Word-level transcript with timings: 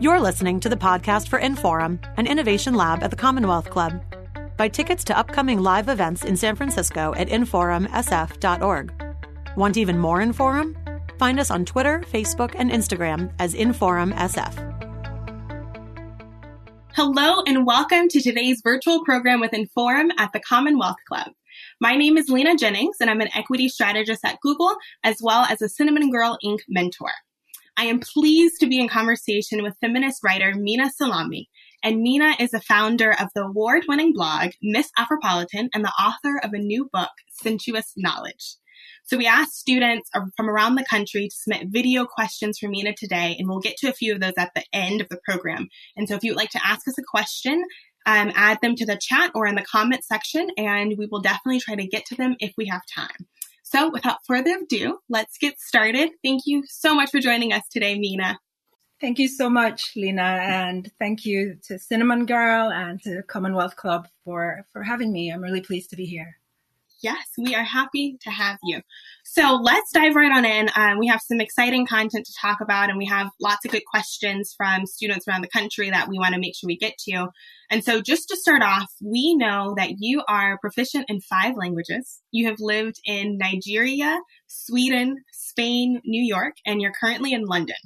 You're 0.00 0.18
listening 0.18 0.60
to 0.60 0.70
the 0.70 0.76
podcast 0.78 1.28
for 1.28 1.38
Inforum, 1.38 2.02
an 2.16 2.26
innovation 2.26 2.72
lab 2.72 3.02
at 3.02 3.10
the 3.10 3.18
Commonwealth 3.18 3.68
Club. 3.68 4.02
Buy 4.56 4.68
tickets 4.68 5.04
to 5.04 5.18
upcoming 5.18 5.60
live 5.60 5.90
events 5.90 6.24
in 6.24 6.38
San 6.38 6.56
Francisco 6.56 7.12
at 7.18 7.28
inforumsf.org. 7.28 8.92
Want 9.58 9.76
even 9.76 9.98
more 9.98 10.20
Inforum? 10.20 10.74
Find 11.18 11.38
us 11.38 11.50
on 11.50 11.66
Twitter, 11.66 12.02
Facebook, 12.10 12.54
and 12.56 12.70
Instagram 12.70 13.30
as 13.38 13.52
InforumSF. 13.54 14.54
Hello 16.94 17.42
and 17.46 17.66
welcome 17.66 18.08
to 18.08 18.22
today's 18.22 18.62
virtual 18.64 19.04
program 19.04 19.38
with 19.38 19.50
Inforum 19.50 20.12
at 20.16 20.32
the 20.32 20.40
Commonwealth 20.40 20.96
Club. 21.06 21.32
My 21.78 21.94
name 21.94 22.16
is 22.16 22.30
Lena 22.30 22.56
Jennings 22.56 22.96
and 23.02 23.10
I'm 23.10 23.20
an 23.20 23.28
equity 23.36 23.68
strategist 23.68 24.24
at 24.24 24.40
Google 24.40 24.74
as 25.04 25.18
well 25.20 25.44
as 25.44 25.60
a 25.60 25.66
Cinnamongirl 25.66 26.38
Inc. 26.42 26.60
mentor. 26.70 27.12
I 27.76 27.84
am 27.84 28.00
pleased 28.00 28.60
to 28.60 28.66
be 28.66 28.80
in 28.80 28.88
conversation 28.88 29.62
with 29.62 29.76
feminist 29.80 30.22
writer 30.24 30.52
Minna 30.54 30.90
Salami. 30.90 31.48
And 31.82 32.02
Minna 32.02 32.34
is 32.38 32.50
the 32.50 32.60
founder 32.60 33.12
of 33.12 33.28
the 33.34 33.42
award 33.42 33.84
winning 33.88 34.12
blog 34.12 34.50
Miss 34.62 34.90
Afropolitan 34.98 35.68
and 35.74 35.84
the 35.84 35.92
author 35.98 36.38
of 36.42 36.52
a 36.52 36.58
new 36.58 36.88
book, 36.92 37.10
Sensuous 37.42 37.92
Knowledge. 37.96 38.56
So 39.04 39.16
we 39.16 39.26
asked 39.26 39.54
students 39.54 40.10
from 40.36 40.48
around 40.48 40.74
the 40.74 40.84
country 40.88 41.28
to 41.28 41.34
submit 41.34 41.68
video 41.70 42.04
questions 42.04 42.58
for 42.58 42.68
Minna 42.68 42.94
today, 42.96 43.36
and 43.38 43.48
we'll 43.48 43.60
get 43.60 43.76
to 43.78 43.88
a 43.88 43.94
few 43.94 44.14
of 44.14 44.20
those 44.20 44.34
at 44.38 44.52
the 44.54 44.64
end 44.72 45.00
of 45.00 45.08
the 45.08 45.18
program. 45.24 45.68
And 45.96 46.08
so 46.08 46.14
if 46.14 46.22
you 46.22 46.32
would 46.32 46.38
like 46.38 46.50
to 46.50 46.64
ask 46.64 46.86
us 46.86 46.98
a 46.98 47.02
question, 47.02 47.64
um, 48.06 48.32
add 48.34 48.58
them 48.62 48.76
to 48.76 48.86
the 48.86 48.98
chat 49.00 49.30
or 49.34 49.46
in 49.46 49.54
the 49.54 49.62
comment 49.62 50.04
section, 50.04 50.48
and 50.56 50.94
we 50.96 51.08
will 51.10 51.20
definitely 51.20 51.60
try 51.60 51.74
to 51.76 51.86
get 51.86 52.04
to 52.06 52.14
them 52.14 52.36
if 52.40 52.52
we 52.56 52.66
have 52.66 52.82
time. 52.94 53.26
So 53.70 53.88
without 53.88 54.18
further 54.26 54.58
ado, 54.60 54.98
let's 55.08 55.38
get 55.38 55.60
started. 55.60 56.10
Thank 56.24 56.42
you 56.44 56.64
so 56.66 56.92
much 56.92 57.12
for 57.12 57.20
joining 57.20 57.52
us 57.52 57.62
today, 57.70 57.96
Minna. 57.96 58.36
Thank 59.00 59.20
you 59.20 59.28
so 59.28 59.48
much, 59.48 59.92
Lena, 59.94 60.22
and 60.42 60.90
thank 60.98 61.24
you 61.24 61.56
to 61.68 61.74
Cinnamongirl 61.74 62.72
and 62.74 63.00
to 63.04 63.22
Commonwealth 63.22 63.76
Club 63.76 64.08
for, 64.24 64.66
for 64.72 64.82
having 64.82 65.12
me. 65.12 65.30
I'm 65.30 65.40
really 65.40 65.60
pleased 65.60 65.90
to 65.90 65.96
be 65.96 66.04
here. 66.04 66.36
Yes, 67.02 67.28
we 67.38 67.54
are 67.54 67.64
happy 67.64 68.18
to 68.22 68.30
have 68.30 68.58
you. 68.62 68.82
So 69.24 69.58
let's 69.62 69.90
dive 69.92 70.14
right 70.14 70.30
on 70.30 70.44
in. 70.44 70.68
Um, 70.76 70.98
we 70.98 71.06
have 71.06 71.22
some 71.26 71.40
exciting 71.40 71.86
content 71.86 72.26
to 72.26 72.32
talk 72.38 72.60
about, 72.60 72.90
and 72.90 72.98
we 72.98 73.06
have 73.06 73.30
lots 73.40 73.64
of 73.64 73.70
good 73.70 73.84
questions 73.90 74.52
from 74.54 74.84
students 74.84 75.26
around 75.26 75.40
the 75.40 75.48
country 75.48 75.88
that 75.88 76.08
we 76.08 76.18
want 76.18 76.34
to 76.34 76.40
make 76.40 76.54
sure 76.54 76.66
we 76.66 76.76
get 76.76 76.98
to. 77.08 77.28
And 77.70 77.82
so, 77.82 78.02
just 78.02 78.28
to 78.28 78.36
start 78.36 78.62
off, 78.62 78.92
we 79.02 79.34
know 79.34 79.74
that 79.78 79.94
you 79.98 80.22
are 80.28 80.58
proficient 80.58 81.06
in 81.08 81.22
five 81.22 81.54
languages. 81.56 82.20
You 82.32 82.48
have 82.48 82.56
lived 82.58 82.96
in 83.06 83.38
Nigeria, 83.38 84.20
Sweden, 84.46 85.24
Spain, 85.32 86.02
New 86.04 86.22
York, 86.22 86.56
and 86.66 86.82
you're 86.82 86.92
currently 87.00 87.32
in 87.32 87.46
London. 87.46 87.76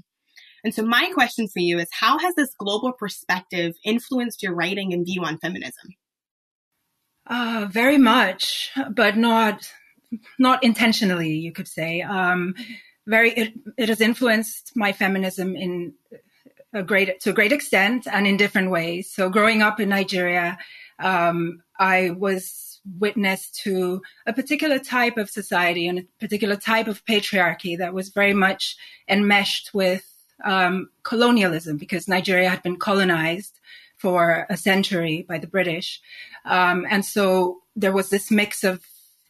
And 0.64 0.74
so, 0.74 0.82
my 0.82 1.10
question 1.14 1.46
for 1.46 1.60
you 1.60 1.78
is 1.78 1.88
how 1.92 2.18
has 2.18 2.34
this 2.34 2.54
global 2.58 2.92
perspective 2.98 3.74
influenced 3.84 4.42
your 4.42 4.54
writing 4.54 4.92
and 4.92 5.06
view 5.06 5.22
on 5.22 5.38
feminism? 5.38 5.90
Uh, 7.26 7.66
very 7.70 7.98
much, 7.98 8.70
but 8.90 9.16
not 9.16 9.72
not 10.38 10.62
intentionally. 10.62 11.32
You 11.34 11.52
could 11.52 11.68
say. 11.68 12.02
Um, 12.02 12.54
very, 13.06 13.32
it, 13.32 13.52
it 13.76 13.88
has 13.88 14.00
influenced 14.00 14.72
my 14.74 14.92
feminism 14.92 15.56
in 15.56 15.92
a 16.72 16.82
great 16.82 17.20
to 17.20 17.30
a 17.30 17.34
great 17.34 17.52
extent 17.52 18.06
and 18.10 18.26
in 18.26 18.36
different 18.36 18.70
ways. 18.70 19.10
So, 19.10 19.28
growing 19.28 19.62
up 19.62 19.78
in 19.80 19.88
Nigeria, 19.88 20.58
um, 20.98 21.62
I 21.78 22.10
was 22.10 22.80
witness 22.98 23.50
to 23.50 24.02
a 24.26 24.32
particular 24.32 24.78
type 24.78 25.16
of 25.16 25.30
society 25.30 25.88
and 25.88 26.00
a 26.00 26.02
particular 26.20 26.56
type 26.56 26.86
of 26.86 27.04
patriarchy 27.06 27.78
that 27.78 27.94
was 27.94 28.10
very 28.10 28.34
much 28.34 28.76
enmeshed 29.08 29.72
with 29.72 30.04
um, 30.44 30.90
colonialism 31.02 31.78
because 31.78 32.08
Nigeria 32.08 32.50
had 32.50 32.62
been 32.62 32.76
colonized 32.76 33.58
for 33.96 34.46
a 34.50 34.56
century 34.56 35.24
by 35.28 35.38
the 35.38 35.46
British. 35.46 36.00
Um, 36.44 36.86
and 36.90 37.04
so 37.04 37.58
there 37.76 37.92
was 37.92 38.10
this 38.10 38.30
mix 38.30 38.64
of 38.64 38.84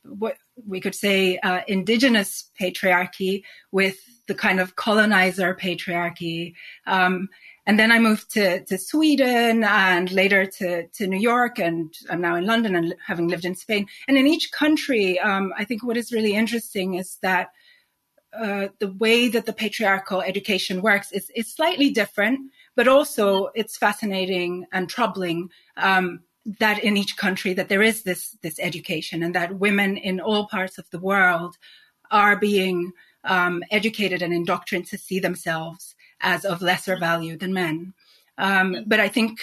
what 0.05 0.37
we 0.66 0.81
could 0.81 0.94
say 0.94 1.39
uh, 1.39 1.62
indigenous 1.66 2.50
patriarchy 2.61 3.43
with 3.72 3.97
the 4.27 4.34
kind 4.34 4.61
of 4.61 4.77
colonizer 4.77 5.55
patriarchy. 5.55 6.55
Um, 6.87 7.28
and 7.66 7.78
then 7.78 7.91
I 7.91 7.99
moved 7.99 8.31
to, 8.33 8.62
to 8.65 8.77
Sweden 8.77 9.65
and 9.65 10.12
later 10.12 10.44
to, 10.44 10.87
to 10.87 11.06
New 11.06 11.19
York 11.19 11.59
and 11.59 11.93
I'm 12.10 12.21
now 12.21 12.37
in 12.37 12.44
London 12.44 12.77
and 12.77 12.94
having 13.06 13.28
lived 13.28 13.44
in 13.44 13.55
Spain. 13.55 13.87
And 14.06 14.19
in 14.19 14.27
each 14.27 14.53
country, 14.53 15.19
um, 15.19 15.53
I 15.56 15.65
think 15.65 15.83
what 15.83 15.97
is 15.97 16.12
really 16.12 16.34
interesting 16.34 16.94
is 16.94 17.19
that 17.22 17.49
uh, 18.39 18.69
the 18.81 18.93
way 18.93 19.28
that 19.28 19.47
the 19.47 19.53
patriarchal 19.53 20.21
education 20.21 20.83
works 20.83 21.12
is, 21.12 21.31
is 21.34 21.55
slightly 21.55 21.91
different 21.91 22.41
but 22.77 22.89
also 22.89 23.51
it's 23.55 23.77
fascinating 23.77 24.67
and 24.73 24.89
troubling 24.89 25.51
um, 25.77 26.21
that 26.59 26.83
in 26.83 26.97
each 26.97 27.17
country 27.17 27.55
that 27.55 27.69
there 27.69 27.83
is 27.83 28.03
this 28.03 28.37
this 28.43 28.59
education 28.59 29.23
and 29.23 29.35
that 29.35 29.59
women 29.59 29.97
in 29.97 30.21
all 30.21 30.47
parts 30.49 30.79
of 30.79 30.89
the 30.91 30.99
world 30.99 31.57
are 32.11 32.37
being 32.37 32.93
um, 33.25 33.63
educated 33.71 34.23
and 34.23 34.33
indoctrinated 34.33 34.91
to 34.91 34.99
see 34.99 35.19
themselves 35.19 35.95
as 36.21 36.45
of 36.45 36.63
lesser 36.63 36.97
value 36.97 37.37
than 37.37 37.53
men. 37.53 37.95
Um, 38.39 38.84
but 38.87 39.01
I 39.01 39.09
think 39.09 39.41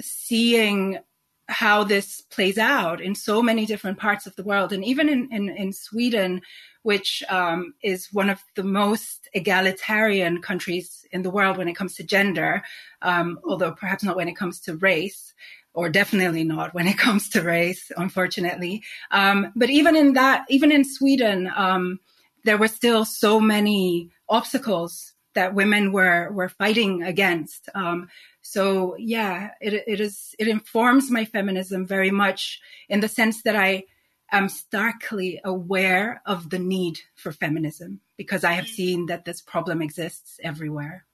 seeing 0.00 0.98
how 1.48 1.82
this 1.82 2.20
plays 2.20 2.58
out 2.58 3.00
in 3.00 3.14
so 3.14 3.42
many 3.42 3.64
different 3.64 3.98
parts 3.98 4.26
of 4.26 4.36
the 4.36 4.42
world, 4.42 4.72
and 4.72 4.84
even 4.84 5.08
in, 5.08 5.28
in, 5.32 5.48
in 5.48 5.72
Sweden, 5.72 6.42
which 6.82 7.22
um, 7.28 7.74
is 7.82 8.08
one 8.12 8.30
of 8.30 8.42
the 8.54 8.62
most 8.62 9.28
egalitarian 9.32 10.40
countries 10.40 11.06
in 11.10 11.22
the 11.22 11.30
world 11.30 11.56
when 11.56 11.68
it 11.68 11.74
comes 11.74 11.94
to 11.94 12.04
gender, 12.04 12.62
um, 13.02 13.38
although 13.44 13.72
perhaps 13.72 14.04
not 14.04 14.16
when 14.16 14.28
it 14.28 14.36
comes 14.36 14.60
to 14.60 14.76
race, 14.76 15.34
or 15.74 15.88
definitely 15.88 16.44
not 16.44 16.74
when 16.74 16.86
it 16.86 16.98
comes 17.06 17.28
to 17.30 17.42
race, 17.42 17.90
unfortunately. 17.96 18.82
Um, 19.10 19.52
but 19.56 19.70
even 19.70 19.96
in 19.96 20.12
that, 20.14 20.44
even 20.48 20.70
in 20.70 20.84
Sweden, 20.84 21.50
um, 21.56 22.00
there 22.44 22.58
were 22.58 22.68
still 22.68 23.04
so 23.04 23.40
many 23.40 24.10
obstacles 24.28 25.12
that 25.34 25.54
women 25.54 25.92
were 25.92 26.30
were 26.32 26.48
fighting 26.48 27.02
against. 27.02 27.68
Um, 27.74 28.08
so 28.50 28.96
yeah, 28.98 29.50
it, 29.60 29.74
it 29.86 30.00
is 30.00 30.34
it 30.38 30.48
informs 30.48 31.10
my 31.10 31.26
feminism 31.26 31.86
very 31.86 32.10
much 32.10 32.60
in 32.88 33.00
the 33.00 33.08
sense 33.08 33.42
that 33.42 33.54
I 33.54 33.84
am 34.32 34.48
starkly 34.48 35.38
aware 35.44 36.22
of 36.24 36.48
the 36.48 36.58
need 36.58 36.98
for 37.14 37.30
feminism 37.30 38.00
because 38.16 38.44
I 38.44 38.52
have 38.52 38.66
seen 38.66 39.04
that 39.06 39.26
this 39.26 39.42
problem 39.42 39.82
exists 39.82 40.40
everywhere. 40.42 41.04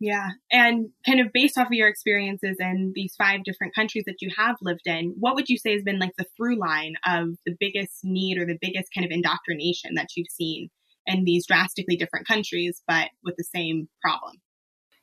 Yeah. 0.00 0.30
And 0.50 0.88
kind 1.06 1.20
of 1.20 1.32
based 1.32 1.56
off 1.56 1.68
of 1.68 1.72
your 1.72 1.86
experiences 1.86 2.56
in 2.58 2.90
these 2.96 3.14
five 3.16 3.44
different 3.44 3.76
countries 3.76 4.02
that 4.08 4.20
you 4.20 4.32
have 4.36 4.56
lived 4.60 4.86
in, 4.86 5.14
what 5.20 5.36
would 5.36 5.48
you 5.48 5.58
say 5.58 5.74
has 5.74 5.84
been 5.84 6.00
like 6.00 6.16
the 6.18 6.26
through 6.36 6.58
line 6.58 6.94
of 7.06 7.28
the 7.46 7.54
biggest 7.60 8.00
need 8.02 8.38
or 8.38 8.44
the 8.44 8.58
biggest 8.60 8.88
kind 8.92 9.04
of 9.04 9.12
indoctrination 9.12 9.94
that 9.94 10.08
you've 10.16 10.30
seen 10.30 10.68
in 11.06 11.22
these 11.22 11.46
drastically 11.46 11.94
different 11.94 12.26
countries, 12.26 12.82
but 12.88 13.10
with 13.22 13.36
the 13.36 13.44
same 13.44 13.88
problem? 14.02 14.34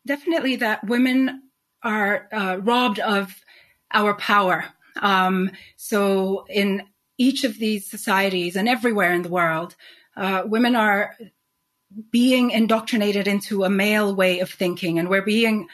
Definitely 0.06 0.58
that 0.58 0.86
women 0.86 1.44
are 1.84 2.28
uh, 2.32 2.58
robbed 2.62 3.00
of 3.00 3.44
our 3.94 4.14
power. 4.16 4.66
Um, 5.02 5.52
so 5.78 6.46
in 6.50 6.84
each 7.18 7.44
of 7.44 7.58
these 7.58 7.90
societies 7.90 8.56
and 8.56 8.68
everywhere 8.68 9.14
in 9.14 9.24
the 9.24 9.30
world, 9.30 9.76
uh, 10.16 10.44
women 10.46 10.76
are 10.76 11.16
being 12.12 12.52
indoctrinated 12.52 13.28
into 13.28 13.64
a 13.64 13.70
male 13.70 14.14
way 14.16 14.40
of 14.40 14.50
thinking, 14.50 15.00
and 15.00 15.10
we're 15.10 15.22
being 15.22 15.68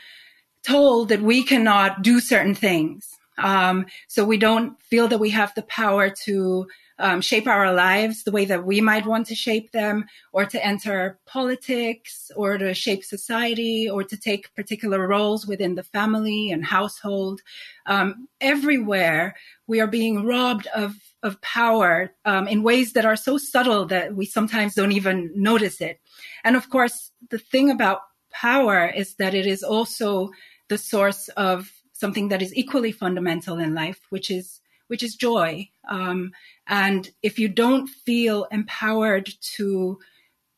told 0.66 1.10
that 1.10 1.22
we 1.22 1.44
cannot 1.44 2.02
do 2.02 2.20
certain 2.20 2.56
things. 2.56 3.10
Um, 3.38 3.86
so 4.08 4.24
we 4.26 4.38
don't 4.38 4.82
feel 4.82 5.08
that 5.10 5.20
we 5.20 5.32
have 5.32 5.54
the 5.56 5.64
power 5.64 6.10
to 6.24 6.68
um, 7.00 7.22
shape 7.22 7.48
our 7.48 7.74
lives 7.74 8.24
the 8.24 8.32
way 8.32 8.46
that 8.46 8.66
we 8.66 8.82
might 8.82 9.06
want 9.06 9.28
to 9.28 9.36
shape 9.36 9.72
them, 9.72 10.06
or 10.32 10.46
to 10.46 10.66
enter 10.66 11.20
politics, 11.26 12.32
or 12.36 12.58
to 12.58 12.74
shape 12.74 13.04
society, 13.04 13.90
or 13.90 14.04
to 14.04 14.18
take 14.18 14.54
particular 14.56 15.08
roles 15.08 15.46
within 15.46 15.76
the 15.76 15.84
family 15.84 16.52
and 16.52 16.66
household. 16.66 17.42
Um, 17.86 18.28
everywhere, 18.40 19.36
we 19.68 19.82
are 19.82 19.88
being 19.88 20.26
robbed 20.26 20.68
of 20.68 20.96
of 21.24 21.42
power 21.42 22.12
um, 22.24 22.48
in 22.48 22.62
ways 22.62 22.94
that 22.94 23.04
are 23.04 23.16
so 23.16 23.38
subtle 23.38 23.86
that 23.88 24.16
we 24.16 24.26
sometimes 24.28 24.76
don't 24.76 24.92
even 24.92 25.32
notice 25.36 25.82
it. 25.82 26.00
And 26.44 26.56
of 26.56 26.70
course, 26.70 27.12
the 27.32 27.40
thing 27.40 27.72
about 27.72 28.02
power 28.32 28.86
is 28.88 29.16
that 29.16 29.34
it 29.34 29.48
is 29.48 29.64
also 29.64 30.30
the 30.68 30.78
source 30.78 31.30
of 31.30 31.72
something 31.94 32.28
that 32.30 32.42
is 32.42 32.56
equally 32.56 32.92
fundamental 32.92 33.58
in 33.58 33.74
life, 33.74 34.02
which 34.10 34.30
is 34.30 34.62
which 34.88 35.02
is 35.02 35.16
joy. 35.16 35.68
Um, 35.90 36.32
and 36.68 37.10
if 37.22 37.38
you 37.40 37.48
don't 37.48 37.88
feel 37.88 38.48
empowered 38.52 39.30
to 39.56 40.00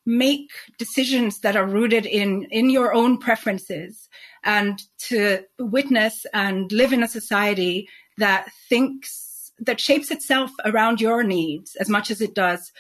make 0.06 0.50
decisions 0.78 1.42
that 1.42 1.58
are 1.58 1.66
rooted 1.66 2.06
in 2.06 2.46
in 2.46 2.70
your 2.70 2.94
own 2.94 3.18
preferences 3.18 4.08
and 4.44 4.82
to 4.98 5.44
witness 5.60 6.26
and 6.34 6.72
live 6.72 6.94
in 6.94 7.04
a 7.04 7.08
society 7.08 7.90
that 8.18 8.50
thinks 8.70 9.52
that 9.60 9.82
shapes 9.82 10.10
itself 10.10 10.50
around 10.64 11.02
your 11.02 11.24
needs 11.24 11.76
as 11.76 11.90
much 11.90 12.10
as 12.10 12.22
it 12.22 12.34
does 12.34 12.72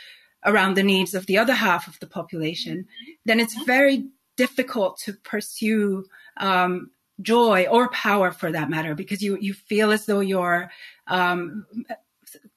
around 0.45 0.75
the 0.75 0.83
needs 0.83 1.13
of 1.13 1.25
the 1.25 1.37
other 1.37 1.53
half 1.53 1.85
of 1.87 1.99
the 1.99 2.07
population 2.07 2.87
then 3.25 3.41
it's 3.41 3.61
very 3.65 4.05
difficult 4.37 4.97
to 4.97 5.11
pursue 5.11 6.05
um, 6.37 6.91
joy 7.21 7.65
or 7.69 7.89
power 7.89 8.31
for 8.31 8.53
that 8.53 8.69
matter 8.69 8.95
because 8.95 9.21
you 9.21 9.37
you 9.41 9.53
feel 9.53 9.91
as 9.91 10.05
though 10.05 10.21
you're 10.21 10.71
um, 11.07 11.65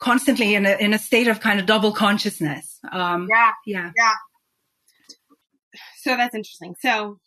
constantly 0.01 0.55
in 0.55 0.67
a 0.67 0.77
in 0.77 0.93
a 0.93 0.99
state 0.99 1.29
of 1.29 1.41
kind 1.41 1.61
of 1.61 1.67
double 1.67 1.93
consciousness. 1.93 2.79
Um, 2.91 3.29
yeah, 3.31 3.53
yeah, 3.67 3.91
yeah. 3.97 4.15
So 5.99 6.17
that's 6.17 6.35
interesting. 6.35 6.75
So 6.81 7.19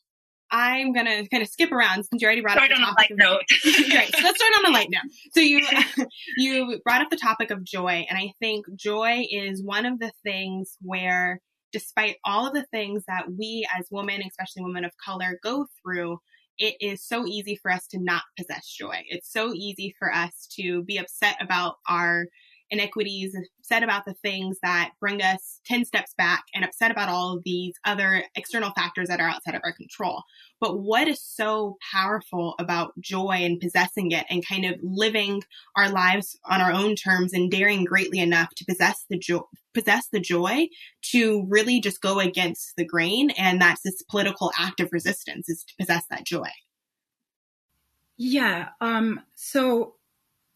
I'm 0.52 0.94
gonna 0.94 1.28
kind 1.28 1.42
of 1.42 1.50
skip 1.50 1.72
around 1.72 2.04
since 2.04 2.22
you 2.22 2.26
already 2.26 2.42
brought 2.42 2.58
start 2.58 2.72
up 2.72 2.78
the 2.78 2.84
topic 2.84 3.12
of 3.12 3.18
note. 3.18 3.42
right. 3.96 4.16
So 4.16 4.24
let's 4.24 4.38
start 4.38 4.54
on 4.60 4.72
a 4.72 4.74
light 4.74 4.90
note. 4.90 5.12
So 5.34 5.40
you 5.40 5.66
you 6.38 6.80
brought 6.84 7.02
up 7.02 7.10
the 7.10 7.18
topic 7.18 7.52
of 7.52 7.64
joy, 7.64 8.06
and 8.10 8.18
I 8.18 8.34
think 8.40 8.66
joy 8.76 9.26
is 9.30 9.64
one 9.64 9.86
of 9.86 10.00
the 10.00 10.12
things 10.24 10.78
where, 10.82 11.40
despite 11.72 12.18
all 12.26 12.48
of 12.48 12.54
the 12.54 12.66
things 12.72 13.04
that 13.08 13.26
we 13.32 13.68
as 13.78 13.88
women, 13.92 14.22
especially 14.22 14.64
women 14.64 14.86
of 14.86 14.92
color, 15.04 15.40
go 15.44 15.68
through, 15.82 16.20
it 16.58 16.76
is 16.80 17.06
so 17.06 17.26
easy 17.26 17.58
for 17.62 17.72
us 17.72 17.88
to 17.88 18.00
not 18.00 18.24
possess 18.38 18.68
joy. 18.68 19.04
It's 19.08 19.32
so 19.32 19.54
easy 19.54 19.96
for 19.98 20.14
us 20.14 20.48
to 20.60 20.84
be 20.84 20.98
upset 20.98 21.38
about 21.42 21.78
our 21.88 22.26
inequities, 22.70 23.36
upset 23.60 23.84
about 23.84 24.06
the 24.06 24.14
things 24.16 24.58
that 24.62 24.92
bring 25.00 25.22
us 25.22 25.60
10 25.66 25.86
steps 25.86 26.14
back, 26.18 26.44
and 26.54 26.66
upset 26.66 26.92
about 26.92 27.10
all 27.10 27.38
of 27.38 27.44
these 27.44 27.74
other 27.86 28.24
external 28.36 28.72
factors 28.72 29.08
that 29.08 29.20
are 29.20 29.30
outside 29.30 29.56
of 29.56 29.62
our 29.64 29.74
control. 29.74 30.24
But 30.60 30.80
what 30.80 31.08
is 31.08 31.22
so 31.22 31.78
powerful 31.92 32.56
about 32.60 33.00
joy 33.00 33.40
and 33.42 33.60
possessing 33.60 34.12
it 34.12 34.26
and 34.30 34.46
kind 34.46 34.66
of 34.66 34.80
living 34.82 35.44
our 35.76 35.90
lives 35.90 36.38
on 36.46 36.62
our 36.62 36.72
own 36.72 36.96
terms 36.96 37.34
and 37.34 37.52
daring 37.52 37.84
greatly 37.84 38.20
enough 38.20 38.50
to 38.56 38.66
possess 38.66 39.06
the 39.10 39.18
joy, 39.18 39.42
possess 39.74 40.08
the 40.12 40.20
joy 40.20 40.68
to 41.12 41.46
really 41.50 41.80
just 41.80 42.02
go 42.02 42.20
against 42.20 42.74
the 42.78 42.86
grain. 42.86 43.32
And 43.32 43.62
that's 43.62 43.82
this 43.82 44.02
political 44.04 44.52
act 44.58 44.80
of 44.80 44.90
resistance 44.92 45.50
is 45.50 45.64
to 45.66 45.74
possess 45.80 46.06
that 46.10 46.26
joy. 46.26 46.50
Yeah. 48.18 48.70
Um, 48.80 49.22
so 49.36 49.96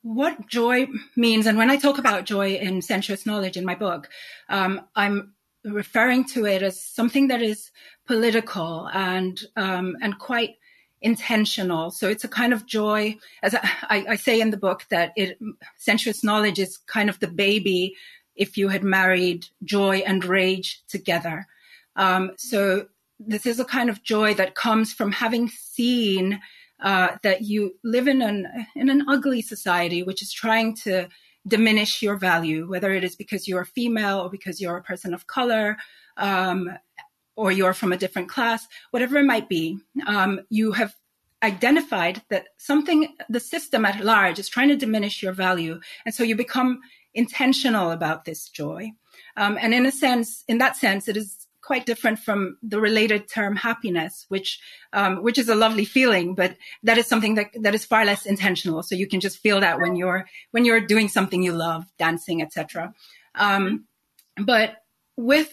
what 0.01 0.47
joy 0.47 0.88
means, 1.15 1.47
and 1.47 1.57
when 1.57 1.69
I 1.69 1.77
talk 1.77 1.97
about 1.97 2.25
joy 2.25 2.55
in 2.55 2.81
sensuous 2.81 3.25
knowledge 3.25 3.57
in 3.57 3.65
my 3.65 3.75
book, 3.75 4.09
um, 4.49 4.81
I'm 4.95 5.33
referring 5.63 6.25
to 6.25 6.45
it 6.45 6.61
as 6.61 6.81
something 6.81 7.27
that 7.27 7.41
is 7.41 7.71
political 8.05 8.88
and 8.94 9.39
um, 9.55 9.97
and 10.01 10.17
quite 10.17 10.55
intentional. 11.01 11.91
So 11.91 12.09
it's 12.09 12.23
a 12.23 12.29
kind 12.29 12.53
of 12.53 12.65
joy, 12.65 13.17
as 13.44 13.53
I, 13.55 14.05
I, 14.09 14.15
say 14.15 14.41
in 14.41 14.49
the 14.49 14.57
book, 14.57 14.85
that 14.89 15.13
it 15.15 15.38
sensuous 15.77 16.23
knowledge 16.23 16.57
is 16.57 16.77
kind 16.77 17.09
of 17.09 17.19
the 17.19 17.27
baby 17.27 17.95
if 18.35 18.57
you 18.57 18.69
had 18.69 18.83
married 18.83 19.45
joy 19.63 19.97
and 19.97 20.23
rage 20.25 20.81
together. 20.88 21.45
Um, 21.95 22.31
so 22.38 22.88
this 23.19 23.45
is 23.45 23.59
a 23.59 23.65
kind 23.65 23.89
of 23.89 24.03
joy 24.03 24.33
that 24.35 24.55
comes 24.55 24.94
from 24.94 25.11
having 25.11 25.49
seen 25.49 26.39
uh, 26.81 27.18
that 27.24 27.41
you 27.41 27.75
live 27.83 28.07
in 28.07 28.21
an 28.21 28.47
in 28.75 28.89
an 28.89 29.06
ugly 29.07 29.41
society 29.41 30.03
which 30.03 30.21
is 30.21 30.31
trying 30.31 30.75
to 30.75 31.07
diminish 31.47 32.01
your 32.01 32.18
value, 32.18 32.68
whether 32.69 32.91
it 32.94 33.03
is 33.03 33.15
because 33.15 33.47
you're 33.47 33.65
female 33.65 34.19
or 34.19 34.29
because 34.29 34.59
you're 34.59 34.77
a 34.77 34.83
person 34.83 35.13
of 35.13 35.27
color, 35.27 35.77
um, 36.18 36.69
or 37.35 37.51
you're 37.51 37.74
from 37.74 37.94
a 37.94 37.97
different 37.97 38.29
class, 38.29 38.68
whatever 38.91 39.18
it 39.18 39.25
might 39.25 39.47
be. 39.47 39.77
Um, 40.06 40.41
you 40.50 40.74
have 40.74 40.94
identified 41.44 42.21
that 42.29 42.47
something, 42.57 43.15
the 43.30 43.39
system 43.39 43.85
at 43.85 44.03
large, 44.03 44.39
is 44.39 44.50
trying 44.50 44.69
to 44.69 44.75
diminish 44.75 45.23
your 45.23 45.33
value, 45.33 45.80
and 46.06 46.13
so 46.13 46.23
you 46.23 46.35
become 46.35 46.81
intentional 47.13 47.91
about 47.91 48.25
this 48.25 48.50
joy. 48.50 48.91
Um, 49.35 49.57
and 49.59 49.73
in 49.73 49.85
a 49.85 49.91
sense, 49.91 50.44
in 50.47 50.57
that 50.59 50.75
sense, 50.75 51.07
it 51.07 51.18
is 51.18 51.46
quite 51.68 51.86
different 51.86 52.18
from 52.18 52.58
the 52.64 52.80
related 52.80 53.28
term 53.28 53.58
happiness, 53.58 54.25
which 54.30 54.60
um, 54.94 55.22
which 55.22 55.38
is 55.38 55.50
a 55.50 55.56
lovely 55.56 55.84
feeling, 55.84 56.34
but 56.34 56.56
that 56.81 56.98
is 56.98 57.06
something 57.06 57.36
that 57.36 57.50
that 57.62 57.75
is 57.75 57.84
far 57.84 58.06
less 58.06 58.25
intentional. 58.25 58.81
So 58.84 58.96
you 58.96 59.06
can 59.06 59.19
just 59.19 59.40
feel 59.40 59.60
that 59.60 59.81
when 59.81 59.98
you're 59.98 60.25
when 60.52 60.64
you're 60.64 60.80
doing 60.80 61.10
something 61.10 61.44
you 61.44 61.52
love, 61.52 61.84
dancing, 62.00 62.42
etc. 62.42 62.94
Um, 63.36 63.84
but 64.38 64.78
with 65.18 65.52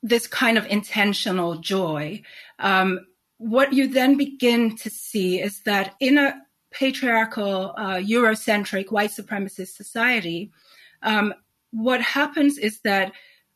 this 0.00 0.28
kind 0.28 0.56
of 0.58 0.66
intentional 0.66 1.56
joy, 1.56 2.22
um, 2.60 3.00
what 3.38 3.72
you 3.72 3.88
then 3.88 4.16
begin 4.16 4.76
to 4.76 4.90
see 4.90 5.40
is 5.40 5.62
that 5.62 5.94
in 5.98 6.18
a 6.18 6.40
patriarchal, 6.70 7.74
uh, 7.76 7.96
Eurocentric, 7.96 8.92
white 8.92 9.10
supremacist 9.10 9.74
society, 9.74 10.52
um, 11.02 11.34
what 11.72 12.00
happens 12.00 12.58
is 12.58 12.80
that 12.82 13.12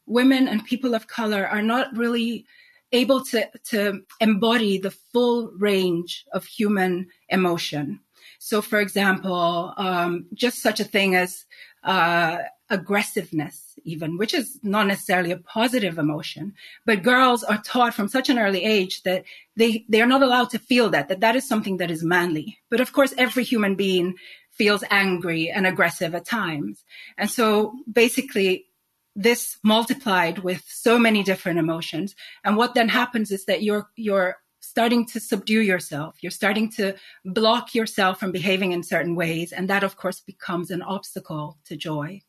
women 0.06 0.48
and 0.48 0.64
people 0.64 0.94
of 0.94 1.06
color 1.06 1.46
are 1.46 1.62
not 1.62 1.96
really 1.96 2.46
able 2.92 3.24
to, 3.24 3.48
to 3.64 4.00
embody 4.20 4.78
the 4.78 4.90
full 5.12 5.50
range 5.58 6.24
of 6.32 6.44
human 6.44 7.08
emotion. 7.28 8.00
So, 8.38 8.62
for 8.62 8.80
example, 8.80 9.74
um, 9.76 10.26
just 10.34 10.62
such 10.62 10.78
a 10.78 10.84
thing 10.84 11.16
as 11.16 11.44
uh, 11.82 12.38
aggressiveness, 12.70 13.74
even, 13.84 14.18
which 14.18 14.34
is 14.34 14.58
not 14.62 14.86
necessarily 14.86 15.30
a 15.32 15.38
positive 15.38 15.98
emotion, 15.98 16.54
but 16.84 17.02
girls 17.02 17.42
are 17.44 17.62
taught 17.62 17.94
from 17.94 18.08
such 18.08 18.28
an 18.28 18.38
early 18.38 18.62
age 18.64 19.02
that 19.02 19.24
they, 19.56 19.84
they 19.88 20.00
are 20.00 20.06
not 20.06 20.22
allowed 20.22 20.50
to 20.50 20.58
feel 20.58 20.90
that, 20.90 21.08
that 21.08 21.20
that 21.20 21.36
is 21.36 21.48
something 21.48 21.78
that 21.78 21.90
is 21.90 22.04
manly. 22.04 22.58
But 22.70 22.80
of 22.80 22.92
course, 22.92 23.14
every 23.16 23.44
human 23.44 23.74
being 23.74 24.14
feels 24.50 24.84
angry 24.90 25.50
and 25.50 25.66
aggressive 25.66 26.14
at 26.14 26.24
times. 26.24 26.84
And 27.18 27.30
so 27.30 27.74
basically, 27.90 28.66
this 29.16 29.58
multiplied 29.64 30.40
with 30.40 30.62
so 30.68 30.98
many 30.98 31.22
different 31.22 31.58
emotions. 31.58 32.14
And 32.44 32.56
what 32.56 32.74
then 32.74 32.90
happens 32.90 33.32
is 33.32 33.46
that 33.46 33.62
you're, 33.62 33.88
you're 33.96 34.36
starting 34.60 35.06
to 35.06 35.18
subdue 35.18 35.60
yourself. 35.60 36.16
You're 36.20 36.30
starting 36.30 36.70
to 36.72 36.94
block 37.24 37.74
yourself 37.74 38.20
from 38.20 38.30
behaving 38.30 38.72
in 38.72 38.82
certain 38.82 39.16
ways. 39.16 39.52
And 39.52 39.70
that, 39.70 39.82
of 39.82 39.96
course, 39.96 40.20
becomes 40.20 40.70
an 40.70 40.82
obstacle 40.82 41.58
to 41.64 41.76
joy. 41.76 42.20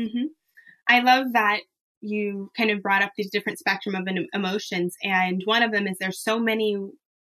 Mm-hmm. 0.00 0.26
I 0.86 1.00
love 1.00 1.32
that 1.32 1.60
you 2.00 2.50
kind 2.56 2.70
of 2.70 2.82
brought 2.82 3.02
up 3.02 3.12
these 3.16 3.30
different 3.30 3.58
spectrum 3.58 3.94
of 3.94 4.06
emotions. 4.32 4.96
And 5.02 5.42
one 5.46 5.62
of 5.62 5.72
them 5.72 5.86
is 5.86 5.96
there's 5.98 6.22
so 6.22 6.38
many 6.38 6.76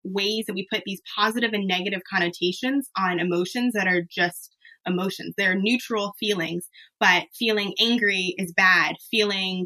ways 0.03 0.45
that 0.47 0.53
we 0.53 0.67
put 0.71 0.83
these 0.85 1.01
positive 1.15 1.53
and 1.53 1.67
negative 1.67 2.01
connotations 2.11 2.89
on 2.97 3.19
emotions 3.19 3.73
that 3.73 3.87
are 3.87 4.01
just 4.09 4.54
emotions. 4.85 5.33
They're 5.37 5.59
neutral 5.59 6.13
feelings, 6.19 6.69
but 6.99 7.23
feeling 7.37 7.73
angry 7.79 8.35
is 8.37 8.53
bad. 8.53 8.95
Feeling 9.11 9.65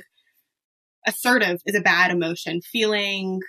assertive 1.07 1.61
is 1.65 1.75
a 1.75 1.81
bad 1.81 2.11
emotion. 2.11 2.61
Feeling 2.61 3.41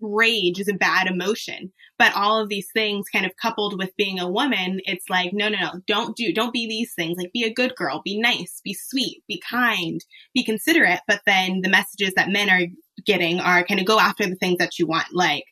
rage 0.00 0.60
is 0.60 0.68
a 0.68 0.74
bad 0.74 1.06
emotion. 1.06 1.72
But 1.98 2.14
all 2.14 2.40
of 2.40 2.48
these 2.48 2.68
things 2.72 3.08
kind 3.12 3.26
of 3.26 3.32
coupled 3.40 3.78
with 3.78 3.96
being 3.96 4.20
a 4.20 4.30
woman, 4.30 4.80
it's 4.84 5.08
like, 5.10 5.32
no, 5.32 5.48
no, 5.48 5.58
no, 5.58 5.72
don't 5.86 6.16
do, 6.16 6.32
don't 6.32 6.52
be 6.52 6.68
these 6.68 6.94
things. 6.94 7.16
Like 7.18 7.32
be 7.32 7.44
a 7.44 7.52
good 7.52 7.74
girl, 7.74 8.02
be 8.04 8.20
nice, 8.20 8.60
be 8.64 8.74
sweet, 8.74 9.22
be 9.26 9.42
kind, 9.48 10.04
be 10.34 10.44
considerate. 10.44 11.00
But 11.08 11.22
then 11.26 11.62
the 11.62 11.68
messages 11.68 12.14
that 12.14 12.28
men 12.30 12.48
are 12.48 12.66
getting 13.04 13.40
are 13.40 13.64
kind 13.64 13.80
of 13.80 13.86
go 13.86 13.98
after 13.98 14.26
the 14.26 14.36
things 14.36 14.58
that 14.58 14.78
you 14.78 14.86
want. 14.86 15.08
Like 15.12 15.44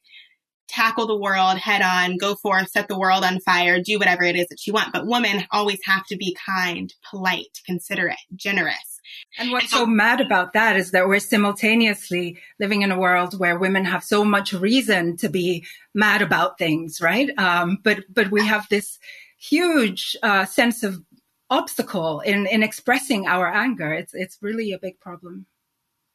tackle 0.68 1.06
the 1.06 1.16
world 1.16 1.58
head 1.58 1.82
on, 1.82 2.16
go 2.16 2.34
forth, 2.34 2.70
set 2.70 2.88
the 2.88 2.98
world 2.98 3.24
on 3.24 3.40
fire, 3.40 3.80
do 3.80 3.98
whatever 3.98 4.24
it 4.24 4.36
is 4.36 4.46
that 4.48 4.66
you 4.66 4.72
want. 4.72 4.92
But 4.92 5.06
women 5.06 5.46
always 5.50 5.78
have 5.84 6.04
to 6.06 6.16
be 6.16 6.36
kind, 6.46 6.92
polite, 7.08 7.60
considerate, 7.64 8.16
generous. 8.34 9.00
And 9.38 9.52
what's 9.52 9.70
so 9.70 9.86
mad 9.86 10.20
about 10.20 10.52
that 10.54 10.76
is 10.76 10.90
that 10.90 11.06
we're 11.06 11.20
simultaneously 11.20 12.38
living 12.58 12.82
in 12.82 12.90
a 12.90 12.98
world 12.98 13.38
where 13.38 13.58
women 13.58 13.84
have 13.84 14.02
so 14.02 14.24
much 14.24 14.52
reason 14.52 15.16
to 15.18 15.28
be 15.28 15.64
mad 15.94 16.22
about 16.22 16.58
things, 16.58 17.00
right? 17.00 17.30
Um, 17.38 17.78
but 17.82 18.04
but 18.12 18.30
we 18.30 18.46
have 18.46 18.66
this 18.68 18.98
huge 19.38 20.16
uh, 20.22 20.44
sense 20.44 20.82
of 20.82 21.00
obstacle 21.50 22.20
in 22.20 22.46
in 22.46 22.62
expressing 22.62 23.26
our 23.26 23.46
anger. 23.46 23.92
It's 23.92 24.14
it's 24.14 24.38
really 24.40 24.72
a 24.72 24.78
big 24.78 24.98
problem. 25.00 25.46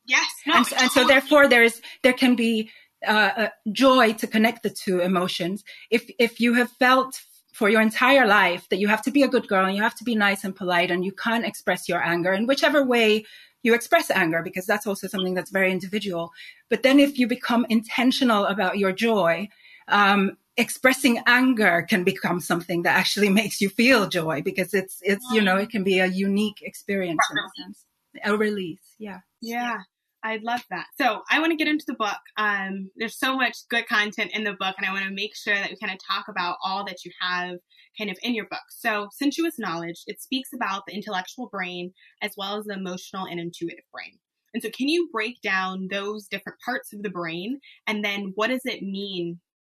Yes, 0.06 0.28
no, 0.48 0.56
and, 0.56 0.66
and 0.78 0.92
so 0.92 1.08
therefore 1.08 1.48
there's 1.48 1.82
there 2.02 2.14
can 2.14 2.36
be 2.36 2.72
uh, 3.08 3.32
uh, 3.38 3.50
joy 3.72 4.14
to 4.14 4.28
connect 4.28 4.64
the 4.64 4.70
two 4.70 5.00
emotions. 5.00 5.64
If 5.90 6.10
if 6.20 6.40
you 6.40 6.54
have 6.54 6.72
felt 6.72 7.22
for 7.54 7.70
your 7.70 7.82
entire 7.82 8.26
life 8.26 8.68
that 8.70 8.80
you 8.80 8.88
have 8.88 9.02
to 9.04 9.12
be 9.12 9.24
a 9.24 9.28
good 9.28 9.48
girl 9.48 9.66
and 9.66 9.76
you 9.76 9.84
have 9.84 9.96
to 9.96 10.04
be 10.04 10.16
nice 10.16 10.44
and 10.44 10.56
polite 10.56 10.90
and 10.90 11.04
you 11.04 11.12
can't 11.12 11.46
express 11.46 11.90
your 11.90 12.02
anger 12.02 12.32
in 12.32 12.48
whichever 12.48 12.84
way 12.84 13.26
you 13.64 13.74
express 13.74 14.10
anger 14.10 14.42
because 14.42 14.66
that's 14.66 14.88
also 14.88 15.08
something 15.08 15.34
that's 15.34 15.52
very 15.52 15.72
individual. 15.72 16.32
But 16.70 16.84
then 16.84 17.00
if 17.00 17.20
you 17.20 17.28
become 17.28 17.66
intentional 17.70 18.46
about 18.46 18.78
your 18.78 18.92
joy, 18.92 19.50
um, 19.88 20.38
expressing 20.58 21.22
anger 21.28 21.86
can 21.88 22.04
become 22.04 22.40
something 22.40 22.84
that 22.84 22.98
actually 22.98 23.30
makes 23.42 23.62
you 23.62 23.70
feel 23.70 24.08
joy 24.08 24.42
because 24.42 24.74
it's 24.74 25.00
it's 25.02 25.26
you 25.32 25.42
know 25.42 25.58
it 25.58 25.70
can 25.70 25.84
be 25.84 26.00
a 26.00 26.08
unique 26.08 26.62
experience 26.62 27.22
in 27.32 27.38
a 27.38 27.64
sense 27.64 27.86
a 28.26 28.36
release 28.36 28.96
yeah 29.00 29.20
yeah 29.42 29.78
I'd 30.24 30.44
love 30.44 30.62
that. 30.70 30.86
So 31.00 31.22
I 31.32 31.40
want 31.40 31.52
to 31.52 31.58
get 31.58 31.68
into 31.68 31.86
the 31.88 31.96
book. 31.96 32.20
Um, 32.38 32.92
there's 32.96 33.18
so 33.18 33.36
much 33.36 33.58
good 33.70 33.88
content 33.88 34.32
in 34.34 34.44
the 34.44 34.54
book, 34.54 34.76
and 34.78 34.86
I 34.86 34.94
want 34.94 35.06
to 35.06 35.12
make 35.12 35.36
sure 35.36 35.56
that 35.56 35.70
we 35.70 35.78
kind 35.78 35.94
of 35.94 36.00
talk 36.08 36.26
about 36.30 36.58
all 36.64 36.86
that 36.86 37.04
you 37.04 37.12
have 37.22 37.58
kind 37.98 38.10
of 38.10 38.18
in 38.22 38.36
your 38.36 38.46
book. 38.46 38.62
So 38.70 39.08
sensuous 39.12 39.56
knowledge, 39.58 40.04
it 40.08 40.22
speaks 40.22 40.50
about 40.54 40.84
the 40.88 40.94
intellectual 40.94 41.50
brain 41.52 41.92
as 42.22 42.32
well 42.38 42.58
as 42.58 42.66
the 42.66 42.74
emotional 42.74 43.26
and 43.26 43.40
intuitive 43.40 43.86
brain. 43.92 44.20
And 44.54 44.62
so 44.62 44.70
can 44.70 44.88
you 44.88 45.10
break 45.12 45.42
down 45.42 45.88
those 45.90 46.28
different 46.28 46.60
parts 46.64 46.94
of 46.94 47.04
the 47.04 47.10
brain 47.10 47.60
and 47.88 48.04
then 48.04 48.34
what 48.36 48.48
does 48.48 48.66
it 48.66 48.82
mean 48.82 49.40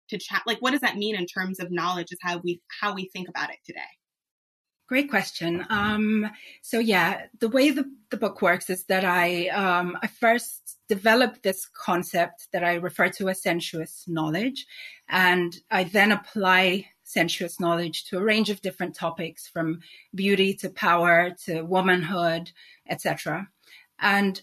to 0.10 0.18
chat? 0.18 0.44
Like, 0.46 0.62
what 0.62 0.72
does 0.72 0.82
that 0.82 0.98
mean 0.98 1.16
in 1.16 1.26
terms 1.26 1.60
of 1.60 1.72
knowledge 1.72 2.12
is 2.12 2.20
how 2.22 2.40
we, 2.44 2.62
how 2.82 2.94
we 2.94 3.10
think 3.14 3.28
about 3.28 3.50
it 3.50 3.60
today? 3.66 3.82
Great 4.92 5.10
question. 5.10 5.66
Um, 5.70 6.30
so 6.62 6.78
yeah, 6.78 7.28
the 7.40 7.48
way 7.48 7.72
the, 7.72 7.90
the 8.10 8.18
book 8.18 8.42
works 8.42 8.70
is 8.70 8.84
that 8.88 9.06
I, 9.06 9.48
um, 9.48 9.98
I 10.04 10.08
first 10.08 10.80
developed 10.90 11.44
this 11.44 11.66
concept 11.66 12.50
that 12.52 12.66
I 12.66 12.74
refer 12.74 13.08
to 13.12 13.30
as 13.30 13.42
sensuous 13.42 14.04
knowledge. 14.06 14.66
And 15.08 15.56
I 15.72 15.86
then 15.86 16.12
apply 16.12 16.88
sensuous 17.04 17.58
knowledge 17.58 18.04
to 18.10 18.18
a 18.18 18.22
range 18.22 18.50
of 18.50 18.62
different 18.62 18.94
topics 18.94 19.48
from 19.48 19.80
beauty 20.14 20.54
to 20.56 20.70
power 20.70 21.30
to 21.46 21.62
womanhood, 21.62 22.52
etc. 22.90 23.48
And 23.98 24.42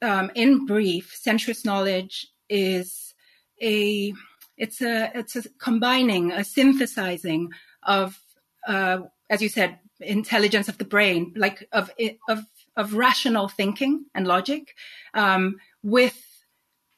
um, 0.00 0.30
in 0.34 0.64
brief, 0.64 1.14
sensuous 1.14 1.62
knowledge 1.66 2.26
is 2.48 3.12
a 3.60 4.14
it's 4.56 4.80
a 4.80 5.10
it's 5.14 5.36
a 5.36 5.46
combining, 5.58 6.32
a 6.32 6.42
synthesizing 6.42 7.50
of, 7.82 8.18
uh, 8.66 9.00
as 9.28 9.42
you 9.42 9.50
said, 9.50 9.78
intelligence 10.00 10.68
of 10.68 10.78
the 10.78 10.84
brain, 10.84 11.32
like 11.36 11.68
of 11.72 11.90
of 12.28 12.44
of 12.76 12.94
rational 12.94 13.48
thinking 13.48 14.04
and 14.14 14.26
logic, 14.26 14.74
um, 15.14 15.56
with 15.82 16.18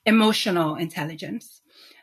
emotional 0.06 0.76
intelligence. 0.76 1.60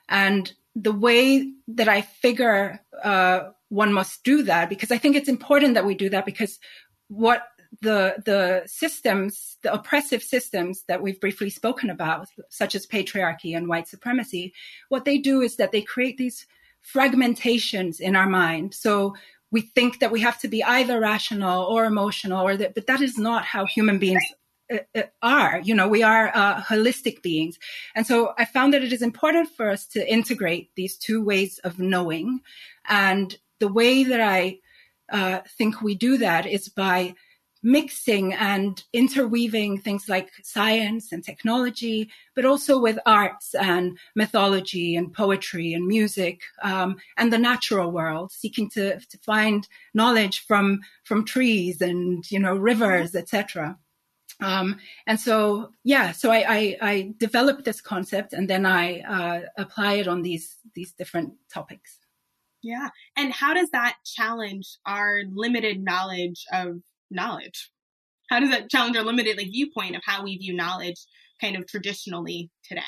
And 0.07 0.51
the 0.75 0.91
way 0.91 1.51
that 1.67 1.87
I 1.87 2.01
figure 2.01 2.79
uh, 3.03 3.51
one 3.69 3.93
must 3.93 4.23
do 4.23 4.43
that, 4.43 4.69
because 4.69 4.91
I 4.91 4.97
think 4.97 5.15
it's 5.15 5.29
important 5.29 5.73
that 5.73 5.85
we 5.85 5.95
do 5.95 6.09
that, 6.09 6.25
because 6.25 6.59
what 7.07 7.43
the 7.81 8.15
the 8.25 8.63
systems, 8.65 9.57
the 9.61 9.73
oppressive 9.73 10.23
systems 10.23 10.83
that 10.87 11.01
we've 11.01 11.19
briefly 11.19 11.49
spoken 11.49 11.89
about, 11.89 12.27
such 12.49 12.75
as 12.75 12.87
patriarchy 12.87 13.55
and 13.55 13.67
white 13.67 13.87
supremacy, 13.87 14.53
what 14.89 15.05
they 15.05 15.17
do 15.17 15.41
is 15.41 15.57
that 15.57 15.71
they 15.71 15.81
create 15.81 16.17
these 16.17 16.47
fragmentations 16.93 17.99
in 17.99 18.15
our 18.15 18.27
mind. 18.27 18.73
So 18.73 19.15
we 19.51 19.61
think 19.61 19.99
that 19.99 20.11
we 20.11 20.21
have 20.21 20.39
to 20.39 20.47
be 20.47 20.63
either 20.63 20.99
rational 20.99 21.63
or 21.63 21.85
emotional 21.85 22.45
or 22.45 22.57
that, 22.57 22.75
but 22.75 22.87
that 22.87 23.01
is 23.01 23.17
not 23.17 23.45
how 23.45 23.65
human 23.65 23.99
beings 23.99 24.23
uh, 24.71 24.77
uh, 24.95 25.03
are. 25.21 25.59
You 25.63 25.73
know, 25.73 25.87
we 25.87 26.03
are 26.03 26.31
uh, 26.33 26.61
holistic 26.61 27.21
beings. 27.21 27.57
And 27.95 28.05
so 28.05 28.33
I 28.37 28.45
found 28.45 28.73
that 28.73 28.83
it 28.83 28.93
is 28.93 29.01
important 29.01 29.49
for 29.49 29.69
us 29.69 29.87
to 29.87 30.11
integrate 30.11 30.69
these 30.75 30.97
two 30.97 31.23
ways 31.23 31.59
of 31.63 31.79
knowing. 31.79 32.41
And 32.87 33.35
the 33.59 33.71
way 33.71 34.03
that 34.03 34.21
I 34.21 34.59
uh, 35.11 35.39
think 35.57 35.81
we 35.81 35.95
do 35.95 36.17
that 36.17 36.45
is 36.45 36.69
by 36.69 37.15
mixing 37.61 38.33
and 38.33 38.83
interweaving 38.93 39.79
things 39.79 40.07
like 40.07 40.29
science 40.43 41.11
and 41.11 41.23
technology, 41.23 42.09
but 42.35 42.45
also 42.45 42.79
with 42.79 42.97
arts 43.05 43.53
and 43.53 43.97
mythology 44.15 44.95
and 44.95 45.13
poetry 45.13 45.73
and 45.73 45.85
music 45.85 46.41
um, 46.63 46.97
and 47.17 47.33
the 47.33 47.37
natural 47.37 47.91
world, 47.91 48.31
seeking 48.31 48.69
to, 48.69 48.99
to 48.99 49.17
find 49.19 49.67
knowledge 49.93 50.45
from 50.45 50.79
from 51.03 51.25
trees 51.25 51.81
and 51.81 52.29
you 52.31 52.39
know 52.39 52.55
rivers, 52.55 53.15
etc. 53.15 53.77
Um, 54.41 54.77
and 55.05 55.19
so, 55.19 55.73
yeah, 55.83 56.13
so 56.13 56.31
I, 56.31 56.45
I, 56.47 56.77
I, 56.81 57.13
developed 57.17 57.65
this 57.65 57.81
concept 57.81 58.31
and 58.31 58.49
then 58.49 58.65
I 58.65 59.01
uh, 59.01 59.41
apply 59.57 59.95
it 59.95 60.07
on 60.07 60.21
these 60.21 60.55
these 60.75 60.93
different 60.93 61.33
topics. 61.51 61.97
Yeah, 62.61 62.89
and 63.17 63.33
how 63.33 63.53
does 63.53 63.69
that 63.71 63.97
challenge 64.05 64.77
our 64.85 65.23
limited 65.33 65.83
knowledge 65.83 66.45
of 66.53 66.81
knowledge? 67.09 67.71
How 68.29 68.39
does 68.39 68.51
that 68.51 68.69
challenge 68.69 68.95
our 68.95 69.03
limited 69.03 69.37
like 69.37 69.47
viewpoint 69.47 69.95
of 69.95 70.01
how 70.05 70.23
we 70.23 70.37
view 70.37 70.53
knowledge 70.53 70.97
kind 71.41 71.55
of 71.55 71.67
traditionally 71.67 72.49
today? 72.63 72.81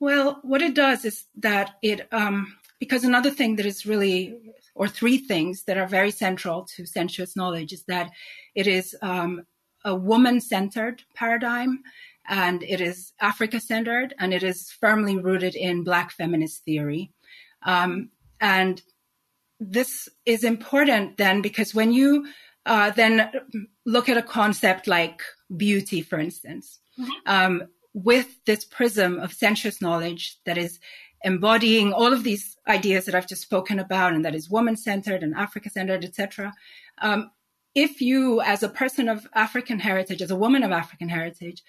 Well, 0.00 0.38
what 0.42 0.62
it 0.62 0.74
does 0.74 1.04
is 1.04 1.24
that 1.38 1.76
it 1.82 2.06
um, 2.12 2.54
because 2.78 3.04
another 3.04 3.30
thing 3.30 3.56
that 3.56 3.66
is 3.66 3.86
really 3.86 4.36
or 4.74 4.86
three 4.86 5.18
things 5.18 5.64
that 5.64 5.76
are 5.76 5.88
very 5.88 6.10
central 6.10 6.66
to 6.76 6.86
sensuous 6.86 7.34
knowledge 7.34 7.72
is 7.72 7.84
that 7.88 8.10
it 8.54 8.66
is 8.66 8.96
um, 9.02 9.42
a 9.84 9.94
woman 9.94 10.40
centered 10.40 11.02
paradigm 11.14 11.82
and 12.28 12.62
it 12.62 12.80
is 12.80 13.12
Africa 13.20 13.58
centered 13.58 14.14
and 14.18 14.32
it 14.32 14.42
is 14.42 14.70
firmly 14.80 15.18
rooted 15.18 15.56
in 15.56 15.82
Black 15.82 16.12
feminist 16.12 16.64
theory. 16.64 17.10
Um, 17.62 18.10
and 18.40 18.80
this 19.58 20.08
is 20.24 20.44
important 20.44 21.16
then 21.16 21.42
because 21.42 21.74
when 21.74 21.92
you 21.92 22.28
uh, 22.66 22.90
then 22.90 23.30
look 23.86 24.08
at 24.08 24.16
a 24.16 24.22
concept 24.22 24.86
like 24.86 25.22
beauty, 25.56 26.02
for 26.02 26.18
instance, 26.18 26.78
mm-hmm. 26.98 27.10
um, 27.26 27.62
with 27.94 28.44
this 28.44 28.64
prism 28.64 29.18
of 29.18 29.32
sensuous 29.32 29.80
knowledge 29.80 30.38
that 30.44 30.58
is 30.58 30.78
embodying 31.24 31.92
all 31.92 32.12
of 32.12 32.22
these 32.22 32.56
ideas 32.68 33.06
that 33.06 33.14
I've 33.14 33.28
just 33.28 33.42
spoken 33.42 33.78
about, 33.78 34.12
and 34.12 34.24
that 34.24 34.34
is 34.34 34.50
woman 34.50 34.76
centered 34.76 35.22
and 35.22 35.34
Africa 35.34 35.70
centered, 35.70 36.04
etc. 36.04 36.52
Um, 37.00 37.30
if 37.74 38.00
you, 38.00 38.40
as 38.40 38.62
a 38.62 38.68
person 38.68 39.08
of 39.08 39.26
African 39.34 39.78
heritage, 39.78 40.22
as 40.22 40.30
a 40.30 40.36
woman 40.36 40.62
of 40.62 40.72
African 40.72 41.08
heritage, 41.08 41.62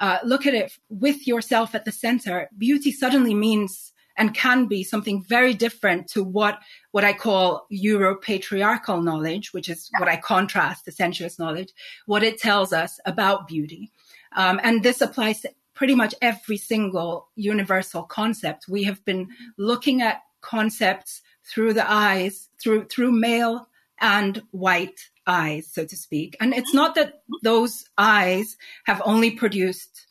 uh, 0.00 0.18
look 0.24 0.46
at 0.46 0.54
it 0.54 0.72
with 0.88 1.26
yourself 1.26 1.74
at 1.74 1.84
the 1.84 1.92
center, 1.92 2.48
beauty 2.58 2.90
suddenly 2.90 3.34
means 3.34 3.92
and 4.16 4.34
can 4.34 4.66
be 4.66 4.84
something 4.84 5.22
very 5.22 5.54
different 5.54 6.08
to 6.08 6.22
what 6.22 6.60
what 6.92 7.04
I 7.04 7.12
call 7.12 7.66
Euro 7.70 8.16
patriarchal 8.16 9.02
knowledge, 9.02 9.52
which 9.52 9.68
is 9.68 9.90
what 9.98 10.08
I 10.08 10.16
contrast 10.16 10.84
to 10.84 10.92
sensuous 10.92 11.38
knowledge, 11.38 11.72
what 12.06 12.22
it 12.22 12.38
tells 12.38 12.72
us 12.72 13.00
about 13.04 13.48
beauty. 13.48 13.90
Um, 14.36 14.60
and 14.62 14.82
this 14.82 15.00
applies 15.00 15.40
to 15.40 15.50
pretty 15.74 15.94
much 15.94 16.14
every 16.22 16.56
single 16.56 17.28
universal 17.34 18.04
concept. 18.04 18.66
We 18.68 18.84
have 18.84 19.04
been 19.04 19.28
looking 19.58 20.02
at 20.02 20.22
concepts 20.40 21.20
through 21.52 21.74
the 21.74 21.90
eyes, 21.90 22.48
through 22.62 22.86
through 22.86 23.12
male 23.12 23.68
and 24.00 24.42
white 24.50 25.00
eyes, 25.26 25.68
so 25.70 25.84
to 25.84 25.96
speak. 25.96 26.36
And 26.40 26.54
it's 26.54 26.74
not 26.74 26.94
that 26.94 27.22
those 27.42 27.84
eyes 27.96 28.56
have 28.84 29.00
only 29.04 29.30
produced 29.30 30.06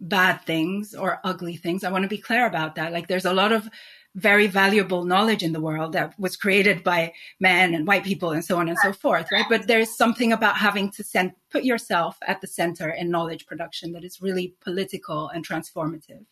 bad 0.00 0.42
things 0.42 0.94
or 0.94 1.20
ugly 1.24 1.56
things. 1.56 1.84
I 1.84 1.90
want 1.90 2.02
to 2.02 2.08
be 2.08 2.18
clear 2.18 2.46
about 2.46 2.76
that. 2.76 2.92
Like 2.92 3.08
there's 3.08 3.24
a 3.24 3.32
lot 3.32 3.52
of 3.52 3.68
very 4.14 4.46
valuable 4.46 5.04
knowledge 5.04 5.42
in 5.42 5.52
the 5.52 5.60
world 5.60 5.92
that 5.92 6.18
was 6.18 6.36
created 6.36 6.82
by 6.82 7.12
men 7.38 7.74
and 7.74 7.86
white 7.86 8.04
people 8.04 8.30
and 8.30 8.44
so 8.44 8.58
on 8.58 8.68
and 8.68 8.78
so 8.78 8.92
forth, 8.92 9.30
right? 9.30 9.44
But 9.48 9.66
there's 9.66 9.96
something 9.96 10.32
about 10.32 10.56
having 10.56 10.90
to 10.92 11.04
send, 11.04 11.32
put 11.50 11.62
yourself 11.62 12.18
at 12.26 12.40
the 12.40 12.46
center 12.46 12.90
in 12.90 13.10
knowledge 13.10 13.46
production 13.46 13.92
that 13.92 14.04
is 14.04 14.20
really 14.20 14.54
political 14.60 15.28
and 15.28 15.46
transformative. 15.46 16.24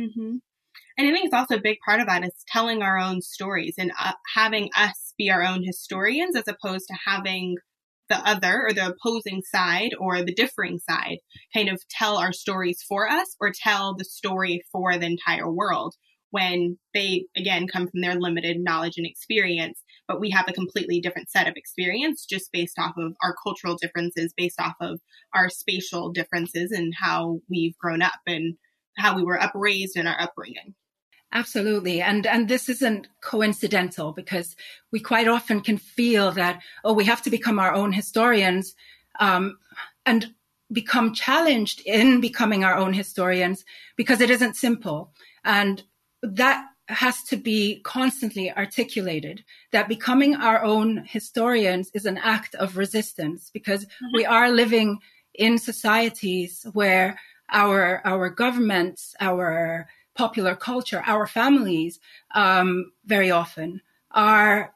Mm-hmm. 0.00 0.36
And 0.98 1.06
I 1.06 1.12
think 1.12 1.26
it's 1.26 1.34
also 1.34 1.56
a 1.56 1.60
big 1.60 1.78
part 1.84 2.00
of 2.00 2.06
that 2.06 2.24
is 2.24 2.32
telling 2.48 2.82
our 2.82 2.98
own 2.98 3.20
stories 3.20 3.74
and 3.76 3.92
uh, 4.00 4.12
having 4.34 4.70
us 4.74 5.12
be 5.18 5.30
our 5.30 5.42
own 5.42 5.62
historians 5.62 6.36
as 6.36 6.48
opposed 6.48 6.88
to 6.88 6.94
having 7.04 7.56
the 8.08 8.16
other 8.28 8.66
or 8.66 8.72
the 8.72 8.94
opposing 8.94 9.42
side 9.42 9.90
or 9.98 10.22
the 10.22 10.34
differing 10.34 10.78
side 10.78 11.18
kind 11.54 11.68
of 11.68 11.80
tell 11.90 12.16
our 12.16 12.32
stories 12.32 12.82
for 12.88 13.08
us 13.08 13.34
or 13.40 13.52
tell 13.52 13.94
the 13.94 14.04
story 14.04 14.62
for 14.72 14.96
the 14.96 15.06
entire 15.06 15.50
world 15.50 15.94
when 16.30 16.78
they 16.92 17.24
again 17.36 17.66
come 17.66 17.88
from 17.88 18.00
their 18.00 18.16
limited 18.16 18.58
knowledge 18.58 18.94
and 18.96 19.06
experience 19.06 19.82
but 20.08 20.20
we 20.20 20.30
have 20.30 20.46
a 20.48 20.52
completely 20.52 21.00
different 21.00 21.30
set 21.30 21.48
of 21.48 21.54
experience 21.56 22.26
just 22.26 22.50
based 22.52 22.78
off 22.78 22.92
of 22.98 23.12
our 23.22 23.34
cultural 23.42 23.76
differences 23.76 24.32
based 24.36 24.60
off 24.60 24.74
of 24.80 25.00
our 25.34 25.48
spatial 25.48 26.10
differences 26.10 26.70
and 26.72 26.92
how 27.00 27.38
we've 27.48 27.76
grown 27.78 28.02
up 28.02 28.20
and 28.26 28.54
how 28.98 29.14
we 29.16 29.22
were 29.22 29.40
upraised 29.40 29.96
in 29.96 30.06
our 30.06 30.20
upbringing 30.20 30.74
Absolutely. 31.36 32.00
And, 32.00 32.26
and 32.26 32.48
this 32.48 32.70
isn't 32.70 33.08
coincidental 33.20 34.12
because 34.12 34.56
we 34.90 35.00
quite 35.00 35.28
often 35.28 35.60
can 35.60 35.76
feel 35.76 36.32
that, 36.32 36.62
oh, 36.82 36.94
we 36.94 37.04
have 37.04 37.20
to 37.22 37.30
become 37.30 37.58
our 37.58 37.74
own 37.74 37.92
historians, 37.92 38.74
um, 39.20 39.58
and 40.06 40.32
become 40.72 41.12
challenged 41.12 41.82
in 41.84 42.22
becoming 42.22 42.64
our 42.64 42.74
own 42.74 42.94
historians 42.94 43.66
because 43.96 44.22
it 44.22 44.30
isn't 44.30 44.56
simple. 44.56 45.12
And 45.44 45.82
that 46.22 46.64
has 46.88 47.22
to 47.24 47.36
be 47.36 47.80
constantly 47.84 48.50
articulated 48.50 49.44
that 49.72 49.88
becoming 49.88 50.36
our 50.36 50.64
own 50.64 51.04
historians 51.04 51.90
is 51.92 52.06
an 52.06 52.16
act 52.16 52.54
of 52.54 52.78
resistance 52.78 53.50
because 53.52 53.84
mm-hmm. 53.84 54.06
we 54.14 54.24
are 54.24 54.50
living 54.50 55.00
in 55.34 55.58
societies 55.58 56.64
where 56.72 57.20
our 57.52 58.00
our 58.04 58.30
governments 58.30 59.14
our 59.20 59.86
popular 60.16 60.56
culture, 60.56 61.02
our 61.06 61.26
families 61.26 62.00
um, 62.34 62.92
very 63.04 63.30
often 63.30 63.80
are 64.10 64.74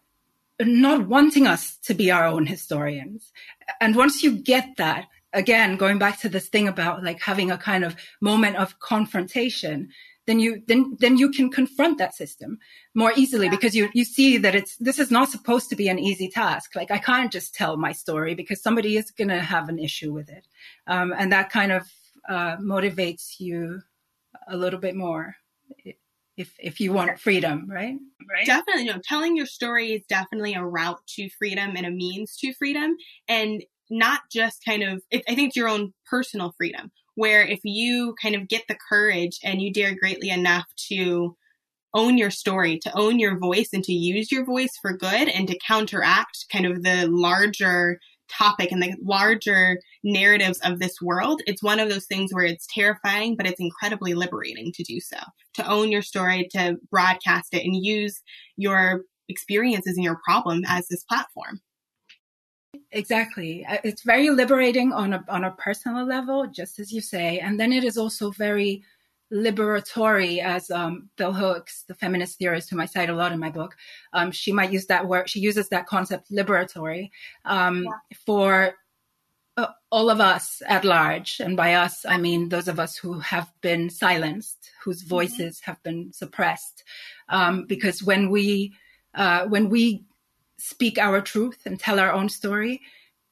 not 0.60 1.08
wanting 1.08 1.46
us 1.46 1.76
to 1.78 1.94
be 1.94 2.10
our 2.10 2.26
own 2.26 2.46
historians. 2.46 3.32
And 3.80 3.96
once 3.96 4.22
you 4.22 4.36
get 4.36 4.76
that, 4.76 5.06
again, 5.32 5.76
going 5.76 5.98
back 5.98 6.20
to 6.20 6.28
this 6.28 6.48
thing 6.48 6.68
about 6.68 7.02
like 7.02 7.20
having 7.20 7.50
a 7.50 7.58
kind 7.58 7.84
of 7.84 7.96
moment 8.20 8.56
of 8.56 8.78
confrontation, 8.78 9.88
then 10.26 10.38
you 10.38 10.62
then 10.68 10.96
then 11.00 11.16
you 11.16 11.30
can 11.30 11.50
confront 11.50 11.98
that 11.98 12.14
system 12.14 12.58
more 12.94 13.12
easily 13.16 13.46
yeah. 13.46 13.50
because 13.50 13.74
you 13.74 13.88
you 13.94 14.04
see 14.04 14.36
that 14.36 14.54
it's 14.54 14.76
this 14.76 14.98
is 14.98 15.10
not 15.10 15.30
supposed 15.30 15.70
to 15.70 15.76
be 15.76 15.88
an 15.88 15.98
easy 15.98 16.28
task. 16.28 16.76
Like 16.76 16.90
I 16.90 16.98
can't 16.98 17.32
just 17.32 17.54
tell 17.54 17.76
my 17.76 17.92
story 17.92 18.34
because 18.34 18.62
somebody 18.62 18.96
is 18.96 19.10
going 19.10 19.28
to 19.28 19.40
have 19.40 19.68
an 19.68 19.78
issue 19.78 20.12
with 20.12 20.28
it, 20.28 20.46
um, 20.86 21.12
and 21.16 21.32
that 21.32 21.50
kind 21.50 21.72
of 21.72 21.90
uh, 22.28 22.56
motivates 22.58 23.40
you 23.40 23.82
a 24.48 24.56
little 24.56 24.80
bit 24.80 24.96
more 24.96 25.36
if 26.40 26.54
if 26.58 26.80
you 26.80 26.92
want 26.92 27.20
freedom, 27.20 27.66
right? 27.68 27.96
Right. 28.28 28.46
Definitely, 28.46 28.84
no. 28.84 28.98
Telling 29.04 29.36
your 29.36 29.46
story 29.46 29.92
is 29.92 30.02
definitely 30.08 30.54
a 30.54 30.64
route 30.64 31.00
to 31.16 31.28
freedom 31.38 31.72
and 31.76 31.86
a 31.86 31.90
means 31.90 32.36
to 32.38 32.54
freedom, 32.54 32.96
and 33.28 33.62
not 33.90 34.22
just 34.32 34.64
kind 34.64 34.82
of. 34.82 35.02
I 35.12 35.34
think 35.34 35.48
it's 35.48 35.56
your 35.56 35.68
own 35.68 35.92
personal 36.08 36.54
freedom. 36.56 36.90
Where 37.14 37.42
if 37.42 37.60
you 37.64 38.14
kind 38.22 38.34
of 38.34 38.48
get 38.48 38.64
the 38.68 38.78
courage 38.88 39.38
and 39.44 39.60
you 39.60 39.72
dare 39.72 39.94
greatly 39.94 40.30
enough 40.30 40.66
to 40.88 41.36
own 41.92 42.16
your 42.16 42.30
story, 42.30 42.78
to 42.78 42.96
own 42.96 43.18
your 43.18 43.38
voice, 43.38 43.70
and 43.72 43.84
to 43.84 43.92
use 43.92 44.32
your 44.32 44.44
voice 44.44 44.72
for 44.80 44.96
good, 44.96 45.28
and 45.28 45.46
to 45.48 45.58
counteract 45.66 46.46
kind 46.50 46.64
of 46.64 46.82
the 46.82 47.06
larger 47.08 47.98
topic 48.30 48.72
and 48.72 48.82
the 48.82 48.96
larger 49.02 49.78
narratives 50.04 50.58
of 50.64 50.78
this 50.78 51.00
world, 51.00 51.42
it's 51.46 51.62
one 51.62 51.80
of 51.80 51.88
those 51.88 52.06
things 52.06 52.32
where 52.32 52.44
it's 52.44 52.66
terrifying, 52.72 53.36
but 53.36 53.46
it's 53.46 53.60
incredibly 53.60 54.14
liberating 54.14 54.72
to 54.72 54.82
do 54.82 55.00
so. 55.00 55.18
To 55.54 55.68
own 55.68 55.90
your 55.90 56.02
story, 56.02 56.48
to 56.52 56.78
broadcast 56.90 57.54
it, 57.54 57.64
and 57.64 57.76
use 57.76 58.22
your 58.56 59.02
experiences 59.28 59.96
and 59.96 60.04
your 60.04 60.20
problem 60.24 60.62
as 60.66 60.88
this 60.88 61.04
platform. 61.04 61.60
Exactly. 62.92 63.64
Uh, 63.64 63.78
it's 63.84 64.02
very 64.02 64.30
liberating 64.30 64.92
on 64.92 65.12
a 65.12 65.24
on 65.28 65.44
a 65.44 65.52
personal 65.52 66.06
level, 66.06 66.46
just 66.46 66.78
as 66.78 66.92
you 66.92 67.00
say, 67.00 67.38
and 67.38 67.58
then 67.58 67.72
it 67.72 67.84
is 67.84 67.96
also 67.96 68.30
very 68.30 68.82
liberatory, 69.32 70.42
as 70.42 70.70
um, 70.70 71.08
Bell 71.16 71.32
Hooks, 71.32 71.84
the 71.86 71.94
feminist 71.94 72.38
theorist 72.38 72.70
whom 72.70 72.80
I 72.80 72.86
cite 72.86 73.10
a 73.10 73.14
lot 73.14 73.32
in 73.32 73.38
my 73.38 73.50
book, 73.50 73.76
um, 74.12 74.30
she 74.32 74.52
might 74.52 74.72
use 74.72 74.86
that 74.86 75.06
word. 75.06 75.28
She 75.28 75.40
uses 75.40 75.68
that 75.68 75.86
concept, 75.86 76.30
liberatory, 76.30 77.10
um, 77.44 77.84
yeah. 77.84 77.90
for 78.26 78.74
uh, 79.56 79.68
all 79.90 80.10
of 80.10 80.20
us 80.20 80.62
at 80.66 80.84
large. 80.84 81.40
And 81.40 81.56
by 81.56 81.74
us, 81.74 82.04
I 82.06 82.16
mean 82.16 82.48
those 82.48 82.68
of 82.68 82.80
us 82.80 82.96
who 82.96 83.20
have 83.20 83.52
been 83.60 83.90
silenced, 83.90 84.70
whose 84.82 85.00
mm-hmm. 85.00 85.10
voices 85.10 85.56
mm-hmm. 85.56 85.70
have 85.70 85.82
been 85.82 86.12
suppressed. 86.12 86.84
Um, 87.28 87.66
because 87.66 88.02
when 88.02 88.30
we 88.30 88.74
uh, 89.14 89.46
when 89.46 89.68
we 89.68 90.04
speak 90.58 90.98
our 90.98 91.20
truth 91.20 91.58
and 91.66 91.78
tell 91.78 91.98
our 91.98 92.12
own 92.12 92.28
story, 92.28 92.80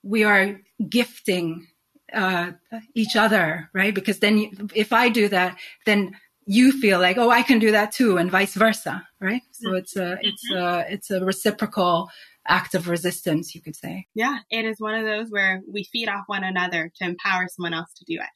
we 0.03 0.25
are 0.25 0.61
gifting 0.89 1.67
uh, 2.13 2.53
each 2.95 3.17
other, 3.17 3.71
right? 3.73 3.95
Because 3.95 4.19
then 4.21 4.39
you, 4.39 4.51
if 4.75 4.93
I 4.93 5.09
do 5.09 5.29
that, 5.29 5.59
then 5.87 6.17
you 6.47 6.73
feel 6.73 6.99
like, 6.99 7.19
oh, 7.19 7.31
I 7.31 7.43
can 7.43 7.59
do 7.59 7.73
that 7.73 7.93
too, 7.93 8.17
and 8.17 8.31
vice 8.31 8.55
versa, 8.55 9.07
right? 9.21 9.43
So 9.53 9.75
it's 9.75 9.97
a 9.97 10.19
it's 10.23 10.51
a 10.51 10.87
it's 10.89 11.11
a 11.11 11.25
reciprocal 11.25 12.09
act 12.47 12.75
of 12.75 12.89
resistance, 12.89 13.55
you 13.55 13.61
could 13.61 13.77
say. 13.77 14.07
Yeah, 14.15 14.39
it 14.51 14.65
is 14.65 14.81
one 14.81 14.95
of 14.95 15.05
those 15.05 15.29
where 15.29 15.61
we 15.71 15.85
feed 15.85 16.09
off 16.09 16.25
one 16.27 16.45
another 16.45 16.91
to 16.97 17.05
empower 17.05 17.49
someone 17.49 17.75
else 17.75 17.93
to 17.99 18.05
do 18.07 18.15
it. 18.15 18.31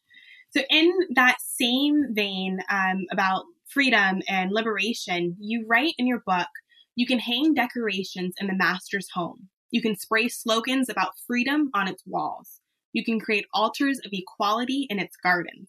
So 0.50 0.62
in 0.68 0.92
that 1.14 1.38
same 1.40 2.08
vein 2.10 2.58
um, 2.70 3.06
about 3.10 3.44
freedom 3.68 4.20
and 4.28 4.52
liberation, 4.52 5.36
you 5.40 5.64
write 5.66 5.94
in 5.96 6.06
your 6.06 6.22
book, 6.26 6.48
you 6.94 7.06
can 7.06 7.18
hang 7.18 7.54
decorations 7.54 8.34
in 8.38 8.46
the 8.48 8.54
master's 8.54 9.08
home. 9.14 9.48
You 9.70 9.80
can 9.80 9.96
spray 9.96 10.28
slogans 10.28 10.90
about 10.90 11.12
freedom 11.26 11.70
on 11.72 11.88
its 11.88 12.02
walls. 12.06 12.60
You 12.92 13.04
can 13.04 13.20
create 13.20 13.46
altars 13.52 13.98
of 14.04 14.12
equality 14.12 14.86
in 14.90 14.98
its 14.98 15.16
gardens, 15.16 15.68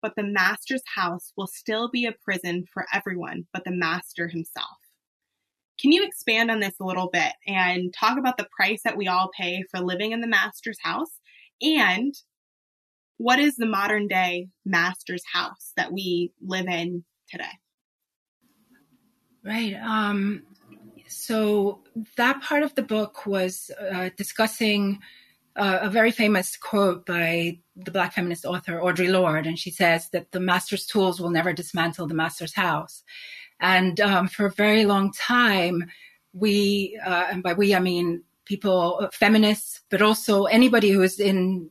but 0.00 0.14
the 0.16 0.22
master's 0.22 0.82
house 0.94 1.32
will 1.36 1.46
still 1.46 1.90
be 1.90 2.06
a 2.06 2.14
prison 2.24 2.64
for 2.72 2.86
everyone 2.92 3.46
but 3.52 3.64
the 3.64 3.70
master 3.70 4.28
himself. 4.28 4.78
Can 5.80 5.92
you 5.92 6.04
expand 6.04 6.50
on 6.50 6.60
this 6.60 6.74
a 6.80 6.84
little 6.84 7.08
bit 7.12 7.32
and 7.46 7.92
talk 7.92 8.18
about 8.18 8.36
the 8.36 8.48
price 8.56 8.82
that 8.84 8.96
we 8.96 9.08
all 9.08 9.30
pay 9.36 9.64
for 9.70 9.80
living 9.80 10.12
in 10.12 10.20
the 10.20 10.28
master's 10.28 10.78
house 10.82 11.18
and 11.60 12.14
what 13.16 13.38
is 13.38 13.56
the 13.56 13.66
modern 13.66 14.08
day 14.08 14.48
master's 14.64 15.22
house 15.32 15.72
that 15.76 15.92
we 15.92 16.32
live 16.40 16.66
in 16.66 17.04
today? 17.28 17.44
Right. 19.44 19.74
Um, 19.74 20.42
so 21.08 21.80
that 22.16 22.42
part 22.42 22.62
of 22.62 22.74
the 22.74 22.82
book 22.82 23.26
was 23.26 23.70
uh, 23.80 24.10
discussing 24.16 25.00
uh, 25.56 25.80
a 25.82 25.90
very 25.90 26.10
famous 26.10 26.56
quote 26.56 27.04
by 27.06 27.58
the 27.76 27.90
Black 27.90 28.12
feminist 28.14 28.44
author 28.44 28.80
Audre 28.80 29.10
Lorde, 29.10 29.46
and 29.46 29.58
she 29.58 29.70
says 29.70 30.08
that 30.10 30.32
the 30.32 30.40
master's 30.40 30.86
tools 30.86 31.20
will 31.20 31.30
never 31.30 31.52
dismantle 31.52 32.06
the 32.06 32.14
master's 32.14 32.54
house. 32.54 33.02
And 33.60 34.00
um, 34.00 34.28
for 34.28 34.46
a 34.46 34.52
very 34.52 34.84
long 34.84 35.12
time, 35.12 35.84
we, 36.32 36.98
uh, 37.04 37.26
and 37.30 37.42
by 37.42 37.52
we 37.52 37.74
I 37.74 37.80
mean 37.80 38.22
people, 38.44 38.98
uh, 39.00 39.08
feminists, 39.12 39.82
but 39.90 40.02
also 40.02 40.44
anybody 40.44 40.90
who 40.90 41.02
is 41.02 41.20
in 41.20 41.70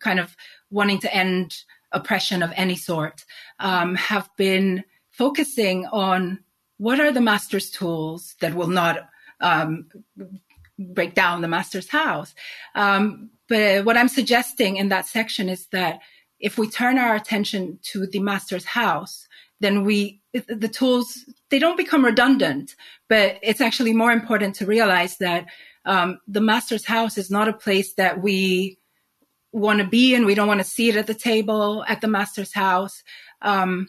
kind 0.00 0.18
of 0.18 0.34
wanting 0.70 0.98
to 1.00 1.14
end 1.14 1.54
oppression 1.92 2.42
of 2.42 2.52
any 2.56 2.76
sort, 2.76 3.24
um, 3.60 3.94
have 3.94 4.28
been 4.36 4.84
focusing 5.10 5.86
on 5.86 6.38
what 6.78 7.00
are 7.00 7.12
the 7.12 7.20
master's 7.20 7.70
tools 7.70 8.36
that 8.40 8.54
will 8.54 8.68
not 8.68 9.08
um, 9.40 9.86
break 10.78 11.14
down 11.14 11.42
the 11.42 11.48
master's 11.48 11.88
house. 11.88 12.34
Um, 12.74 13.30
but 13.48 13.84
what 13.84 13.96
I'm 13.96 14.08
suggesting 14.08 14.76
in 14.76 14.88
that 14.90 15.06
section 15.06 15.48
is 15.48 15.66
that 15.68 16.00
if 16.38 16.58
we 16.58 16.70
turn 16.70 16.98
our 16.98 17.14
attention 17.14 17.78
to 17.82 18.06
the 18.06 18.20
master's 18.20 18.64
house, 18.64 19.26
then 19.60 19.84
we, 19.84 20.20
the 20.32 20.68
tools, 20.68 21.24
they 21.50 21.58
don't 21.58 21.76
become 21.76 22.04
redundant, 22.04 22.76
but 23.08 23.38
it's 23.42 23.60
actually 23.60 23.92
more 23.92 24.12
important 24.12 24.54
to 24.56 24.66
realize 24.66 25.16
that 25.18 25.46
um, 25.84 26.20
the 26.28 26.40
master's 26.40 26.84
house 26.84 27.18
is 27.18 27.30
not 27.30 27.48
a 27.48 27.52
place 27.52 27.94
that 27.94 28.22
we 28.22 28.78
want 29.52 29.80
to 29.80 29.86
be 29.86 30.14
in. 30.14 30.26
We 30.26 30.34
don't 30.34 30.46
want 30.46 30.60
to 30.60 30.64
see 30.64 30.88
it 30.88 30.96
at 30.96 31.06
the 31.06 31.14
table 31.14 31.84
at 31.88 32.00
the 32.00 32.08
master's 32.08 32.52
house. 32.52 33.02
Um, 33.42 33.88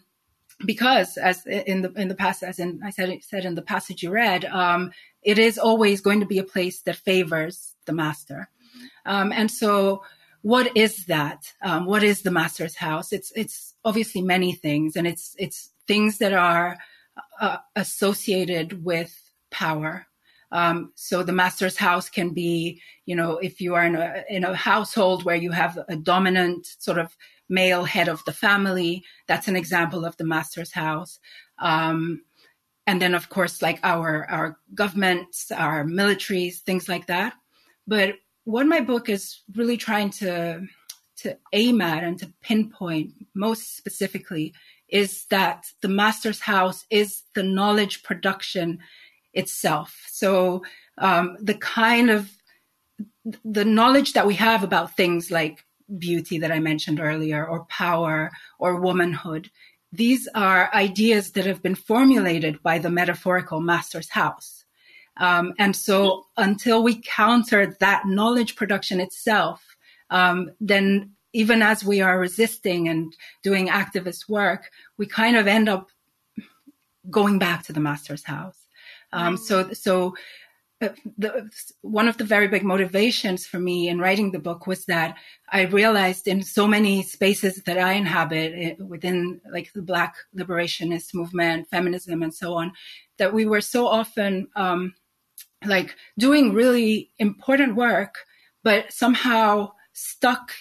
because 0.66 1.18
as 1.18 1.46
in 1.46 1.82
the 1.84 1.92
in 1.94 2.10
the 2.10 2.16
past 2.16 2.44
as 2.44 2.60
in 2.60 2.82
I 2.84 2.90
said 2.90 3.18
said 3.24 3.46
in 3.46 3.56
the 3.56 3.62
passage 3.62 4.04
you 4.04 4.12
read, 4.12 4.46
um, 4.46 4.92
it 5.24 5.40
is 5.40 5.58
always 5.58 6.02
going 6.02 6.20
to 6.20 6.26
be 6.26 6.40
a 6.40 6.44
place 6.44 6.82
that 6.82 6.96
favors 6.96 7.76
the 7.86 7.94
master, 7.94 8.50
um, 9.06 9.32
and 9.32 9.50
so 9.52 10.04
what 10.42 10.76
is 10.78 11.06
that? 11.08 11.54
Um, 11.62 11.86
what 11.86 12.04
is 12.04 12.22
the 12.22 12.32
master's 12.32 12.76
house? 12.76 13.12
It's 13.12 13.32
it's 13.36 13.76
obviously 13.84 14.22
many 14.22 14.54
things, 14.54 14.96
and 14.96 15.06
it's 15.08 15.36
it's 15.38 15.72
things 15.88 16.20
that 16.20 16.34
are 16.34 16.78
uh, 17.40 17.58
associated 17.76 18.84
with 18.84 19.14
power. 19.52 20.06
Um, 20.52 20.94
so 20.96 21.22
the 21.22 21.34
master's 21.34 21.78
house 21.78 22.10
can 22.10 22.34
be, 22.34 22.82
you 23.06 23.16
know, 23.16 23.38
if 23.38 23.62
you 23.62 23.76
are 23.76 23.86
in 23.86 23.96
a 23.96 24.24
in 24.30 24.44
a 24.44 24.56
household 24.56 25.24
where 25.24 25.36
you 25.36 25.52
have 25.52 25.78
a 25.88 25.96
dominant 25.96 26.68
sort 26.80 26.98
of 26.98 27.16
male 27.50 27.84
head 27.84 28.08
of 28.08 28.24
the 28.26 28.32
family. 28.32 29.04
That's 29.28 29.48
an 29.48 29.56
example 29.56 30.06
of 30.06 30.16
the 30.18 30.24
master's 30.24 30.72
house. 30.72 31.20
Um, 31.58 32.22
and 32.90 33.00
then, 33.00 33.14
of 33.14 33.30
course, 33.30 33.62
like 33.62 33.80
our 33.84 34.26
our 34.32 34.58
governments, 34.74 35.52
our 35.52 35.84
militaries, 35.84 36.56
things 36.56 36.90
like 36.90 37.06
that. 37.06 37.36
But 37.86 38.16
what 38.46 38.66
my 38.66 38.80
book 38.82 39.10
is 39.10 39.42
really 39.56 39.78
trying 39.78 40.10
to 40.22 40.66
to 41.18 41.38
aim 41.54 41.82
at 41.82 42.04
and 42.04 42.18
to 42.18 42.34
pinpoint 42.42 43.12
most 43.36 43.78
specifically 43.78 44.56
is 44.88 45.26
that 45.30 45.68
the 45.82 45.88
master's 45.88 46.40
house 46.40 46.84
is 46.90 47.22
the 47.36 47.44
knowledge 47.44 48.02
production 48.02 48.80
itself. 49.34 50.08
So 50.10 50.64
um, 50.98 51.38
the 51.40 51.54
kind 51.54 52.10
of 52.10 52.32
the 53.46 53.66
knowledge 53.66 54.14
that 54.14 54.26
we 54.26 54.34
have 54.34 54.64
about 54.64 54.96
things 54.98 55.30
like 55.30 55.64
beauty 56.00 56.40
that 56.40 56.52
I 56.52 56.60
mentioned 56.60 57.00
earlier, 57.00 57.48
or 57.48 57.66
power, 57.66 58.32
or 58.58 58.82
womanhood. 58.82 59.52
These 59.92 60.28
are 60.36 60.74
ideas 60.74 61.32
that 61.32 61.46
have 61.46 61.62
been 61.64 61.76
formulated 61.76 62.62
by 62.62 62.78
the 62.78 62.90
metaphorical 62.90 63.60
master's 63.60 64.10
house. 64.10 64.66
Um, 65.18 65.54
and 65.58 65.76
so 65.76 66.26
until 66.38 66.84
we 66.84 67.02
counter 67.02 67.76
that 67.80 68.06
knowledge 68.06 68.56
production 68.56 69.00
itself, 69.00 69.76
um, 70.10 70.52
then 70.62 71.12
even 71.34 71.62
as 71.62 71.84
we 71.84 72.02
are 72.02 72.20
resisting 72.20 72.88
and 72.88 73.14
doing 73.44 73.68
activist 73.68 74.30
work, 74.30 74.70
we 74.98 75.06
kind 75.06 75.36
of 75.36 75.48
end 75.48 75.70
up 75.70 75.90
going 77.10 77.40
back 77.40 77.64
to 77.64 77.74
the 77.74 77.80
master's 77.80 78.24
house. 78.24 78.58
Um, 79.12 79.38
so, 79.38 79.74
so 79.74 80.16
the, 80.80 81.50
one 81.82 82.08
of 82.08 82.18
the 82.18 82.24
very 82.24 82.48
big 82.48 82.64
motivations 82.64 83.46
for 83.46 83.60
me 83.60 83.90
in 83.90 84.00
writing 84.00 84.32
the 84.32 84.40
book 84.40 84.66
was 84.66 84.86
that 84.86 85.18
I 85.52 85.64
realized 85.64 86.28
in 86.28 86.42
so 86.42 86.68
many 86.68 87.04
spaces 87.04 87.62
that 87.66 87.78
I 87.78 87.94
inhabit 87.94 88.54
eh, 88.56 88.76
within 88.84 89.42
like 89.52 89.74
the 89.74 89.82
Black 89.82 90.16
liberationist 90.36 91.14
movement, 91.14 91.68
feminism, 91.68 92.24
and 92.24 92.34
so 92.34 92.54
on, 92.54 92.72
that 93.18 93.34
we 93.34 93.46
were 93.46 93.62
so 93.62 93.88
often 93.88 94.48
um, 94.56 94.94
like 95.66 95.96
doing 96.18 96.54
really 96.54 97.12
important 97.20 97.76
work, 97.76 98.20
but 98.64 98.92
somehow 98.94 99.72
stuck 99.94 100.54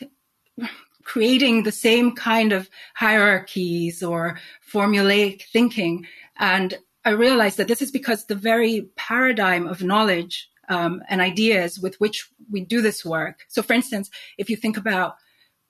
creating 1.05 1.63
the 1.63 1.73
same 1.73 2.15
kind 2.15 2.53
of 2.53 2.69
hierarchies 2.95 4.03
or 4.03 4.39
formulaic 4.71 5.43
thinking. 5.45 6.07
And 6.37 6.77
I 7.09 7.13
realized 7.13 7.57
that 7.57 7.69
this 7.69 7.81
is 7.81 7.91
because 7.91 8.27
the 8.27 8.35
very 8.35 8.91
paradigm 8.97 9.67
of 9.67 9.83
knowledge 9.83 10.49
um, 10.69 11.03
and 11.09 11.21
ideas 11.23 11.79
with 11.79 11.97
which 11.97 12.29
we 12.51 12.61
do 12.61 12.83
this 12.83 13.05
work. 13.05 13.47
So, 13.49 13.63
for 13.63 13.73
instance, 13.73 14.11
if 14.37 14.51
you 14.51 14.57
think 14.57 14.77
about 14.77 15.17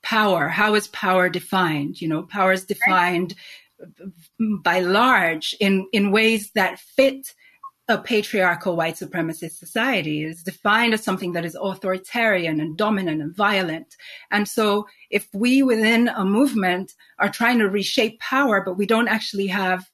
power. 0.03 0.49
How 0.49 0.75
is 0.75 0.89
power 0.89 1.29
defined? 1.29 2.01
You 2.01 2.09
know, 2.09 2.23
power 2.23 2.53
is 2.53 2.65
defined 2.65 3.35
by 4.65 4.81
large 4.81 5.55
in, 5.61 5.87
in 5.93 6.11
ways 6.11 6.51
that 6.57 6.81
fit 6.81 7.35
a 7.91 7.97
patriarchal 7.97 8.77
white 8.77 8.97
supremacist 8.97 9.53
society 9.53 10.23
is 10.23 10.43
defined 10.43 10.93
as 10.93 11.03
something 11.03 11.33
that 11.33 11.45
is 11.45 11.57
authoritarian 11.59 12.61
and 12.61 12.77
dominant 12.77 13.23
and 13.23 13.35
violent. 13.35 13.97
And 14.31 14.47
so 14.47 14.87
if 15.09 15.27
we 15.33 15.63
within 15.63 16.09
a 16.09 16.25
movement 16.25 16.95
are 17.19 17.31
trying 17.31 17.59
to 17.61 17.69
reshape 17.69 18.21
power, 18.21 18.61
but 18.61 18.77
we 18.77 18.87
don't 18.87 19.09
actually 19.09 19.47
have 19.47 19.89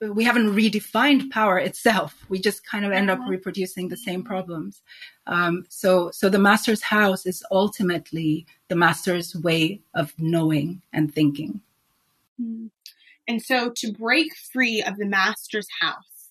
we 0.00 0.24
haven't 0.24 0.54
redefined 0.54 1.30
power 1.30 1.58
itself. 1.58 2.24
We 2.28 2.40
just 2.40 2.66
kind 2.66 2.84
of 2.84 2.92
end 2.92 3.10
up 3.10 3.18
mm-hmm. 3.18 3.30
reproducing 3.30 3.88
the 3.88 3.96
same 3.96 4.22
problems. 4.22 4.82
Um, 5.26 5.64
so, 5.68 6.10
so 6.10 6.28
the 6.28 6.38
master's 6.38 6.82
house 6.82 7.26
is 7.26 7.44
ultimately 7.50 8.46
the 8.68 8.76
master's 8.76 9.34
way 9.34 9.80
of 9.94 10.12
knowing 10.18 10.82
and 10.92 11.14
thinking. 11.14 11.60
Hmm. 12.40 12.66
And 13.26 13.40
so, 13.40 13.70
to 13.76 13.92
break 13.92 14.36
free 14.36 14.82
of 14.82 14.96
the 14.98 15.06
master's 15.06 15.68
house, 15.80 16.30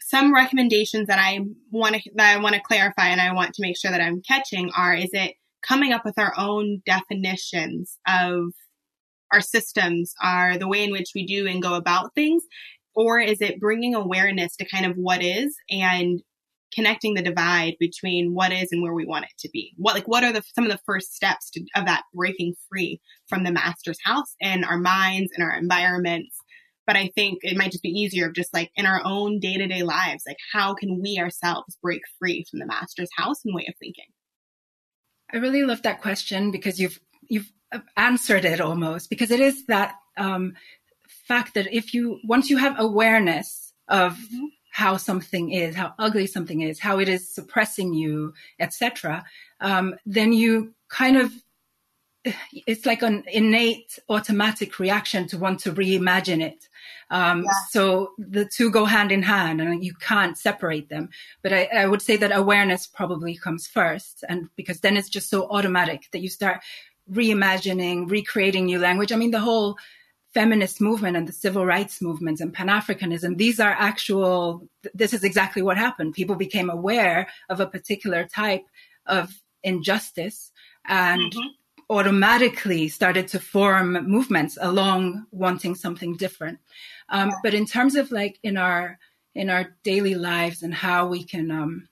some 0.00 0.32
recommendations 0.32 1.08
that 1.08 1.18
I 1.18 1.40
want 1.70 1.96
to 1.96 2.10
that 2.14 2.36
I 2.36 2.40
want 2.40 2.54
to 2.54 2.60
clarify 2.60 3.08
and 3.08 3.20
I 3.20 3.32
want 3.34 3.54
to 3.54 3.62
make 3.62 3.76
sure 3.76 3.90
that 3.90 4.00
I'm 4.00 4.22
catching 4.22 4.70
are: 4.76 4.94
is 4.94 5.10
it 5.12 5.34
coming 5.60 5.92
up 5.92 6.04
with 6.04 6.18
our 6.18 6.32
own 6.38 6.82
definitions 6.86 7.98
of 8.06 8.52
our 9.34 9.40
systems, 9.40 10.14
are 10.22 10.56
the 10.56 10.68
way 10.68 10.84
in 10.84 10.92
which 10.92 11.10
we 11.14 11.26
do 11.26 11.46
and 11.46 11.62
go 11.62 11.74
about 11.74 12.14
things, 12.14 12.42
or 12.94 13.20
is 13.20 13.40
it 13.40 13.60
bringing 13.60 13.94
awareness 13.94 14.56
to 14.56 14.64
kind 14.64 14.86
of 14.86 14.96
what 14.96 15.22
is 15.22 15.54
and 15.68 16.22
connecting 16.74 17.14
the 17.14 17.22
divide 17.22 17.74
between 17.78 18.34
what 18.34 18.52
is 18.52 18.68
and 18.72 18.82
where 18.82 18.94
we 18.94 19.06
want 19.06 19.24
it 19.24 19.32
to 19.40 19.48
be? 19.52 19.72
What 19.76 19.94
like 19.94 20.08
what 20.08 20.24
are 20.24 20.32
the 20.32 20.42
some 20.54 20.64
of 20.64 20.70
the 20.70 20.80
first 20.86 21.14
steps 21.14 21.50
to, 21.50 21.64
of 21.76 21.86
that 21.86 22.04
breaking 22.14 22.54
free 22.70 23.00
from 23.28 23.44
the 23.44 23.52
master's 23.52 23.98
house 24.04 24.34
and 24.40 24.64
our 24.64 24.78
minds 24.78 25.30
and 25.34 25.44
our 25.44 25.54
environments 25.54 26.36
but 26.86 26.96
I 26.96 27.10
think 27.14 27.38
it 27.42 27.56
might 27.56 27.70
just 27.70 27.82
be 27.82 27.88
easier 27.88 28.28
of 28.28 28.34
just 28.34 28.52
like 28.52 28.70
in 28.76 28.86
our 28.86 29.00
own 29.04 29.40
day 29.40 29.56
to 29.56 29.66
day 29.66 29.82
lives, 29.82 30.24
like 30.26 30.36
how 30.52 30.74
can 30.74 31.00
we 31.00 31.18
ourselves 31.18 31.78
break 31.82 32.02
free 32.18 32.44
from 32.50 32.60
the 32.60 32.66
master's 32.66 33.08
house 33.16 33.40
and 33.44 33.54
way 33.54 33.64
of 33.68 33.74
thinking? 33.80 34.04
I 35.32 35.38
really 35.38 35.62
love 35.62 35.82
that 35.82 36.02
question 36.02 36.50
because 36.50 36.78
you've 36.78 37.00
you've 37.28 37.50
answered 37.96 38.44
it 38.44 38.60
almost 38.60 39.10
because 39.10 39.30
it 39.30 39.40
is 39.40 39.66
that 39.66 39.94
um, 40.16 40.54
fact 41.06 41.54
that 41.54 41.72
if 41.72 41.94
you 41.94 42.20
once 42.24 42.50
you 42.50 42.56
have 42.56 42.78
awareness 42.78 43.72
of 43.88 44.12
mm-hmm. 44.14 44.46
how 44.70 44.96
something 44.96 45.50
is, 45.50 45.74
how 45.74 45.94
ugly 45.98 46.26
something 46.26 46.60
is, 46.60 46.80
how 46.80 46.98
it 46.98 47.08
is 47.08 47.28
suppressing 47.28 47.94
you, 47.94 48.32
etc., 48.60 49.24
um, 49.60 49.94
then 50.06 50.32
you 50.32 50.74
kind 50.88 51.16
of 51.16 51.32
it's 52.66 52.86
like 52.86 53.02
an 53.02 53.22
innate 53.30 53.98
automatic 54.08 54.78
reaction 54.78 55.26
to 55.28 55.36
want 55.36 55.60
to 55.60 55.72
reimagine 55.72 56.42
it. 56.42 56.68
Um, 57.10 57.44
yeah. 57.44 57.50
So 57.70 58.12
the 58.18 58.46
two 58.46 58.70
go 58.70 58.86
hand 58.86 59.12
in 59.12 59.22
hand 59.22 59.60
and 59.60 59.84
you 59.84 59.94
can't 59.94 60.38
separate 60.38 60.88
them. 60.88 61.10
But 61.42 61.52
I, 61.52 61.64
I, 61.64 61.86
would 61.86 62.00
say 62.00 62.16
that 62.16 62.34
awareness 62.34 62.86
probably 62.86 63.36
comes 63.36 63.66
first. 63.66 64.24
And 64.26 64.48
because 64.56 64.80
then 64.80 64.96
it's 64.96 65.10
just 65.10 65.28
so 65.28 65.48
automatic 65.50 66.08
that 66.12 66.20
you 66.20 66.30
start 66.30 66.62
reimagining, 67.10 68.10
recreating 68.10 68.66
new 68.66 68.78
language. 68.78 69.12
I 69.12 69.16
mean, 69.16 69.30
the 69.30 69.40
whole 69.40 69.76
feminist 70.32 70.80
movement 70.80 71.16
and 71.16 71.28
the 71.28 71.32
civil 71.32 71.64
rights 71.64 72.02
movements 72.02 72.40
and 72.40 72.52
Pan-Africanism, 72.52 73.38
these 73.38 73.60
are 73.60 73.76
actual, 73.78 74.68
this 74.92 75.12
is 75.12 75.22
exactly 75.22 75.62
what 75.62 75.76
happened. 75.76 76.14
People 76.14 76.34
became 76.34 76.70
aware 76.70 77.28
of 77.48 77.60
a 77.60 77.66
particular 77.66 78.24
type 78.24 78.64
of 79.06 79.32
injustice 79.62 80.50
and 80.86 81.32
mm-hmm 81.32 81.48
automatically 81.90 82.88
started 82.88 83.28
to 83.28 83.38
form 83.38 83.92
movements 84.08 84.56
along 84.60 85.26
wanting 85.30 85.74
something 85.74 86.16
different. 86.16 86.58
Um, 87.08 87.30
but 87.42 87.54
in 87.54 87.66
terms 87.66 87.94
of 87.94 88.10
like 88.10 88.38
in 88.42 88.56
our 88.56 88.98
in 89.34 89.50
our 89.50 89.76
daily 89.82 90.14
lives 90.14 90.62
and 90.62 90.72
how 90.72 91.06
we 91.06 91.24
can 91.24 91.50
um, 91.50 91.88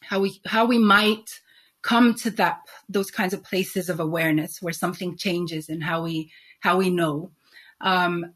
how 0.00 0.20
we 0.20 0.40
how 0.46 0.64
we 0.64 0.78
might 0.78 1.40
come 1.86 2.14
to 2.14 2.30
that 2.30 2.58
those 2.88 3.12
kinds 3.12 3.32
of 3.32 3.44
places 3.44 3.88
of 3.88 4.00
awareness 4.00 4.60
where 4.60 4.72
something 4.72 5.16
changes 5.16 5.68
and 5.68 5.84
how 5.84 6.02
we 6.02 6.32
how 6.58 6.76
we 6.76 6.90
know. 6.90 7.30
Um, 7.80 8.32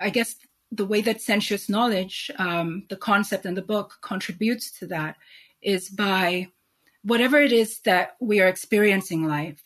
I 0.00 0.10
guess 0.10 0.34
the 0.72 0.84
way 0.84 1.00
that 1.02 1.20
sensuous 1.20 1.68
knowledge, 1.68 2.30
um, 2.38 2.84
the 2.88 2.96
concept 2.96 3.46
in 3.46 3.54
the 3.54 3.62
book, 3.74 3.98
contributes 4.02 4.66
to 4.78 4.86
that 4.88 5.14
is 5.62 5.88
by 5.88 6.48
whatever 7.02 7.40
it 7.40 7.52
is 7.52 7.80
that 7.90 8.16
we 8.20 8.40
are 8.40 8.48
experiencing 8.48 9.22
life, 9.24 9.62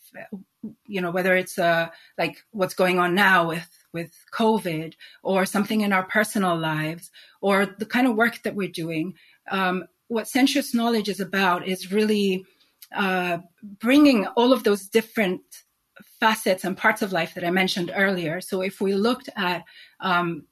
you 0.85 1.01
know, 1.01 1.11
whether 1.11 1.35
it's 1.35 1.57
uh, 1.57 1.87
like 2.19 2.37
what's 2.51 2.75
going 2.75 2.99
on 2.99 3.15
now 3.15 3.47
with 3.47 3.67
with 3.93 4.11
COVID 4.31 4.93
or 5.23 5.47
something 5.47 5.81
in 5.81 5.91
our 5.91 6.05
personal 6.17 6.55
lives 6.55 7.09
or 7.41 7.65
the 7.65 7.89
kind 7.95 8.05
of 8.07 8.15
work 8.15 8.43
that 8.43 8.55
we're 8.55 8.79
doing. 8.83 9.15
Um, 9.49 9.85
what 10.07 10.27
sensuous 10.27 10.75
knowledge 10.75 11.09
is 11.09 11.19
about 11.19 11.67
is 11.67 11.91
really 11.91 12.45
uh, 12.95 13.39
bringing 13.79 14.25
all 14.27 14.53
of 14.53 14.63
those 14.63 14.87
different 14.87 15.41
facets 16.19 16.63
and 16.63 16.77
parts 16.77 17.01
of 17.01 17.11
life 17.11 17.33
that 17.35 17.43
I 17.43 17.51
mentioned 17.51 17.91
earlier. 17.93 18.41
So 18.41 18.61
if 18.61 18.79
we 18.81 18.95
looked 18.95 19.29
at 19.35 19.63
um, 19.99 20.45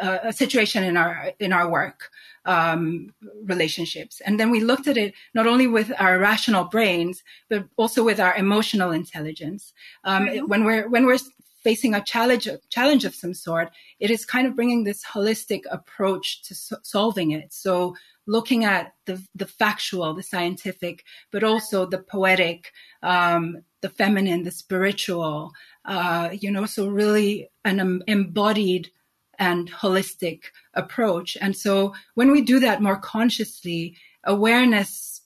a, 0.00 0.32
situation 0.32 0.84
in 0.84 0.96
our 0.96 1.32
in 1.38 1.52
our 1.52 1.68
work 1.70 2.10
um, 2.44 3.14
relationships, 3.44 4.20
and 4.26 4.38
then 4.38 4.50
we 4.50 4.60
looked 4.60 4.86
at 4.88 4.96
it 4.96 5.14
not 5.32 5.46
only 5.46 5.66
with 5.66 5.92
our 5.98 6.18
rational 6.18 6.64
brains, 6.64 7.22
but 7.48 7.64
also 7.76 8.02
with 8.02 8.20
our 8.20 8.34
emotional 8.36 8.90
intelligence. 8.90 9.72
Um, 10.04 10.26
mm-hmm. 10.26 10.46
When 10.46 10.64
we're 10.64 10.88
when 10.88 11.06
we're 11.06 11.18
facing 11.64 11.94
a 11.94 12.04
challenge 12.04 12.46
challenge 12.68 13.04
of 13.04 13.14
some 13.14 13.34
sort, 13.34 13.70
it 13.98 14.10
is 14.10 14.24
kind 14.24 14.46
of 14.46 14.54
bringing 14.54 14.84
this 14.84 15.04
holistic 15.04 15.62
approach 15.70 16.42
to 16.42 16.54
so- 16.54 16.78
solving 16.82 17.32
it. 17.32 17.52
So 17.52 17.96
looking 18.26 18.64
at 18.64 18.94
the 19.06 19.20
the 19.34 19.46
factual, 19.46 20.14
the 20.14 20.22
scientific, 20.22 21.04
but 21.32 21.42
also 21.42 21.86
the 21.86 21.98
poetic, 21.98 22.72
um, 23.02 23.62
the 23.80 23.88
feminine, 23.88 24.44
the 24.44 24.50
spiritual. 24.50 25.52
Uh, 25.84 26.30
you 26.32 26.50
know, 26.50 26.66
so 26.66 26.88
really 26.88 27.50
an 27.64 27.80
um, 27.80 28.02
embodied 28.06 28.90
and 29.38 29.70
holistic 29.70 30.44
approach. 30.74 31.36
And 31.40 31.56
so 31.56 31.94
when 32.14 32.30
we 32.30 32.40
do 32.42 32.60
that 32.60 32.80
more 32.80 32.96
consciously, 32.96 33.96
awareness 34.22 35.20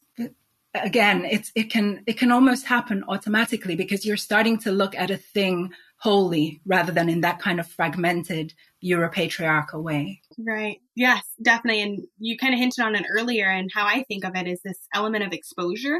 again 0.74 1.24
it's 1.24 1.50
it 1.54 1.70
can 1.70 2.02
it 2.06 2.18
can 2.18 2.30
almost 2.30 2.66
happen 2.66 3.02
automatically 3.08 3.74
because 3.74 4.04
you're 4.04 4.16
starting 4.18 4.58
to 4.58 4.70
look 4.70 4.94
at 4.94 5.10
a 5.10 5.16
thing 5.16 5.72
wholly 6.00 6.60
rather 6.64 6.92
than 6.92 7.08
in 7.08 7.22
that 7.22 7.40
kind 7.40 7.58
of 7.58 7.66
fragmented 7.66 8.54
Europatriarchal 8.84 9.82
way. 9.82 10.20
Right. 10.38 10.78
Yes, 10.94 11.24
definitely. 11.42 11.82
And 11.82 12.06
you 12.18 12.38
kind 12.38 12.54
of 12.54 12.60
hinted 12.60 12.84
on 12.84 12.94
it 12.94 13.04
earlier 13.10 13.48
and 13.48 13.70
how 13.74 13.84
I 13.84 14.04
think 14.04 14.24
of 14.24 14.36
it 14.36 14.46
is 14.46 14.60
this 14.64 14.86
element 14.94 15.24
of 15.24 15.32
exposure 15.32 15.98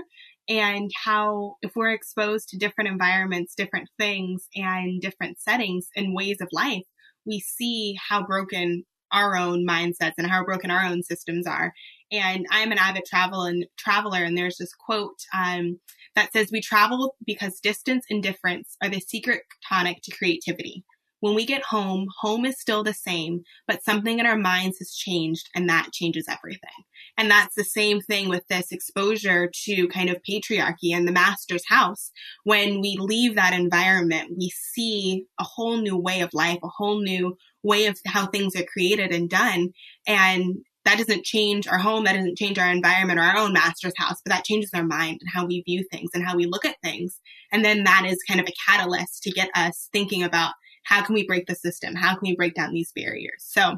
and 0.49 0.91
how 1.05 1.57
if 1.63 1.73
we're 1.75 1.93
exposed 1.93 2.49
to 2.49 2.59
different 2.59 2.89
environments, 2.89 3.55
different 3.55 3.89
things 3.99 4.49
and 4.55 5.01
different 5.01 5.41
settings 5.41 5.89
and 5.97 6.15
ways 6.15 6.39
of 6.41 6.49
life, 6.53 6.85
we 7.27 7.41
see 7.41 7.97
how 8.09 8.25
broken 8.25 8.85
our 9.13 9.37
own 9.37 9.67
mindsets 9.67 10.13
and 10.17 10.27
how 10.27 10.45
broken 10.45 10.71
our 10.71 10.85
own 10.85 11.03
systems 11.03 11.47
are. 11.47 11.73
And 12.11 12.47
I'm 12.51 12.73
an 12.73 12.79
avid 12.79 13.05
travel 13.05 13.43
and 13.43 13.67
traveler, 13.77 14.23
and 14.23 14.37
there's 14.37 14.57
this 14.57 14.73
quote 14.75 15.19
um, 15.35 15.81
that 16.15 16.33
says, 16.33 16.51
"We 16.51 16.61
travel 16.61 17.17
because 17.27 17.61
distance 17.61 18.05
and 18.09 18.23
difference 18.23 18.77
are 18.83 18.89
the 18.89 19.01
secret 19.01 19.43
tonic 19.69 19.99
to 20.05 20.17
creativity." 20.17 20.85
When 21.21 21.35
we 21.35 21.47
get 21.47 21.65
home, 21.65 22.07
home 22.21 22.45
is 22.45 22.61
still 22.61 22.85
the 22.85 22.95
same, 22.95 23.43
but 23.67 23.83
something 23.83 24.21
in 24.21 24.27
our 24.27 24.39
minds 24.39 24.79
has 24.79 24.95
changed 24.95 25.49
and 25.55 25.69
that 25.69 25.93
changes 25.93 26.27
everything. 26.29 26.85
And 27.17 27.29
that's 27.29 27.57
the 27.57 27.65
same 27.65 28.01
thing 28.01 28.29
with 28.29 28.47
this 28.49 28.71
exposure 28.71 29.51
to 29.65 29.89
kind 29.89 30.11
of 30.11 30.23
patriarchy 30.23 30.95
and 30.95 31.09
the 31.09 31.13
master's 31.13 31.65
house. 31.69 32.13
When 32.45 32.81
we 32.81 32.97
leave 33.01 33.35
that 33.35 33.53
environment, 33.53 34.35
we 34.39 34.51
see 34.51 35.25
a 35.41 35.45
whole 35.45 35.79
new 35.79 35.97
way 35.97 36.21
of 36.21 36.31
life, 36.33 36.59
a 36.63 36.69
whole 36.69 37.01
new 37.01 37.37
way 37.65 37.87
of 37.87 37.99
how 38.07 38.27
things 38.27 38.55
are 38.55 38.65
created 38.65 39.13
and 39.13 39.29
done. 39.29 39.71
And 40.07 40.59
that 40.89 40.97
doesn't 40.97 41.27
change 41.27 41.69
our 41.69 41.77
home, 41.77 42.05
that 42.05 42.15
doesn't 42.15 42.39
change 42.39 42.59
our 42.59 42.71
environment 42.71 43.19
or 43.19 43.23
our 43.23 43.37
own 43.37 43.53
master's 43.53 43.93
house, 43.99 44.23
but 44.25 44.33
that 44.33 44.45
changes 44.45 44.71
our 44.73 44.85
mind 44.85 45.19
and 45.21 45.29
how 45.31 45.45
we 45.45 45.61
view 45.61 45.85
things 45.93 46.09
and 46.15 46.25
how 46.25 46.35
we 46.35 46.47
look 46.47 46.65
at 46.65 46.81
things. 46.83 47.21
And 47.53 47.63
then 47.63 47.85
that 47.85 48.05
is 48.07 48.17
kind 48.27 48.41
of 48.41 48.49
a 48.49 48.55
catalyst 48.67 49.23
to 49.25 49.31
get 49.31 49.51
us 49.55 49.91
thinking 49.93 50.23
about 50.23 50.55
how 50.85 51.03
can 51.03 51.15
we 51.15 51.27
break 51.27 51.47
the 51.47 51.55
system? 51.55 51.95
How 51.95 52.13
can 52.13 52.23
we 52.23 52.37
break 52.37 52.55
down 52.55 52.73
these 52.73 52.91
barriers? 52.97 53.45
So 53.47 53.77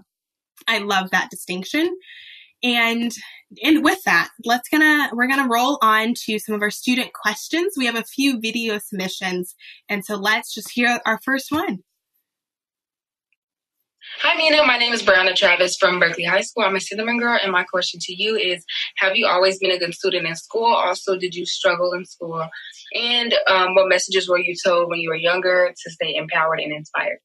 I 0.68 0.78
love 0.78 1.10
that 1.10 1.30
distinction. 1.30 1.92
And 2.62 3.10
and 3.64 3.82
with 3.82 4.04
that, 4.04 4.28
let's 4.44 4.68
gonna 4.68 5.10
we're 5.12 5.26
gonna 5.26 5.48
roll 5.48 5.78
on 5.82 6.14
to 6.26 6.38
some 6.38 6.54
of 6.54 6.62
our 6.62 6.70
student 6.70 7.12
questions. 7.12 7.74
We 7.76 7.86
have 7.86 7.96
a 7.96 8.04
few 8.04 8.38
video 8.38 8.78
submissions, 8.78 9.56
and 9.88 10.04
so 10.04 10.14
let's 10.14 10.54
just 10.54 10.70
hear 10.70 11.00
our 11.06 11.18
first 11.24 11.50
one. 11.50 11.78
Hi, 14.22 14.34
Nina. 14.36 14.66
My 14.66 14.76
name 14.76 14.92
is 14.92 15.02
Brianna 15.02 15.34
Travis 15.34 15.78
from 15.78 15.98
Berkeley 15.98 16.24
High 16.24 16.42
School. 16.42 16.64
I'm 16.64 16.76
a 16.76 16.78
Cinnamongirl, 16.78 17.38
and 17.42 17.50
my 17.50 17.64
question 17.64 17.98
to 18.02 18.12
you 18.12 18.36
is 18.36 18.62
Have 18.98 19.16
you 19.16 19.26
always 19.26 19.58
been 19.58 19.70
a 19.70 19.78
good 19.78 19.94
student 19.94 20.26
in 20.26 20.36
school? 20.36 20.74
Also, 20.74 21.16
did 21.16 21.34
you 21.34 21.46
struggle 21.46 21.94
in 21.94 22.04
school? 22.04 22.46
And 22.94 23.34
um, 23.46 23.74
what 23.74 23.88
messages 23.88 24.28
were 24.28 24.38
you 24.38 24.54
told 24.62 24.90
when 24.90 25.00
you 25.00 25.08
were 25.08 25.16
younger 25.16 25.72
to 25.74 25.90
stay 25.90 26.14
empowered 26.16 26.60
and 26.60 26.70
inspired? 26.70 27.20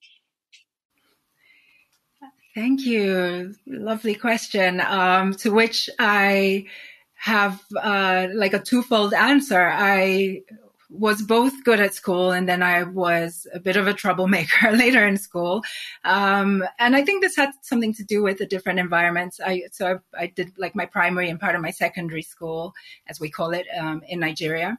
Thank 2.56 2.86
you. 2.86 3.56
Lovely 3.68 4.16
question. 4.16 4.80
Um, 4.80 5.34
to 5.34 5.52
which 5.52 5.90
I 6.00 6.68
have 7.16 7.62
uh, 7.76 8.28
like 8.34 8.54
a 8.54 8.60
twofold 8.60 9.14
answer. 9.14 9.70
I 9.70 10.44
was 10.90 11.22
both 11.22 11.64
good 11.64 11.80
at 11.80 11.94
school 11.94 12.32
and 12.32 12.48
then 12.48 12.62
I 12.62 12.84
was 12.84 13.48
a 13.54 13.60
bit 13.60 13.76
of 13.76 13.88
a 13.88 13.94
troublemaker 13.94 14.72
later 14.74 15.06
in 15.06 15.18
school. 15.18 15.64
Um, 16.04 16.64
and 16.80 16.96
I 16.96 17.04
think 17.04 17.22
this 17.22 17.36
had 17.36 17.52
something 17.62 17.94
to 17.96 18.04
do 18.04 18.24
with 18.24 18.38
the 18.38 18.46
different 18.46 18.80
environments. 18.80 19.40
I, 19.44 19.64
so 19.72 20.00
I, 20.16 20.24
I, 20.24 20.28
did 20.28 20.52
like 20.58 20.76
my 20.76 20.86
primary 20.86 21.30
and 21.30 21.40
part 21.40 21.56
of 21.56 21.62
my 21.62 21.72
secondary 21.72 22.22
school, 22.22 22.74
as 23.08 23.20
we 23.20 23.30
call 23.30 23.52
it, 23.52 23.66
um, 23.78 24.02
in 24.08 24.20
Nigeria. 24.20 24.78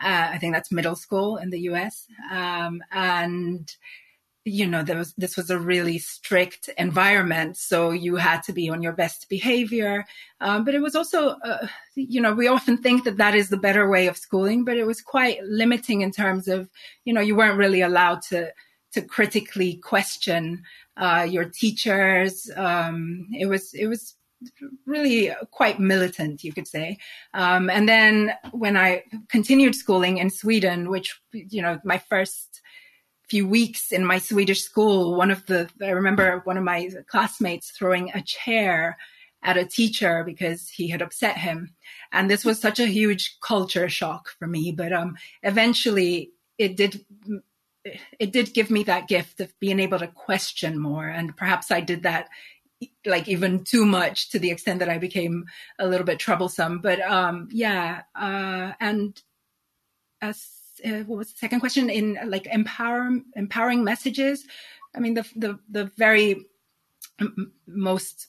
Uh, 0.00 0.28
I 0.32 0.38
think 0.38 0.54
that's 0.54 0.70
middle 0.70 0.96
school 0.96 1.38
in 1.38 1.50
the 1.50 1.60
US. 1.60 2.06
Um, 2.30 2.82
and 2.92 3.74
you 4.44 4.66
know, 4.66 4.82
there 4.82 4.96
was, 4.96 5.12
this 5.14 5.36
was 5.36 5.50
a 5.50 5.58
really 5.58 5.98
strict 5.98 6.70
environment. 6.78 7.56
So 7.56 7.90
you 7.90 8.16
had 8.16 8.42
to 8.44 8.52
be 8.52 8.70
on 8.70 8.82
your 8.82 8.92
best 8.92 9.28
behavior. 9.28 10.06
Um, 10.40 10.64
but 10.64 10.74
it 10.74 10.80
was 10.80 10.94
also, 10.94 11.36
uh, 11.44 11.66
you 11.94 12.20
know, 12.20 12.32
we 12.32 12.48
often 12.48 12.78
think 12.78 13.04
that 13.04 13.18
that 13.18 13.34
is 13.34 13.48
the 13.48 13.56
better 13.56 13.88
way 13.88 14.06
of 14.06 14.16
schooling, 14.16 14.64
but 14.64 14.76
it 14.76 14.86
was 14.86 15.02
quite 15.02 15.42
limiting 15.44 16.00
in 16.00 16.12
terms 16.12 16.48
of, 16.48 16.70
you 17.04 17.12
know, 17.12 17.20
you 17.20 17.36
weren't 17.36 17.58
really 17.58 17.82
allowed 17.82 18.22
to, 18.30 18.50
to 18.92 19.02
critically 19.02 19.74
question, 19.76 20.62
uh, 20.96 21.26
your 21.28 21.44
teachers. 21.44 22.50
Um, 22.56 23.28
it 23.32 23.46
was, 23.46 23.74
it 23.74 23.86
was 23.86 24.14
really 24.86 25.32
quite 25.50 25.80
militant, 25.80 26.44
you 26.44 26.52
could 26.52 26.68
say. 26.68 26.96
Um, 27.34 27.68
and 27.68 27.88
then 27.88 28.32
when 28.52 28.76
I 28.76 29.02
continued 29.28 29.74
schooling 29.74 30.18
in 30.18 30.30
Sweden, 30.30 30.88
which, 30.88 31.20
you 31.32 31.60
know, 31.60 31.80
my 31.84 31.98
first 31.98 32.62
few 33.28 33.46
weeks 33.46 33.92
in 33.92 34.04
my 34.04 34.18
Swedish 34.18 34.62
school, 34.62 35.14
one 35.14 35.30
of 35.30 35.44
the, 35.46 35.68
I 35.82 35.90
remember 35.90 36.40
one 36.44 36.56
of 36.56 36.64
my 36.64 36.88
classmates 37.06 37.70
throwing 37.70 38.10
a 38.10 38.22
chair 38.22 38.96
at 39.42 39.56
a 39.56 39.66
teacher 39.66 40.24
because 40.24 40.68
he 40.68 40.88
had 40.88 41.02
upset 41.02 41.36
him. 41.36 41.74
And 42.10 42.30
this 42.30 42.44
was 42.44 42.60
such 42.60 42.80
a 42.80 42.86
huge 42.86 43.38
culture 43.40 43.88
shock 43.88 44.30
for 44.38 44.46
me. 44.46 44.72
But, 44.72 44.92
um, 44.92 45.16
eventually 45.42 46.32
it 46.56 46.76
did, 46.76 47.04
it 48.18 48.32
did 48.32 48.54
give 48.54 48.70
me 48.70 48.82
that 48.84 49.08
gift 49.08 49.40
of 49.40 49.52
being 49.60 49.78
able 49.78 49.98
to 49.98 50.08
question 50.08 50.78
more. 50.78 51.06
And 51.06 51.36
perhaps 51.36 51.70
I 51.70 51.80
did 51.80 52.02
that 52.02 52.28
like 53.04 53.28
even 53.28 53.64
too 53.64 53.84
much 53.84 54.30
to 54.30 54.38
the 54.38 54.50
extent 54.50 54.78
that 54.78 54.88
I 54.88 54.98
became 54.98 55.46
a 55.78 55.86
little 55.86 56.06
bit 56.06 56.18
troublesome. 56.18 56.78
But, 56.78 57.00
um, 57.00 57.48
yeah. 57.52 58.02
Uh, 58.14 58.72
and 58.80 59.20
as 60.20 60.57
uh, 60.84 61.04
what 61.04 61.18
was 61.18 61.32
the 61.32 61.38
second 61.38 61.60
question? 61.60 61.90
In 61.90 62.18
like 62.26 62.46
empower 62.46 63.10
empowering 63.36 63.84
messages? 63.84 64.46
I 64.94 65.00
mean 65.00 65.14
the 65.14 65.26
the 65.36 65.58
the 65.68 65.90
very 65.96 66.46
most 67.66 68.28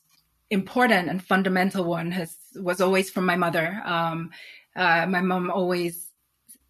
important 0.49 1.09
and 1.09 1.23
fundamental 1.23 1.83
one 1.83 2.11
has 2.11 2.35
was 2.55 2.81
always 2.81 3.09
from 3.09 3.25
my 3.25 3.35
mother. 3.35 3.81
Um, 3.85 4.31
uh, 4.75 5.05
my 5.07 5.21
mom 5.21 5.51
always 5.51 6.11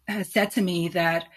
has 0.08 0.30
said 0.30 0.50
to 0.52 0.62
me 0.62 0.88
that 0.88 1.28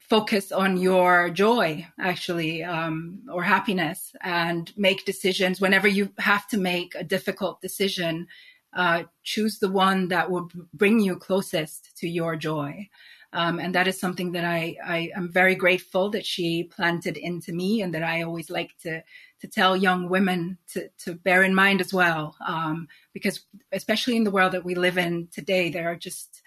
focus 0.00 0.52
on 0.52 0.76
your 0.76 1.30
joy 1.30 1.86
actually 1.98 2.62
um, 2.62 3.20
or 3.32 3.42
happiness 3.42 4.14
and 4.20 4.72
make 4.76 5.06
decisions. 5.06 5.60
Whenever 5.60 5.88
you 5.88 6.10
have 6.18 6.46
to 6.48 6.58
make 6.58 6.94
a 6.94 7.04
difficult 7.04 7.62
decision 7.62 8.26
uh, 8.74 9.04
choose 9.22 9.60
the 9.60 9.70
one 9.70 10.08
that 10.08 10.30
will 10.30 10.50
bring 10.72 11.00
you 11.00 11.16
closest 11.16 11.96
to 11.96 12.08
your 12.08 12.36
joy 12.36 12.88
um, 13.34 13.58
and 13.58 13.74
that 13.74 13.88
is 13.88 13.98
something 13.98 14.32
that 14.32 14.44
I, 14.44 14.76
I 14.82 15.10
am 15.16 15.28
very 15.30 15.56
grateful 15.56 16.08
that 16.10 16.24
she 16.24 16.62
planted 16.62 17.16
into 17.16 17.52
me 17.52 17.82
and 17.82 17.92
that 17.92 18.04
I 18.04 18.22
always 18.22 18.48
like 18.48 18.70
to, 18.82 19.02
to 19.40 19.48
tell 19.48 19.76
young 19.76 20.08
women 20.08 20.56
to, 20.72 20.88
to 20.98 21.14
bear 21.14 21.42
in 21.42 21.52
mind 21.52 21.80
as 21.80 21.92
well. 21.92 22.36
Um, 22.46 22.86
because 23.12 23.40
especially 23.72 24.16
in 24.16 24.22
the 24.22 24.30
world 24.30 24.52
that 24.52 24.64
we 24.64 24.76
live 24.76 24.98
in 24.98 25.26
today, 25.32 25.68
there 25.68 25.90
are 25.90 25.96
just 25.96 26.42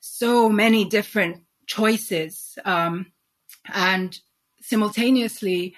so 0.00 0.48
many 0.48 0.84
different 0.84 1.44
choices. 1.66 2.58
Um, 2.64 3.12
and 3.72 4.18
simultaneously, 4.62 5.76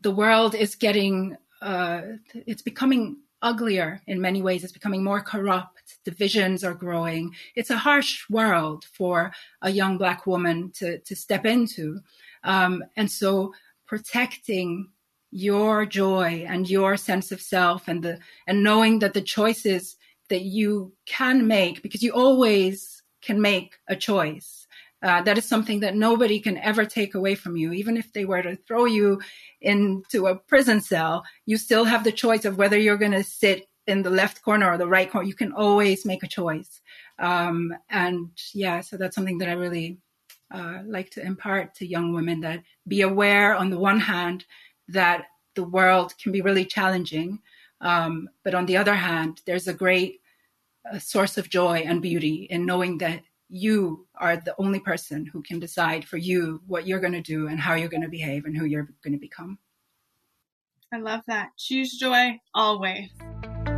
the 0.00 0.10
world 0.10 0.54
is 0.54 0.76
getting, 0.76 1.36
uh, 1.60 2.00
it's 2.46 2.62
becoming 2.62 3.18
uglier 3.42 4.00
in 4.06 4.18
many 4.18 4.40
ways. 4.40 4.64
It's 4.64 4.72
becoming 4.72 5.04
more 5.04 5.20
corrupt 5.20 5.79
divisions 6.04 6.64
are 6.64 6.74
growing. 6.74 7.34
It's 7.54 7.70
a 7.70 7.78
harsh 7.78 8.24
world 8.30 8.84
for 8.92 9.32
a 9.62 9.70
young 9.70 9.98
black 9.98 10.26
woman 10.26 10.70
to, 10.76 10.98
to 10.98 11.16
step 11.16 11.44
into. 11.46 12.00
Um, 12.44 12.84
and 12.96 13.10
so 13.10 13.52
protecting 13.86 14.88
your 15.30 15.86
joy 15.86 16.44
and 16.48 16.68
your 16.68 16.96
sense 16.96 17.32
of 17.32 17.40
self 17.40 17.88
and 17.88 18.02
the, 18.02 18.18
and 18.46 18.62
knowing 18.62 18.98
that 19.00 19.14
the 19.14 19.20
choices 19.20 19.96
that 20.28 20.42
you 20.42 20.92
can 21.06 21.46
make, 21.46 21.82
because 21.82 22.02
you 22.02 22.12
always 22.12 23.02
can 23.22 23.40
make 23.40 23.76
a 23.88 23.96
choice. 23.96 24.66
Uh, 25.02 25.22
that 25.22 25.38
is 25.38 25.46
something 25.46 25.80
that 25.80 25.96
nobody 25.96 26.38
can 26.38 26.58
ever 26.58 26.84
take 26.84 27.14
away 27.14 27.34
from 27.34 27.56
you. 27.56 27.72
Even 27.72 27.96
if 27.96 28.12
they 28.12 28.26
were 28.26 28.42
to 28.42 28.56
throw 28.56 28.84
you 28.84 29.18
into 29.62 30.26
a 30.26 30.36
prison 30.36 30.80
cell, 30.80 31.24
you 31.46 31.56
still 31.56 31.84
have 31.84 32.04
the 32.04 32.12
choice 32.12 32.44
of 32.44 32.58
whether 32.58 32.78
you're 32.78 32.98
going 32.98 33.12
to 33.12 33.24
sit 33.24 33.66
in 33.86 34.02
the 34.02 34.10
left 34.10 34.42
corner 34.42 34.70
or 34.70 34.78
the 34.78 34.86
right 34.86 35.10
corner. 35.10 35.26
You 35.26 35.34
can 35.34 35.52
always 35.52 36.04
make 36.04 36.22
a 36.22 36.28
choice. 36.28 36.80
Um, 37.18 37.74
and 37.88 38.30
yeah, 38.54 38.80
so 38.80 38.96
that's 38.96 39.14
something 39.14 39.38
that 39.38 39.48
I 39.48 39.52
really 39.52 39.98
uh, 40.52 40.80
like 40.84 41.10
to 41.10 41.24
impart 41.24 41.74
to 41.76 41.86
young 41.86 42.12
women 42.12 42.40
that 42.40 42.62
be 42.88 43.02
aware 43.02 43.54
on 43.54 43.70
the 43.70 43.78
one 43.78 44.00
hand 44.00 44.44
that 44.88 45.26
the 45.54 45.62
world 45.62 46.14
can 46.18 46.32
be 46.32 46.40
really 46.40 46.64
challenging. 46.64 47.40
Um, 47.80 48.28
but 48.44 48.54
on 48.54 48.66
the 48.66 48.76
other 48.76 48.94
hand, 48.94 49.40
there's 49.46 49.68
a 49.68 49.74
great 49.74 50.20
uh, 50.90 50.98
source 50.98 51.38
of 51.38 51.48
joy 51.48 51.82
and 51.86 52.02
beauty 52.02 52.46
in 52.50 52.66
knowing 52.66 52.98
that 52.98 53.22
you 53.48 54.06
are 54.16 54.36
the 54.36 54.54
only 54.58 54.80
person 54.80 55.26
who 55.26 55.42
can 55.42 55.58
decide 55.58 56.04
for 56.04 56.16
you 56.16 56.62
what 56.66 56.86
you're 56.86 57.00
going 57.00 57.12
to 57.12 57.20
do 57.20 57.48
and 57.48 57.58
how 57.58 57.74
you're 57.74 57.88
going 57.88 58.02
to 58.02 58.08
behave 58.08 58.44
and 58.44 58.56
who 58.56 58.64
you're 58.64 58.88
going 59.02 59.12
to 59.12 59.18
become. 59.18 59.58
I 60.92 60.98
love 60.98 61.22
that. 61.26 61.50
Choose 61.56 61.96
joy 61.96 62.40
always. 62.54 63.10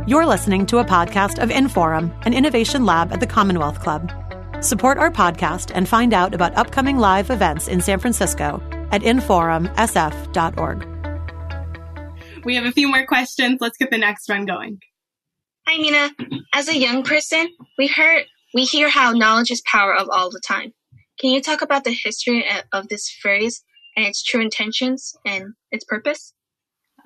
You're 0.05 0.25
listening 0.25 0.65
to 0.65 0.79
a 0.79 0.83
podcast 0.83 1.41
of 1.41 1.49
Inforum, 1.49 2.11
an 2.25 2.33
innovation 2.33 2.85
lab 2.85 3.13
at 3.13 3.21
the 3.21 3.25
Commonwealth 3.25 3.79
Club. 3.79 4.11
Support 4.59 4.97
our 4.97 5.09
podcast 5.09 5.71
and 5.73 5.87
find 5.87 6.13
out 6.13 6.33
about 6.33 6.57
upcoming 6.57 6.97
live 6.97 7.29
events 7.29 7.69
in 7.69 7.79
San 7.79 7.99
Francisco 7.99 8.61
at 8.91 9.01
inforumsf.org. 9.01 10.87
We 12.43 12.55
have 12.55 12.65
a 12.65 12.73
few 12.73 12.89
more 12.89 13.05
questions. 13.05 13.59
Let's 13.61 13.77
get 13.77 13.91
the 13.91 13.97
next 13.97 14.27
one 14.27 14.45
going. 14.45 14.81
Hi, 15.67 15.77
Nina. 15.77 16.11
As 16.53 16.67
a 16.67 16.77
young 16.77 17.03
person, 17.03 17.47
we 17.77 17.87
heard 17.87 18.25
we 18.53 18.65
hear 18.65 18.89
how 18.89 19.13
knowledge 19.13 19.51
is 19.51 19.63
power 19.65 19.95
of 19.95 20.09
all 20.09 20.29
the 20.29 20.41
time. 20.45 20.73
Can 21.17 21.29
you 21.29 21.41
talk 21.41 21.61
about 21.61 21.85
the 21.85 21.95
history 22.03 22.45
of 22.73 22.89
this 22.89 23.09
phrase 23.09 23.63
and 23.95 24.05
its 24.05 24.21
true 24.21 24.41
intentions 24.41 25.13
and 25.25 25.53
its 25.71 25.85
purpose? 25.85 26.33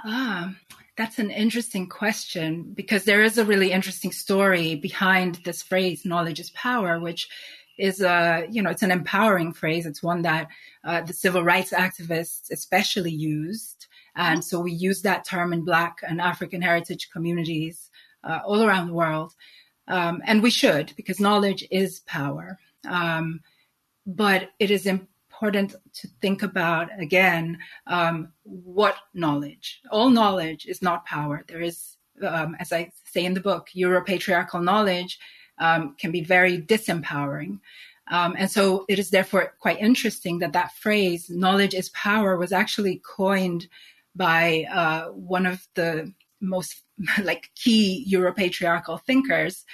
Ah, 0.04 0.56
that's 0.98 1.20
an 1.20 1.30
interesting 1.30 1.88
question 1.88 2.74
because 2.74 3.04
there 3.04 3.24
is 3.24 3.38
a 3.38 3.46
really 3.46 3.72
interesting 3.72 4.12
story 4.12 4.76
behind 4.76 5.36
this 5.46 5.62
phrase, 5.62 6.06
knowledge 6.06 6.40
is 6.40 6.50
power, 6.52 7.00
which 7.00 7.30
is 7.78 8.02
a, 8.02 8.48
you 8.50 8.62
know, 8.62 8.72
it's 8.72 8.82
an 8.82 8.92
empowering 8.92 9.54
phrase. 9.54 9.86
It's 9.86 10.02
one 10.02 10.24
that 10.24 10.48
uh, 10.84 11.02
the 11.02 11.14
civil 11.14 11.44
rights 11.44 11.72
activists 11.72 12.52
especially 12.52 13.12
used. 13.12 13.86
And 14.16 14.44
so 14.44 14.60
we 14.60 14.72
use 14.72 15.04
that 15.04 15.24
term 15.24 15.54
in 15.54 15.64
Black 15.64 16.00
and 16.02 16.20
African 16.20 16.64
heritage 16.64 17.10
communities 17.14 17.92
uh, 18.24 18.40
all 18.44 18.64
around 18.64 18.88
the 18.88 18.94
world. 18.94 19.34
Um, 19.88 20.24
and 20.26 20.42
we 20.42 20.50
should 20.50 20.94
because 20.98 21.20
knowledge 21.20 21.66
is 21.70 22.00
power. 22.02 22.58
Um, 22.88 23.42
but 24.08 24.50
it 24.58 24.72
is 24.72 24.88
important 24.88 25.17
important 25.38 25.76
to 25.93 26.08
think 26.21 26.41
about 26.41 26.89
again 27.00 27.60
um, 27.86 28.30
what 28.43 28.95
knowledge. 29.13 29.82
All 29.91 30.10
knowledge 30.10 30.65
is 30.65 30.82
not 30.82 31.06
power. 31.06 31.43
There 31.47 31.62
is, 31.62 31.97
um, 32.26 32.56
as 32.60 32.73
I 32.73 32.91
say 33.06 33.23
in 33.26 33.34
the 33.34 33.39
book, 33.39 33.67
Europatriarchal 33.76 34.63
knowledge 34.63 35.19
um, 35.60 35.95
can 36.00 36.12
be 36.12 36.21
very 36.21 36.60
disempowering. 36.60 37.60
Um, 38.10 38.36
and 38.38 38.50
so 38.50 38.86
it 38.88 39.00
is 39.00 39.10
therefore 39.10 39.54
quite 39.60 39.80
interesting 39.80 40.39
that 40.39 40.54
that 40.54 40.71
phrase, 40.73 41.30
knowledge 41.30 41.73
is 41.73 41.89
power, 41.89 42.38
was 42.38 42.52
actually 42.52 43.02
coined 43.06 43.67
by 44.15 44.65
uh, 44.73 45.10
one 45.10 45.45
of 45.45 45.67
the 45.76 46.12
most 46.41 46.82
like 47.23 47.52
key 47.56 48.08
Europatriarchal 48.12 49.04
thinkers, 49.04 49.65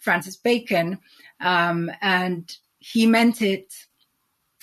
Francis 0.00 0.36
Bacon. 0.36 0.98
Um, 1.40 1.90
and 2.02 2.54
he 2.80 3.06
meant 3.06 3.40
it 3.40 3.72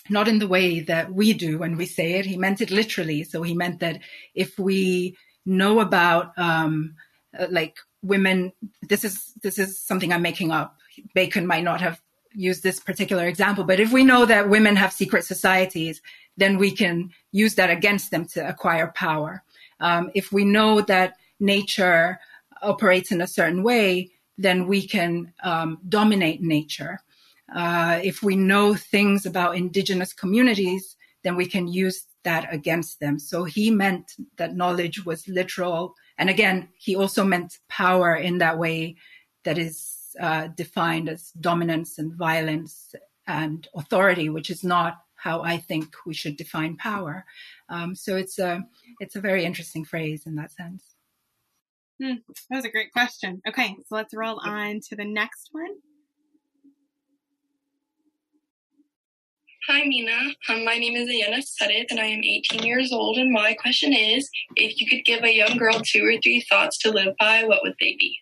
not 0.09 0.27
in 0.27 0.39
the 0.39 0.47
way 0.47 0.79
that 0.81 1.13
we 1.13 1.33
do 1.33 1.57
when 1.59 1.77
we 1.77 1.85
say 1.85 2.13
it. 2.13 2.25
He 2.25 2.37
meant 2.37 2.61
it 2.61 2.71
literally. 2.71 3.23
So 3.23 3.41
he 3.41 3.53
meant 3.53 3.79
that 3.79 3.99
if 4.33 4.59
we 4.59 5.17
know 5.45 5.79
about 5.79 6.37
um, 6.37 6.95
uh, 7.37 7.47
like 7.49 7.77
women. 8.03 8.51
This 8.87 9.03
is 9.03 9.33
this 9.41 9.57
is 9.57 9.79
something 9.79 10.13
I'm 10.13 10.21
making 10.21 10.51
up. 10.51 10.77
Bacon 11.15 11.47
might 11.47 11.63
not 11.63 11.81
have 11.81 11.99
used 12.33 12.63
this 12.63 12.79
particular 12.79 13.25
example, 13.27 13.63
but 13.63 13.79
if 13.79 13.91
we 13.91 14.03
know 14.03 14.25
that 14.25 14.49
women 14.49 14.75
have 14.75 14.91
secret 14.91 15.23
societies, 15.23 16.01
then 16.37 16.57
we 16.57 16.71
can 16.71 17.11
use 17.31 17.55
that 17.55 17.69
against 17.69 18.11
them 18.11 18.25
to 18.25 18.47
acquire 18.47 18.91
power. 18.95 19.43
Um, 19.79 20.11
if 20.15 20.31
we 20.31 20.43
know 20.43 20.81
that 20.81 21.17
nature 21.39 22.19
operates 22.61 23.11
in 23.11 23.21
a 23.21 23.27
certain 23.27 23.63
way, 23.63 24.11
then 24.37 24.67
we 24.67 24.87
can 24.87 25.33
um, 25.43 25.79
dominate 25.87 26.41
nature. 26.41 27.01
Uh, 27.53 27.99
if 28.03 28.23
we 28.23 28.35
know 28.35 28.73
things 28.73 29.25
about 29.25 29.57
indigenous 29.57 30.13
communities, 30.13 30.95
then 31.23 31.35
we 31.35 31.45
can 31.45 31.67
use 31.67 32.05
that 32.23 32.47
against 32.53 32.99
them. 32.99 33.19
So 33.19 33.43
he 33.43 33.69
meant 33.69 34.13
that 34.37 34.55
knowledge 34.55 35.05
was 35.05 35.27
literal. 35.27 35.95
And 36.17 36.29
again, 36.29 36.69
he 36.77 36.95
also 36.95 37.23
meant 37.23 37.59
power 37.69 38.15
in 38.15 38.37
that 38.37 38.57
way 38.57 38.95
that 39.43 39.57
is 39.57 40.15
uh, 40.19 40.47
defined 40.47 41.09
as 41.09 41.31
dominance 41.31 41.97
and 41.97 42.13
violence 42.13 42.95
and 43.27 43.67
authority, 43.75 44.29
which 44.29 44.49
is 44.49 44.63
not 44.63 45.01
how 45.15 45.41
I 45.41 45.57
think 45.57 45.95
we 46.05 46.13
should 46.13 46.37
define 46.37 46.75
power. 46.75 47.25
Um, 47.69 47.95
so 47.95 48.17
it's 48.17 48.39
a 48.39 48.63
it's 48.99 49.15
a 49.15 49.21
very 49.21 49.45
interesting 49.45 49.85
phrase 49.85 50.25
in 50.25 50.35
that 50.35 50.51
sense. 50.51 50.83
Hmm, 52.01 52.15
that 52.49 52.57
was 52.57 52.65
a 52.65 52.69
great 52.69 52.91
question. 52.91 53.41
Okay, 53.47 53.75
so 53.87 53.95
let's 53.95 54.13
roll 54.13 54.39
on 54.43 54.81
to 54.89 54.95
the 54.95 55.05
next 55.05 55.49
one. 55.51 55.71
Hi, 59.69 59.85
Minna. 59.85 60.35
Um, 60.49 60.65
my 60.65 60.75
name 60.75 60.97
is 60.97 61.07
Ayana 61.07 61.37
Sadith, 61.37 61.85
and 61.89 61.97
I 61.97 62.07
am 62.07 62.21
18 62.21 62.63
years 62.63 62.91
old. 62.91 63.17
And 63.17 63.31
my 63.31 63.53
question 63.53 63.93
is 63.93 64.29
if 64.57 64.81
you 64.81 64.85
could 64.89 65.05
give 65.05 65.23
a 65.23 65.33
young 65.33 65.55
girl 65.55 65.79
two 65.79 66.05
or 66.05 66.19
three 66.21 66.45
thoughts 66.49 66.77
to 66.79 66.91
live 66.91 67.15
by, 67.17 67.45
what 67.45 67.61
would 67.63 67.75
they 67.79 67.95
be? 67.97 68.17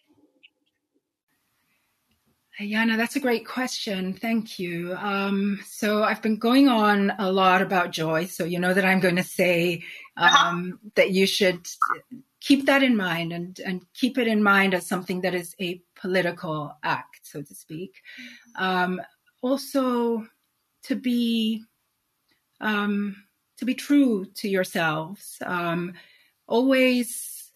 Ayana, 2.59 2.95
that's 2.95 3.15
a 3.15 3.19
great 3.19 3.47
question. 3.47 4.13
Thank 4.13 4.59
you. 4.59 4.93
Um, 4.93 5.59
so 5.65 6.03
I've 6.03 6.21
been 6.21 6.37
going 6.37 6.67
on 6.67 7.11
a 7.17 7.31
lot 7.31 7.63
about 7.63 7.89
joy. 7.89 8.25
So 8.25 8.43
you 8.43 8.59
know 8.59 8.75
that 8.75 8.85
I'm 8.85 8.99
going 8.99 9.15
to 9.15 9.23
say 9.23 9.83
uh-huh. 10.17 10.47
um, 10.47 10.73
uh-huh. 10.73 10.89
that 10.93 11.09
you 11.09 11.25
should 11.25 11.65
keep 12.39 12.67
that 12.67 12.83
in 12.83 12.95
mind 12.95 13.33
and, 13.33 13.59
and 13.65 13.83
keep 13.95 14.19
it 14.19 14.27
in 14.27 14.43
mind 14.43 14.75
as 14.75 14.85
something 14.85 15.21
that 15.21 15.33
is 15.33 15.55
a 15.59 15.81
political 15.95 16.77
act, 16.83 17.21
so 17.23 17.41
to 17.41 17.55
speak. 17.55 17.95
Um, 18.59 19.01
also, 19.41 20.27
to 20.83 20.95
be 20.95 21.63
um, 22.59 23.15
to 23.57 23.65
be 23.65 23.73
true 23.73 24.25
to 24.35 24.49
yourselves. 24.49 25.37
Um, 25.45 25.93
always 26.47 27.51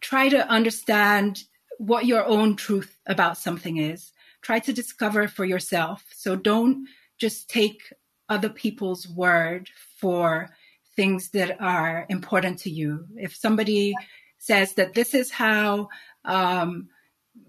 try 0.00 0.28
to 0.28 0.48
understand 0.48 1.44
what 1.78 2.06
your 2.06 2.24
own 2.26 2.56
truth 2.56 2.98
about 3.06 3.38
something 3.38 3.78
is. 3.78 4.12
Try 4.42 4.58
to 4.60 4.72
discover 4.72 5.28
for 5.28 5.44
yourself. 5.44 6.04
So 6.12 6.36
don't 6.36 6.86
just 7.18 7.48
take 7.48 7.92
other 8.28 8.48
people's 8.48 9.08
word 9.08 9.68
for 9.98 10.50
things 10.96 11.30
that 11.30 11.60
are 11.60 12.06
important 12.08 12.58
to 12.60 12.70
you. 12.70 13.06
If 13.16 13.34
somebody 13.34 13.94
says 14.38 14.74
that 14.74 14.94
this 14.94 15.14
is 15.14 15.30
how 15.30 15.88
um, 16.24 16.88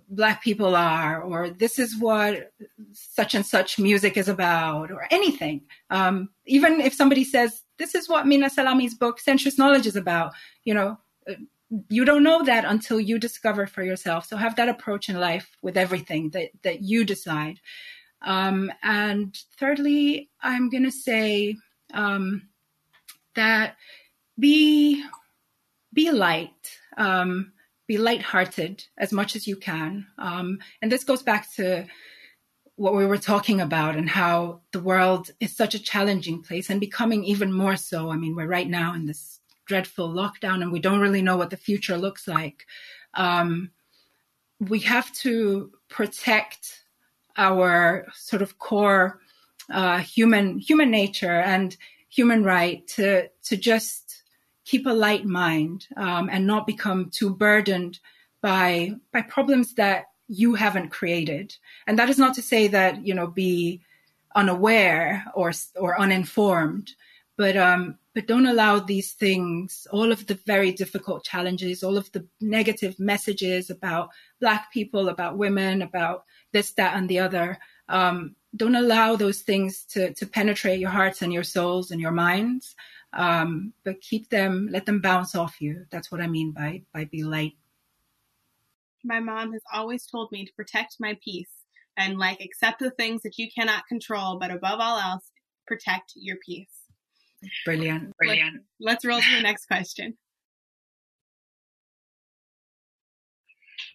black 0.09 0.43
people 0.43 0.75
are, 0.75 1.21
or 1.21 1.49
this 1.49 1.79
is 1.79 1.97
what 1.97 2.51
such 2.91 3.35
and 3.35 3.45
such 3.45 3.79
music 3.79 4.17
is 4.17 4.29
about, 4.29 4.91
or 4.91 5.07
anything. 5.11 5.61
Um, 5.89 6.29
even 6.45 6.79
if 6.81 6.93
somebody 6.93 7.23
says, 7.23 7.63
this 7.77 7.95
is 7.95 8.07
what 8.07 8.27
Minna 8.27 8.49
Salami's 8.49 8.93
book, 8.93 9.19
Sensuous 9.19 9.57
Knowledge, 9.57 9.87
is 9.87 9.95
about, 9.95 10.33
you 10.63 10.73
know, 10.73 10.97
you 11.89 12.05
don't 12.05 12.23
know 12.23 12.43
that 12.43 12.65
until 12.65 12.99
you 12.99 13.17
discover 13.17 13.65
for 13.65 13.83
yourself. 13.83 14.25
So 14.27 14.37
have 14.37 14.55
that 14.57 14.69
approach 14.69 15.09
in 15.09 15.19
life 15.19 15.49
with 15.61 15.75
everything 15.75 16.29
that, 16.29 16.49
that 16.61 16.81
you 16.83 17.03
decide. 17.03 17.59
Um, 18.21 18.71
and 18.83 19.35
thirdly, 19.59 20.29
I'm 20.41 20.69
going 20.69 20.83
to 20.83 20.91
say 20.91 21.55
um, 21.93 22.47
that 23.35 23.75
be 24.39 25.03
be 25.93 26.11
light. 26.11 26.77
Um, 26.97 27.53
be 27.87 27.97
lighthearted 27.97 28.85
as 28.97 29.11
much 29.11 29.35
as 29.35 29.47
you 29.47 29.55
can. 29.55 30.07
Um, 30.17 30.59
and 30.81 30.91
this 30.91 31.03
goes 31.03 31.21
back 31.21 31.51
to 31.55 31.85
what 32.75 32.95
we 32.95 33.05
were 33.05 33.17
talking 33.17 33.61
about 33.61 33.95
and 33.95 34.09
how 34.09 34.61
the 34.71 34.79
world 34.79 35.29
is 35.39 35.55
such 35.55 35.75
a 35.75 35.83
challenging 35.83 36.41
place 36.41 36.69
and 36.69 36.79
becoming 36.79 37.23
even 37.23 37.53
more 37.53 37.75
so. 37.75 38.09
I 38.09 38.15
mean, 38.15 38.35
we're 38.35 38.47
right 38.47 38.67
now 38.67 38.93
in 38.93 39.05
this 39.05 39.39
dreadful 39.65 40.09
lockdown 40.09 40.61
and 40.61 40.71
we 40.71 40.79
don't 40.79 40.99
really 40.99 41.21
know 41.21 41.37
what 41.37 41.49
the 41.49 41.57
future 41.57 41.97
looks 41.97 42.27
like. 42.27 42.65
Um, 43.13 43.71
we 44.59 44.79
have 44.79 45.11
to 45.13 45.71
protect 45.89 46.83
our 47.37 48.07
sort 48.13 48.41
of 48.41 48.57
core 48.59 49.19
uh, 49.71 49.99
human 49.99 50.57
human 50.59 50.91
nature 50.91 51.39
and 51.39 51.75
human 52.09 52.43
right 52.43 52.85
to 52.87 53.27
to 53.43 53.57
just 53.57 54.02
keep 54.65 54.85
a 54.85 54.89
light 54.89 55.25
mind 55.25 55.87
um, 55.97 56.29
and 56.31 56.47
not 56.47 56.67
become 56.67 57.09
too 57.09 57.29
burdened 57.35 57.99
by 58.41 58.93
by 59.11 59.21
problems 59.21 59.73
that 59.75 60.05
you 60.27 60.55
haven't 60.55 60.89
created. 60.89 61.55
And 61.87 61.99
that 61.99 62.09
is 62.09 62.17
not 62.17 62.33
to 62.35 62.41
say 62.41 62.67
that 62.69 63.05
you 63.05 63.13
know 63.13 63.27
be 63.27 63.81
unaware 64.35 65.25
or 65.35 65.51
or 65.75 65.99
uninformed, 65.99 66.91
but 67.37 67.57
um, 67.57 67.97
but 68.13 68.27
don't 68.27 68.45
allow 68.45 68.79
these 68.79 69.13
things, 69.13 69.87
all 69.91 70.11
of 70.11 70.27
the 70.27 70.39
very 70.45 70.71
difficult 70.71 71.23
challenges, 71.23 71.83
all 71.83 71.97
of 71.97 72.11
the 72.11 72.25
negative 72.39 72.99
messages 72.99 73.69
about 73.69 74.09
Black 74.39 74.71
people, 74.71 75.09
about 75.09 75.37
women, 75.37 75.81
about 75.81 76.25
this, 76.51 76.71
that, 76.73 76.95
and 76.95 77.09
the 77.09 77.19
other. 77.19 77.57
Um, 77.89 78.35
don't 78.55 78.75
allow 78.75 79.15
those 79.15 79.41
things 79.41 79.83
to, 79.85 80.13
to 80.13 80.27
penetrate 80.27 80.79
your 80.79 80.91
hearts 80.91 81.23
and 81.23 81.33
your 81.33 81.43
souls 81.43 81.89
and 81.89 81.99
your 81.99 82.11
minds 82.11 82.75
um, 83.13 83.73
but 83.83 84.01
keep 84.01 84.29
them, 84.29 84.67
let 84.71 84.85
them 84.85 85.01
bounce 85.01 85.35
off 85.35 85.61
you. 85.61 85.85
That's 85.91 86.11
what 86.11 86.21
I 86.21 86.27
mean 86.27 86.51
by 86.51 86.83
by 86.93 87.05
be 87.05 87.23
light. 87.23 87.53
My 89.03 89.19
mom 89.19 89.51
has 89.53 89.61
always 89.73 90.05
told 90.05 90.31
me 90.31 90.45
to 90.45 90.53
protect 90.53 90.95
my 90.99 91.17
peace 91.23 91.51
and 91.97 92.17
like 92.17 92.41
accept 92.41 92.79
the 92.79 92.91
things 92.91 93.21
that 93.23 93.37
you 93.37 93.49
cannot 93.53 93.87
control, 93.87 94.39
but 94.39 94.51
above 94.51 94.79
all 94.79 94.97
else, 94.97 95.31
protect 95.67 96.13
your 96.15 96.37
peace. 96.45 96.69
Brilliant, 97.65 98.15
brilliant. 98.17 98.61
Let's, 98.79 99.03
let's 99.03 99.05
roll 99.05 99.19
to 99.19 99.35
the 99.35 99.41
next 99.41 99.65
question. 99.65 100.17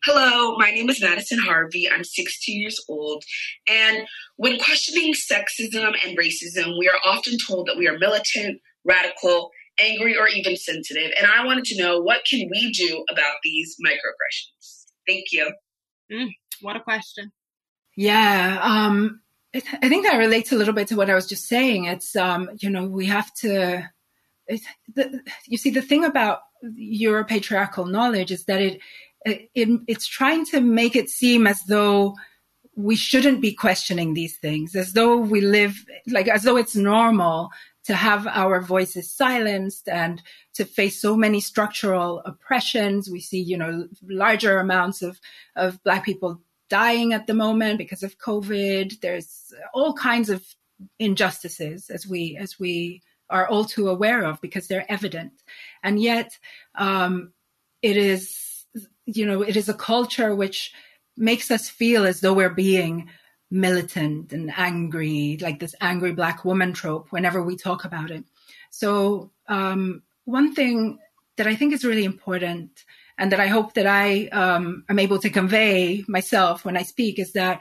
Hello, 0.05 0.57
my 0.57 0.71
name 0.71 0.89
is 0.89 1.03
Madison 1.03 1.41
Harvey. 1.41 1.91
I'm 1.91 2.05
16 2.05 2.61
years 2.61 2.81
old. 2.89 3.25
And 3.69 4.07
when 4.37 4.59
questioning 4.59 5.13
sexism 5.13 5.95
and 6.05 6.17
racism, 6.17 6.79
we 6.79 6.89
are 6.89 7.01
often 7.05 7.37
told 7.45 7.67
that 7.67 7.77
we 7.77 7.89
are 7.89 7.99
militant, 7.99 8.61
radical, 8.85 9.51
angry, 9.81 10.17
or 10.17 10.29
even 10.29 10.57
sensitive. 10.57 11.13
And 11.19 11.27
I 11.27 11.45
wanted 11.45 11.65
to 11.67 11.79
know 11.79 12.01
what 12.01 12.25
can 12.29 12.49
we 12.51 12.73
do 12.73 13.05
about 13.11 13.37
these 13.43 13.77
microaggressions? 13.85 14.85
Thank 15.07 15.27
you. 15.33 15.53
Mm, 16.13 16.31
what 16.61 16.77
a 16.77 16.81
question. 16.81 17.33
Yeah. 17.97 18.61
Um, 18.63 19.21
I 19.55 19.89
think 19.89 20.07
that 20.07 20.19
relates 20.19 20.53
a 20.53 20.57
little 20.57 20.75
bit 20.75 20.89
to 20.89 20.97
what 20.97 21.11
I 21.11 21.15
was 21.15 21.27
just 21.27 21.49
saying. 21.49 21.87
It's, 21.87 22.15
um, 22.15 22.51
you 22.61 22.71
know, 22.71 22.87
we 22.87 23.07
have 23.07 23.33
to, 23.37 23.89
it, 24.47 24.61
the, 24.95 25.23
you 25.47 25.57
see, 25.57 25.71
the 25.71 25.83
thing 25.83 26.05
about 26.05 26.41
your 26.75 27.25
patriarchal 27.25 27.87
knowledge 27.87 28.31
is 28.31 28.45
that 28.45 28.61
it, 28.61 28.81
it, 29.25 29.51
it, 29.55 29.81
it's 29.89 30.07
trying 30.07 30.45
to 30.47 30.61
make 30.61 30.97
it 30.97 31.09
seem 31.09 31.47
as 31.47 31.63
though 31.65 32.15
we 32.77 32.95
shouldn't 32.95 33.41
be 33.41 33.53
questioning 33.53 34.15
these 34.15 34.37
things, 34.37 34.77
as 34.77 34.93
though 34.93 35.17
we 35.17 35.41
live, 35.41 35.85
like, 36.07 36.29
as 36.29 36.43
though 36.43 36.57
it's 36.57 36.77
normal 36.77 37.51
to 37.89 37.95
have 37.95 38.27
our 38.27 38.61
voices 38.61 39.11
silenced 39.11 39.89
and 39.89 40.23
to 40.53 40.67
face 40.67 41.01
so 41.01 41.17
many 41.17 41.41
structural 41.41 42.21
oppressions. 42.27 43.09
We 43.09 43.19
see, 43.19 43.41
you 43.41 43.57
know, 43.57 43.89
larger 44.07 44.59
amounts 44.59 45.01
of, 45.01 45.19
of 45.57 45.83
Black 45.85 46.05
people 46.05 46.43
dying 46.69 47.15
at 47.15 47.27
the 47.27 47.33
moment 47.33 47.79
because 47.79 48.03
of 48.03 48.19
COVID. 48.19 49.01
There's 49.01 49.55
all 49.73 49.95
kinds 49.95 50.29
of 50.29 50.45
injustices 50.99 51.89
as 51.89 52.07
we, 52.07 52.37
as 52.39 52.61
we 52.61 53.01
are 53.31 53.49
all 53.49 53.65
too 53.65 53.89
aware 53.89 54.23
of 54.23 54.39
because 54.43 54.69
they're 54.69 54.93
evident. 54.93 55.33
And 55.83 55.99
yet, 55.99 56.39
um, 56.75 57.33
it 57.81 57.97
is, 57.97 58.67
you 59.07 59.25
know, 59.25 59.41
it 59.41 59.57
is 59.57 59.71
a 59.71 59.75
culture 59.75 60.35
which 60.35 60.75
makes 61.17 61.51
us 61.51 61.71
feel 61.71 62.05
as 62.05 62.21
though 62.21 62.35
we're 62.35 62.51
being 62.51 63.09
militant 63.51 64.33
and 64.33 64.53
angry, 64.57 65.39
like 65.41 65.59
this 65.59 65.75
angry 65.81 66.13
black 66.13 66.45
woman 66.45 66.73
trope 66.73 67.11
whenever 67.11 67.43
we 67.43 67.57
talk 67.57 67.85
about 67.85 68.11
it. 68.11 68.25
So, 68.71 69.31
um, 69.49 70.03
one 70.25 70.55
thing 70.55 70.99
that 71.37 71.47
I 71.47 71.55
think 71.55 71.73
is 71.73 71.85
really 71.85 72.05
important 72.05 72.85
and 73.17 73.33
that 73.33 73.41
I 73.41 73.47
hope 73.47 73.75
that 73.75 73.87
I 73.87 74.27
um, 74.29 74.85
am 74.89 74.99
able 74.99 75.19
to 75.21 75.31
convey 75.31 76.05
myself 76.07 76.65
when 76.65 76.77
I 76.77 76.83
speak 76.83 77.19
is 77.19 77.33
that 77.33 77.61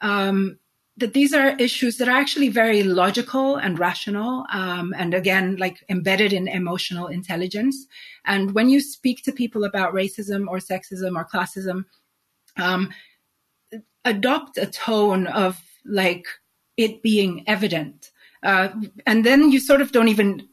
um, 0.00 0.58
that 0.96 1.12
these 1.12 1.34
are 1.34 1.56
issues 1.56 1.96
that 1.98 2.08
are 2.08 2.16
actually 2.16 2.48
very 2.48 2.84
logical 2.84 3.56
and 3.56 3.78
rational, 3.78 4.46
um, 4.52 4.94
and 4.96 5.12
again, 5.12 5.56
like 5.56 5.84
embedded 5.88 6.32
in 6.32 6.46
emotional 6.46 7.08
intelligence. 7.08 7.86
And 8.24 8.52
when 8.52 8.68
you 8.68 8.80
speak 8.80 9.24
to 9.24 9.32
people 9.32 9.64
about 9.64 9.92
racism 9.92 10.46
or 10.46 10.58
sexism 10.58 11.16
or 11.16 11.26
classism, 11.26 11.84
um, 12.56 12.90
adopt 14.04 14.58
a 14.58 14.66
tone 14.66 15.26
of 15.26 15.60
like 15.84 16.26
it 16.76 17.02
being 17.02 17.44
evident, 17.46 18.10
uh, 18.42 18.68
and 19.06 19.24
then 19.24 19.50
you 19.50 19.60
sort 19.60 19.80
of 19.80 19.92
don't 19.92 20.08
even 20.08 20.48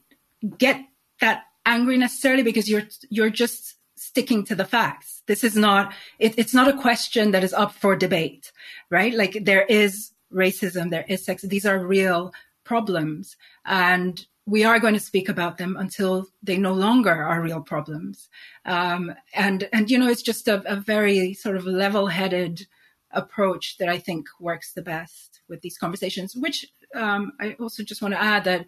get 0.57 0.81
that 1.19 1.43
angry 1.65 1.97
necessarily 1.97 2.43
because 2.43 2.69
you're 2.69 2.87
you're 3.09 3.29
just 3.29 3.75
sticking 3.95 4.43
to 4.45 4.55
the 4.55 4.65
facts. 4.65 5.21
This 5.27 5.43
is 5.43 5.55
not 5.55 5.93
it, 6.19 6.33
it's 6.37 6.53
not 6.53 6.67
a 6.67 6.77
question 6.77 7.31
that 7.31 7.43
is 7.43 7.53
up 7.53 7.73
for 7.73 7.95
debate, 7.95 8.51
right? 8.89 9.13
Like 9.13 9.37
there 9.41 9.63
is 9.63 10.11
racism, 10.33 10.89
there 10.89 11.05
is 11.07 11.25
sex. 11.25 11.43
These 11.43 11.65
are 11.65 11.79
real 11.79 12.33
problems. 12.63 13.35
And 13.65 14.25
we 14.45 14.63
are 14.63 14.79
going 14.79 14.93
to 14.93 14.99
speak 14.99 15.29
about 15.29 15.57
them 15.57 15.77
until 15.77 16.27
they 16.41 16.57
no 16.57 16.73
longer 16.73 17.11
are 17.11 17.41
real 17.41 17.61
problems. 17.61 18.29
Um, 18.65 19.13
and, 19.35 19.69
and, 19.71 19.89
you 19.89 19.97
know, 19.97 20.09
it's 20.09 20.21
just 20.21 20.47
a, 20.47 20.63
a 20.71 20.75
very 20.75 21.33
sort 21.33 21.55
of 21.55 21.65
level 21.65 22.07
headed 22.07 22.65
approach 23.13 23.77
that 23.77 23.89
I 23.89 23.99
think 23.99 24.27
works 24.39 24.73
the 24.73 24.81
best 24.81 25.41
with 25.49 25.61
these 25.61 25.77
conversations, 25.77 26.35
which 26.35 26.65
um, 26.95 27.33
I 27.39 27.55
also 27.59 27.83
just 27.83 28.01
want 28.01 28.13
to 28.13 28.21
add 28.21 28.43
that 28.45 28.65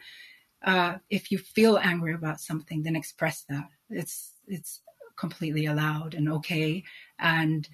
uh, 0.63 0.95
if 1.09 1.31
you 1.31 1.37
feel 1.37 1.77
angry 1.77 2.13
about 2.13 2.39
something, 2.39 2.83
then 2.83 2.95
express 2.95 3.43
that. 3.49 3.67
It's, 3.89 4.31
it's 4.47 4.81
completely 5.17 5.65
allowed 5.65 6.13
and 6.13 6.29
okay. 6.29 6.83
And, 7.19 7.67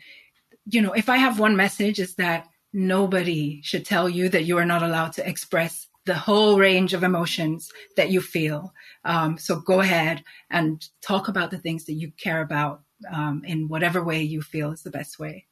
you 0.66 0.82
know, 0.82 0.94
if 0.94 1.10
I 1.10 1.18
have 1.18 1.40
one 1.40 1.56
message 1.56 2.00
is 2.00 2.16
that 2.16 2.48
nobody 2.74 3.62
should 3.64 3.86
tell 3.86 4.10
you 4.10 4.30
that 4.30 4.46
you 4.46 4.58
are 4.58 4.66
not 4.66 4.84
allowed 4.84 5.14
to 5.14 5.28
express 5.28 5.88
the 6.06 6.16
whole 6.16 6.58
range 6.58 6.94
of 6.94 7.04
emotions 7.04 7.72
that 7.96 8.10
you 8.10 8.22
feel. 8.22 8.74
Um, 9.06 9.38
so 9.38 9.60
go 9.60 9.82
ahead 9.82 10.24
and 10.50 10.84
talk 11.02 11.28
about 11.28 11.52
the 11.52 11.58
things 11.60 11.86
that 11.86 11.94
you 11.94 12.12
care 12.18 12.42
about 12.42 12.82
um, 13.12 13.44
in 13.46 13.68
whatever 13.68 14.04
way 14.04 14.22
you 14.22 14.42
feel 14.42 14.72
is 14.72 14.82
the 14.82 14.90
best 14.90 15.20
way. 15.20 15.46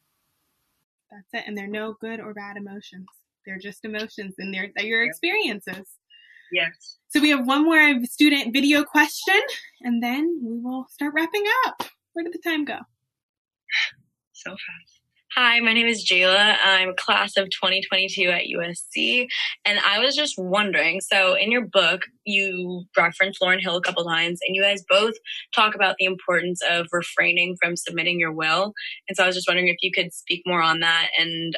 That's 1.10 1.28
it. 1.32 1.48
And 1.48 1.56
they're 1.56 1.66
no 1.66 1.94
good 2.00 2.20
or 2.20 2.34
bad 2.34 2.56
emotions. 2.56 3.06
They're 3.46 3.58
just 3.58 3.84
emotions 3.84 4.34
and 4.38 4.52
they're, 4.52 4.68
they're 4.76 4.86
your 4.86 5.04
experiences. 5.04 5.86
Yes. 6.52 6.98
So 7.08 7.20
we 7.20 7.30
have 7.30 7.46
one 7.46 7.64
more 7.64 8.04
student 8.04 8.52
video 8.52 8.84
question 8.84 9.40
and 9.82 10.02
then 10.02 10.40
we 10.42 10.58
will 10.60 10.86
start 10.90 11.14
wrapping 11.14 11.44
up. 11.66 11.82
Where 12.12 12.24
did 12.24 12.32
the 12.34 12.38
time 12.38 12.64
go? 12.64 12.78
So 14.32 14.50
fast. 14.50 14.97
Hi, 15.40 15.60
my 15.60 15.72
name 15.72 15.86
is 15.86 16.04
Jayla. 16.04 16.56
I'm 16.64 16.96
class 16.96 17.36
of 17.36 17.44
2022 17.50 18.28
at 18.28 18.46
USC. 18.46 19.28
And 19.64 19.78
I 19.86 20.00
was 20.00 20.16
just 20.16 20.34
wondering 20.36 21.00
so, 21.00 21.34
in 21.34 21.52
your 21.52 21.64
book, 21.64 22.06
you 22.24 22.86
reference 22.96 23.38
Lauryn 23.40 23.60
Hill 23.60 23.76
a 23.76 23.80
couple 23.80 24.04
times, 24.04 24.40
and 24.44 24.56
you 24.56 24.62
guys 24.62 24.82
both 24.90 25.14
talk 25.54 25.76
about 25.76 25.94
the 25.96 26.06
importance 26.06 26.60
of 26.68 26.88
refraining 26.90 27.56
from 27.62 27.76
submitting 27.76 28.18
your 28.18 28.32
will. 28.32 28.72
And 29.08 29.16
so, 29.16 29.22
I 29.22 29.26
was 29.28 29.36
just 29.36 29.46
wondering 29.46 29.68
if 29.68 29.76
you 29.80 29.92
could 29.92 30.12
speak 30.12 30.42
more 30.44 30.60
on 30.60 30.80
that 30.80 31.10
and 31.16 31.56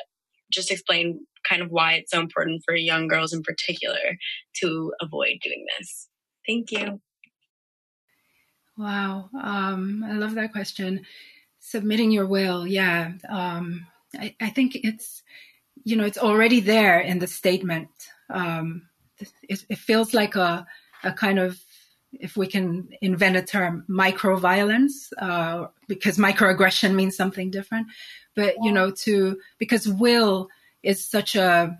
just 0.53 0.71
explain 0.71 1.25
kind 1.49 1.63
of 1.63 1.71
why 1.71 1.95
it's 1.95 2.11
so 2.11 2.21
important 2.21 2.61
for 2.67 2.77
young 2.77 3.09
girls 3.09 3.33
in 3.33 3.43
particular 3.43 4.19
to 4.57 4.93
avoid 5.01 5.39
doing 5.43 5.65
this. 5.79 6.07
Thank 6.47 6.71
you. 6.71 7.01
Wow. 8.77 9.31
Um, 9.43 10.05
I 10.07 10.13
love 10.13 10.35
that 10.35 10.53
question 10.53 11.07
submitting 11.71 12.11
your 12.11 12.27
will 12.27 12.67
yeah. 12.67 13.13
Um, 13.29 13.87
I, 14.19 14.35
I, 14.41 14.51
think 14.51 14.75
it's 14.75 15.23
you 15.85 15.97
know 15.97 16.05
it's 16.05 16.19
already 16.19 16.61
there 16.61 17.01
in 17.01 17.21
the 17.21 17.27
statement. 17.27 17.89
Um, 18.29 18.89
it, 19.49 19.65
it, 19.69 19.79
feels 19.79 20.13
like 20.13 20.35
a, 20.35 20.67
a 21.05 21.13
kind 21.13 21.39
of 21.39 21.63
if 22.13 22.37
we 22.37 22.49
can 22.49 22.89
invent 23.01 23.37
a 23.37 23.43
term 23.43 23.85
micro 23.87 24.37
violence 24.37 25.13
uh, 25.19 25.67
because 25.87 26.19
microaggression 26.19 26.95
means 26.95 27.17
something 27.17 27.51
different. 27.51 27.87
But 28.35 28.57
you 28.63 28.73
know 28.73 28.91
to 29.05 29.39
because 29.59 29.87
will 29.87 30.49
is 30.83 31.07
such 31.07 31.37
a 31.37 31.79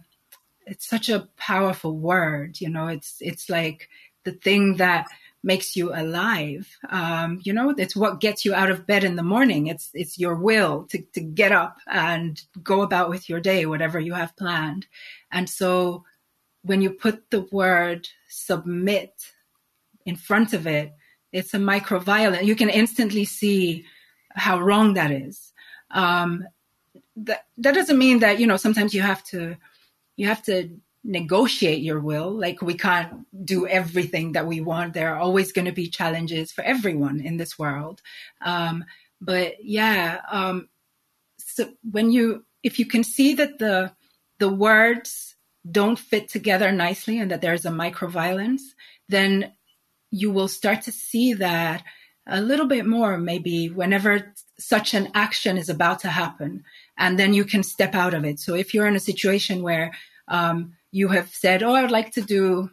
it's 0.67 0.89
such 0.89 1.09
a 1.09 1.29
powerful 1.37 1.97
word 1.97 2.61
you 2.61 2.69
know 2.69 2.87
it's 2.87 3.17
it's 3.21 3.49
like 3.49 3.89
the 4.25 4.33
thing 4.33 4.77
that 4.77 5.07
makes 5.43 5.77
you 5.77 5.95
alive. 5.95 6.69
Um, 6.89 7.41
you 7.43 7.53
know, 7.53 7.71
it's 7.71 7.97
what 7.97 8.21
gets 8.21 8.45
you 8.45 8.55
out 8.55 8.71
of 8.71 8.87
bed 8.87 9.05
in 9.05 9.17
the 9.17 9.23
morning. 9.23 9.67
It's 9.67 9.91
it's 9.95 10.19
your 10.19 10.35
will 10.35 10.85
to 10.91 11.03
to 11.15 11.21
get 11.21 11.53
up 11.53 11.79
and 11.87 12.41
go 12.63 12.83
about 12.83 13.11
with 13.11 13.29
your 13.29 13.41
day, 13.41 13.67
whatever 13.67 13.99
you 13.99 14.15
have 14.15 14.37
planned. 14.37 14.87
And 15.31 15.49
so, 15.49 16.05
when 16.63 16.83
you 16.83 16.91
put 16.91 17.31
the 17.31 17.43
word 17.51 18.09
submit 18.29 19.13
in 20.05 20.17
front 20.17 20.53
of 20.53 20.67
it, 20.67 20.93
it's 21.33 21.55
a 21.55 21.59
micro 21.59 21.99
violence. 21.99 22.47
You 22.47 22.57
can 22.57 22.71
instantly 22.71 23.25
see 23.25 23.87
how 24.35 24.61
wrong 24.61 24.95
that 24.95 25.11
is. 25.11 25.53
Um, 25.91 26.45
that 27.17 27.47
that 27.59 27.75
doesn't 27.75 27.99
mean 27.99 28.21
that 28.21 28.39
you 28.39 28.47
know 28.47 28.57
sometimes 28.57 28.95
you 28.95 29.03
have 29.03 29.23
to 29.25 29.57
you 30.17 30.27
have 30.27 30.43
to 30.45 30.71
negotiate 31.03 31.83
your 31.83 32.01
will. 32.01 32.31
Like 32.31 32.61
we 32.61 32.75
can't 32.75 33.27
do 33.45 33.67
everything 33.67 34.33
that 34.33 34.47
we 34.47 34.61
want. 34.61 34.95
There 34.95 35.15
are 35.15 35.19
always 35.19 35.53
going 35.53 35.65
to 35.65 35.73
be 35.73 35.89
challenges 35.89 36.53
for 36.53 36.63
everyone 36.63 37.21
in 37.21 37.37
this 37.37 37.59
world. 37.59 38.03
Um, 38.43 38.85
but 39.21 39.65
yeah, 39.65 40.21
um, 40.31 40.69
so 41.39 41.73
when 41.91 42.11
you, 42.11 42.45
if 42.63 42.79
you 42.79 42.87
can 42.87 43.05
see 43.05 43.35
that 43.35 43.59
the, 43.59 43.93
the 44.39 44.49
words 44.49 45.37
don't 45.71 45.99
fit 45.99 46.29
together 46.29 46.73
nicely 46.73 47.19
and 47.19 47.31
that 47.31 47.41
there's 47.41 47.65
a 47.65 47.71
microviolence, 47.71 48.63
then 49.09 49.53
you 50.11 50.31
will 50.31 50.49
start 50.49 50.83
to 50.83 50.93
see 50.93 51.35
that 51.35 51.83
a 52.27 52.41
little 52.41 52.67
bit 52.67 52.87
more 52.87 53.17
maybe 53.17 53.69
whenever 53.69 54.35
such 54.59 54.95
an 54.95 55.09
action 55.15 55.57
is 55.57 55.69
about 55.69 56.01
to 56.01 56.09
happen 56.09 56.65
and 56.99 57.19
then 57.19 57.33
you 57.33 57.45
can 57.45 57.63
step 57.63 57.95
out 57.95 58.15
of 58.15 58.25
it 58.25 58.39
so 58.39 58.55
if 58.55 58.75
you're 58.75 58.87
in 58.87 58.95
a 58.95 59.01
situation 59.01 59.63
where 59.63 59.93
um, 60.29 60.77
you 60.91 61.09
have 61.09 61.29
said, 61.29 61.63
Oh, 61.63 61.75
I 61.75 61.83
would 61.83 61.91
like 61.91 62.13
to 62.13 62.23
do 62.23 62.71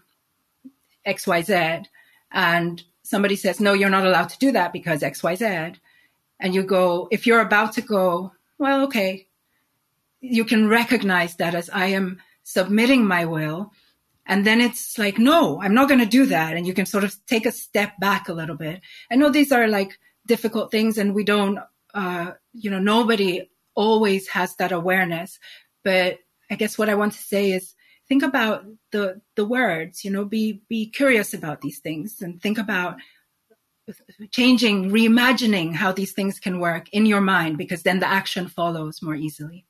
XYZ. 1.05 1.85
And 2.31 2.83
somebody 3.03 3.35
says, 3.35 3.59
No, 3.59 3.73
you're 3.73 3.89
not 3.89 4.05
allowed 4.05 4.29
to 4.29 4.39
do 4.39 4.51
that 4.51 4.73
because 4.73 5.01
XYZ. 5.01 5.77
And 6.39 6.53
you 6.53 6.63
go, 6.63 7.07
if 7.11 7.25
you're 7.25 7.41
about 7.41 7.73
to 7.73 7.81
go, 7.81 8.31
well, 8.59 8.83
okay, 8.83 9.27
you 10.21 10.45
can 10.45 10.67
recognize 10.67 11.35
that 11.35 11.55
as 11.55 11.69
I 11.69 11.87
am 11.87 12.19
submitting 12.43 13.05
my 13.05 13.25
will. 13.25 13.71
And 14.25 14.45
then 14.45 14.61
it's 14.61 14.97
like, 14.97 15.17
no, 15.17 15.61
I'm 15.61 15.73
not 15.73 15.87
going 15.87 16.01
to 16.01 16.05
do 16.05 16.25
that. 16.27 16.55
And 16.55 16.67
you 16.67 16.73
can 16.73 16.85
sort 16.85 17.03
of 17.03 17.15
take 17.27 17.45
a 17.45 17.51
step 17.51 17.93
back 17.99 18.27
a 18.27 18.33
little 18.33 18.57
bit. 18.57 18.81
I 19.11 19.15
know 19.15 19.29
these 19.29 19.51
are 19.51 19.67
like 19.67 19.97
difficult 20.25 20.69
things 20.69 20.97
and 20.97 21.15
we 21.15 21.23
don't, 21.23 21.59
uh, 21.93 22.31
you 22.53 22.69
know, 22.69 22.79
nobody 22.79 23.49
always 23.73 24.27
has 24.29 24.55
that 24.57 24.71
awareness. 24.71 25.39
But 25.83 26.19
I 26.51 26.55
guess 26.55 26.77
what 26.77 26.89
I 26.89 26.95
want 26.95 27.13
to 27.13 27.19
say 27.19 27.51
is 27.51 27.73
think 28.09 28.23
about 28.23 28.65
the 28.91 29.21
the 29.35 29.45
words 29.45 30.03
you 30.03 30.11
know 30.11 30.25
be 30.25 30.61
be 30.69 30.89
curious 30.89 31.33
about 31.33 31.61
these 31.61 31.79
things 31.79 32.21
and 32.21 32.41
think 32.41 32.57
about 32.57 32.97
changing 34.31 34.89
reimagining 34.89 35.73
how 35.73 35.91
these 35.91 36.11
things 36.11 36.39
can 36.39 36.59
work 36.59 36.89
in 36.89 37.05
your 37.05 37.21
mind 37.21 37.57
because 37.57 37.83
then 37.83 37.99
the 37.99 38.07
action 38.07 38.47
follows 38.47 39.01
more 39.01 39.15
easily. 39.15 39.65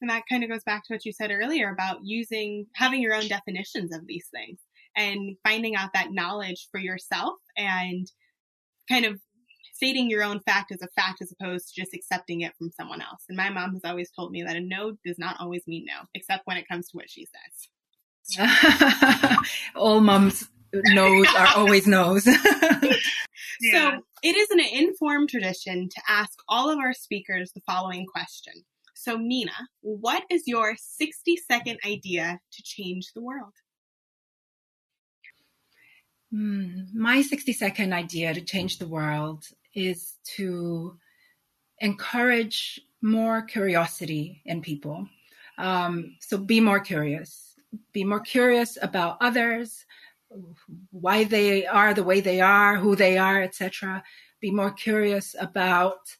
And 0.00 0.08
that 0.08 0.22
kind 0.28 0.42
of 0.42 0.50
goes 0.50 0.64
back 0.64 0.84
to 0.84 0.94
what 0.94 1.04
you 1.04 1.12
said 1.12 1.30
earlier 1.30 1.70
about 1.70 2.04
using 2.04 2.66
having 2.74 3.02
your 3.02 3.14
own 3.14 3.28
definitions 3.28 3.94
of 3.94 4.06
these 4.06 4.28
things 4.32 4.58
and 4.96 5.36
finding 5.44 5.76
out 5.76 5.92
that 5.94 6.12
knowledge 6.12 6.68
for 6.70 6.80
yourself 6.80 7.34
and 7.56 8.06
kind 8.88 9.04
of 9.04 9.20
stating 9.80 10.10
your 10.10 10.22
own 10.22 10.40
fact 10.40 10.72
as 10.72 10.82
a 10.82 10.88
fact 10.88 11.22
as 11.22 11.32
opposed 11.32 11.68
to 11.68 11.80
just 11.80 11.94
accepting 11.94 12.42
it 12.42 12.54
from 12.58 12.70
someone 12.70 13.00
else. 13.00 13.24
And 13.30 13.36
my 13.36 13.48
mom 13.48 13.72
has 13.72 13.80
always 13.82 14.10
told 14.10 14.30
me 14.30 14.42
that 14.42 14.54
a 14.54 14.60
no 14.60 14.92
does 15.06 15.18
not 15.18 15.36
always 15.40 15.66
mean 15.66 15.86
no, 15.86 16.02
except 16.14 16.46
when 16.46 16.58
it 16.58 16.68
comes 16.68 16.88
to 16.88 16.98
what 16.98 17.08
she 17.08 17.26
says. 18.36 18.46
All 19.74 20.02
moms 20.02 20.46
knows 20.74 21.26
are 21.34 21.48
always 21.56 21.86
knows. 21.86 22.26
yeah. 22.26 22.92
So 23.72 24.02
it 24.22 24.36
is 24.36 24.50
an 24.50 24.60
Inforum 24.60 25.28
tradition 25.28 25.90
to 25.90 26.02
ask 26.08 26.38
all 26.48 26.70
of 26.70 26.78
our 26.78 26.94
speakers 26.94 27.52
the 27.52 27.60
following 27.66 28.06
question. 28.06 28.54
So 28.94 29.18
Minna, 29.18 29.68
what 29.82 30.24
is 30.30 30.44
your 30.46 30.76
60 30.78 31.36
second 31.50 31.78
idea 31.86 32.40
to 32.52 32.62
change 32.62 33.12
the 33.14 33.20
world? 33.20 33.52
Mm, 36.32 36.94
my 36.94 37.20
60 37.20 37.52
second 37.52 37.92
idea 37.92 38.32
to 38.32 38.40
change 38.40 38.78
the 38.78 38.88
world 38.88 39.44
is 39.74 40.16
to 40.36 40.96
encourage 41.78 42.80
more 43.02 43.42
curiosity 43.42 44.42
in 44.44 44.60
people. 44.60 45.06
Um, 45.58 46.16
so 46.20 46.38
be 46.38 46.60
more 46.60 46.80
curious. 46.80 47.54
Be 47.92 48.04
more 48.04 48.20
curious 48.20 48.78
about 48.82 49.18
others, 49.20 49.84
why 50.90 51.24
they 51.24 51.66
are 51.66 51.94
the 51.94 52.02
way 52.04 52.20
they 52.20 52.40
are, 52.40 52.76
who 52.76 52.96
they 52.96 53.18
are, 53.18 53.42
etc. 53.42 54.02
Be 54.40 54.50
more 54.50 54.70
curious 54.70 55.34
about 55.38 56.16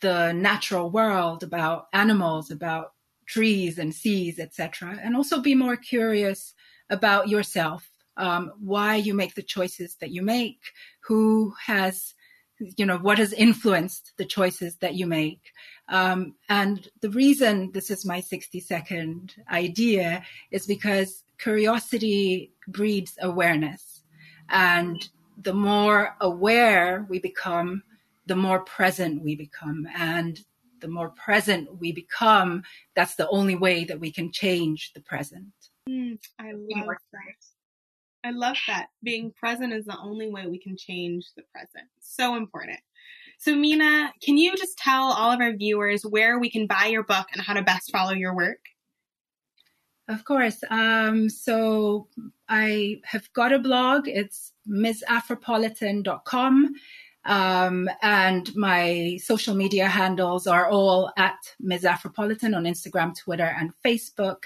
the 0.00 0.32
natural 0.32 0.90
world, 0.90 1.42
about 1.42 1.88
animals, 1.92 2.50
about 2.50 2.92
trees 3.26 3.78
and 3.78 3.94
seas, 3.94 4.38
etc. 4.38 4.98
And 5.02 5.14
also 5.14 5.40
be 5.40 5.54
more 5.54 5.76
curious 5.76 6.54
about 6.90 7.28
yourself, 7.28 7.88
um, 8.16 8.52
why 8.58 8.96
you 8.96 9.14
make 9.14 9.34
the 9.34 9.42
choices 9.42 9.96
that 9.96 10.10
you 10.10 10.22
make, 10.22 10.60
who 11.00 11.54
has, 11.66 12.14
you 12.60 12.86
know, 12.86 12.98
what 12.98 13.18
has 13.18 13.32
influenced 13.32 14.12
the 14.16 14.24
choices 14.24 14.76
that 14.76 14.94
you 14.94 15.06
make. 15.06 15.52
Um, 15.88 16.34
and 16.48 16.88
the 17.00 17.10
reason 17.10 17.70
this 17.72 17.90
is 17.90 18.04
my 18.04 18.20
60 18.20 18.60
second 18.60 19.34
idea 19.50 20.22
is 20.50 20.66
because 20.66 21.24
curiosity 21.38 22.52
breeds 22.66 23.16
awareness. 23.22 24.02
And 24.48 25.08
the 25.42 25.54
more 25.54 26.16
aware 26.20 27.06
we 27.08 27.18
become, 27.18 27.82
the 28.26 28.36
more 28.36 28.60
present 28.60 29.22
we 29.22 29.36
become. 29.36 29.86
And 29.96 30.40
the 30.80 30.88
more 30.88 31.10
present 31.10 31.80
we 31.80 31.92
become, 31.92 32.62
that's 32.94 33.14
the 33.14 33.28
only 33.28 33.54
way 33.54 33.84
that 33.84 34.00
we 34.00 34.10
can 34.10 34.32
change 34.32 34.92
the 34.94 35.00
present. 35.00 35.46
Mm, 35.88 36.18
I 36.38 36.52
love 36.52 36.96
that. 37.12 37.57
I 38.24 38.30
love 38.30 38.56
that. 38.66 38.88
Being 39.02 39.32
present 39.32 39.72
is 39.72 39.86
the 39.86 39.98
only 39.98 40.28
way 40.28 40.46
we 40.46 40.58
can 40.58 40.76
change 40.76 41.26
the 41.36 41.42
present. 41.52 41.88
So 42.00 42.34
important. 42.34 42.80
So, 43.38 43.54
Minna, 43.54 44.12
can 44.20 44.36
you 44.36 44.56
just 44.56 44.76
tell 44.78 45.12
all 45.12 45.30
of 45.30 45.40
our 45.40 45.52
viewers 45.52 46.02
where 46.02 46.40
we 46.40 46.50
can 46.50 46.66
buy 46.66 46.86
your 46.86 47.04
book 47.04 47.28
and 47.32 47.40
how 47.40 47.54
to 47.54 47.62
best 47.62 47.92
follow 47.92 48.12
your 48.12 48.34
work? 48.34 48.58
Of 50.08 50.24
course. 50.24 50.64
Um, 50.70 51.28
so, 51.28 52.08
I 52.48 53.00
have 53.04 53.32
got 53.34 53.52
a 53.52 53.58
blog. 53.58 54.08
It's 54.08 54.52
msafropolitan.com. 54.68 56.74
Um, 57.24 57.90
and 58.00 58.56
my 58.56 59.18
social 59.22 59.54
media 59.54 59.86
handles 59.86 60.46
are 60.46 60.68
all 60.68 61.12
at 61.16 61.36
Ms. 61.60 61.84
Afropolitan 61.84 62.56
on 62.56 62.64
Instagram, 62.64 63.16
Twitter, 63.16 63.54
and 63.58 63.72
Facebook. 63.84 64.44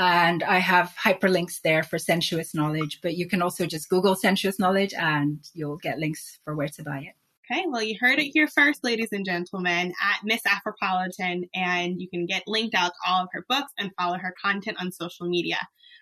And 0.00 0.44
I 0.44 0.58
have 0.58 0.94
hyperlinks 0.94 1.60
there 1.62 1.82
for 1.82 1.98
sensuous 1.98 2.54
knowledge, 2.54 3.00
but 3.02 3.16
you 3.16 3.28
can 3.28 3.42
also 3.42 3.66
just 3.66 3.88
Google 3.88 4.14
sensuous 4.14 4.56
knowledge 4.56 4.94
and 4.94 5.44
you'll 5.54 5.76
get 5.76 5.98
links 5.98 6.38
for 6.44 6.54
where 6.54 6.68
to 6.68 6.84
buy 6.84 6.98
it. 6.98 7.16
Okay, 7.50 7.64
well, 7.66 7.82
you 7.82 7.96
heard 8.00 8.20
it 8.20 8.30
here 8.32 8.46
first, 8.46 8.84
ladies 8.84 9.08
and 9.10 9.24
gentlemen, 9.24 9.92
at 10.00 10.20
Miss 10.22 10.42
Afropolitan, 10.42 11.48
and 11.52 12.00
you 12.00 12.08
can 12.08 12.26
get 12.26 12.44
linked 12.46 12.76
out 12.76 12.92
to 12.92 13.10
all 13.10 13.24
of 13.24 13.28
her 13.32 13.44
books 13.48 13.72
and 13.76 13.90
follow 13.98 14.18
her 14.18 14.34
content 14.40 14.76
on 14.80 14.92
social 14.92 15.28
media. 15.28 15.58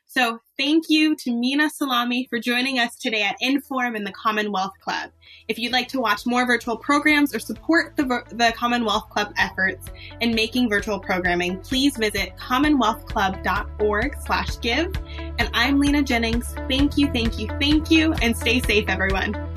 So 0.09 0.41
thank 0.57 0.85
you 0.89 1.17
to 1.17 1.33
Minna 1.33 1.69
Salami 1.69 2.27
for 2.31 2.39
joining 2.39 2.79
us 2.79 2.97
today 2.97 3.23
at 3.23 3.37
Inforum 3.43 3.97
in 3.97 4.05
the 4.05 4.13
Commonwealth 4.13 4.73
Club. 4.81 5.11
If 5.49 5.59
you'd 5.59 5.73
like 5.73 5.89
to 5.89 6.01
watch 6.01 6.27
more 6.27 6.47
virtual 6.47 6.77
programs 6.77 7.35
or 7.35 7.39
support 7.39 7.97
the, 7.97 8.23
the 8.31 8.55
Commonwealth 8.57 9.11
Club 9.11 9.33
efforts 9.37 9.87
in 10.21 10.35
making 10.35 10.69
virtual 10.69 11.01
programming, 11.01 11.59
please 11.61 11.97
visit 11.97 12.37
commonwealthclub.org 12.37 14.17
slash 14.25 14.61
give. 14.61 14.95
And 15.39 15.51
I'm 15.53 15.81
Lena 15.81 16.03
Jennings. 16.03 16.55
Thank 16.69 16.97
you, 16.97 17.13
thank 17.13 17.39
you, 17.39 17.49
thank 17.61 17.91
you, 17.91 18.13
and 18.15 18.37
stay 18.37 18.61
safe, 18.61 18.89
everyone. 18.89 19.56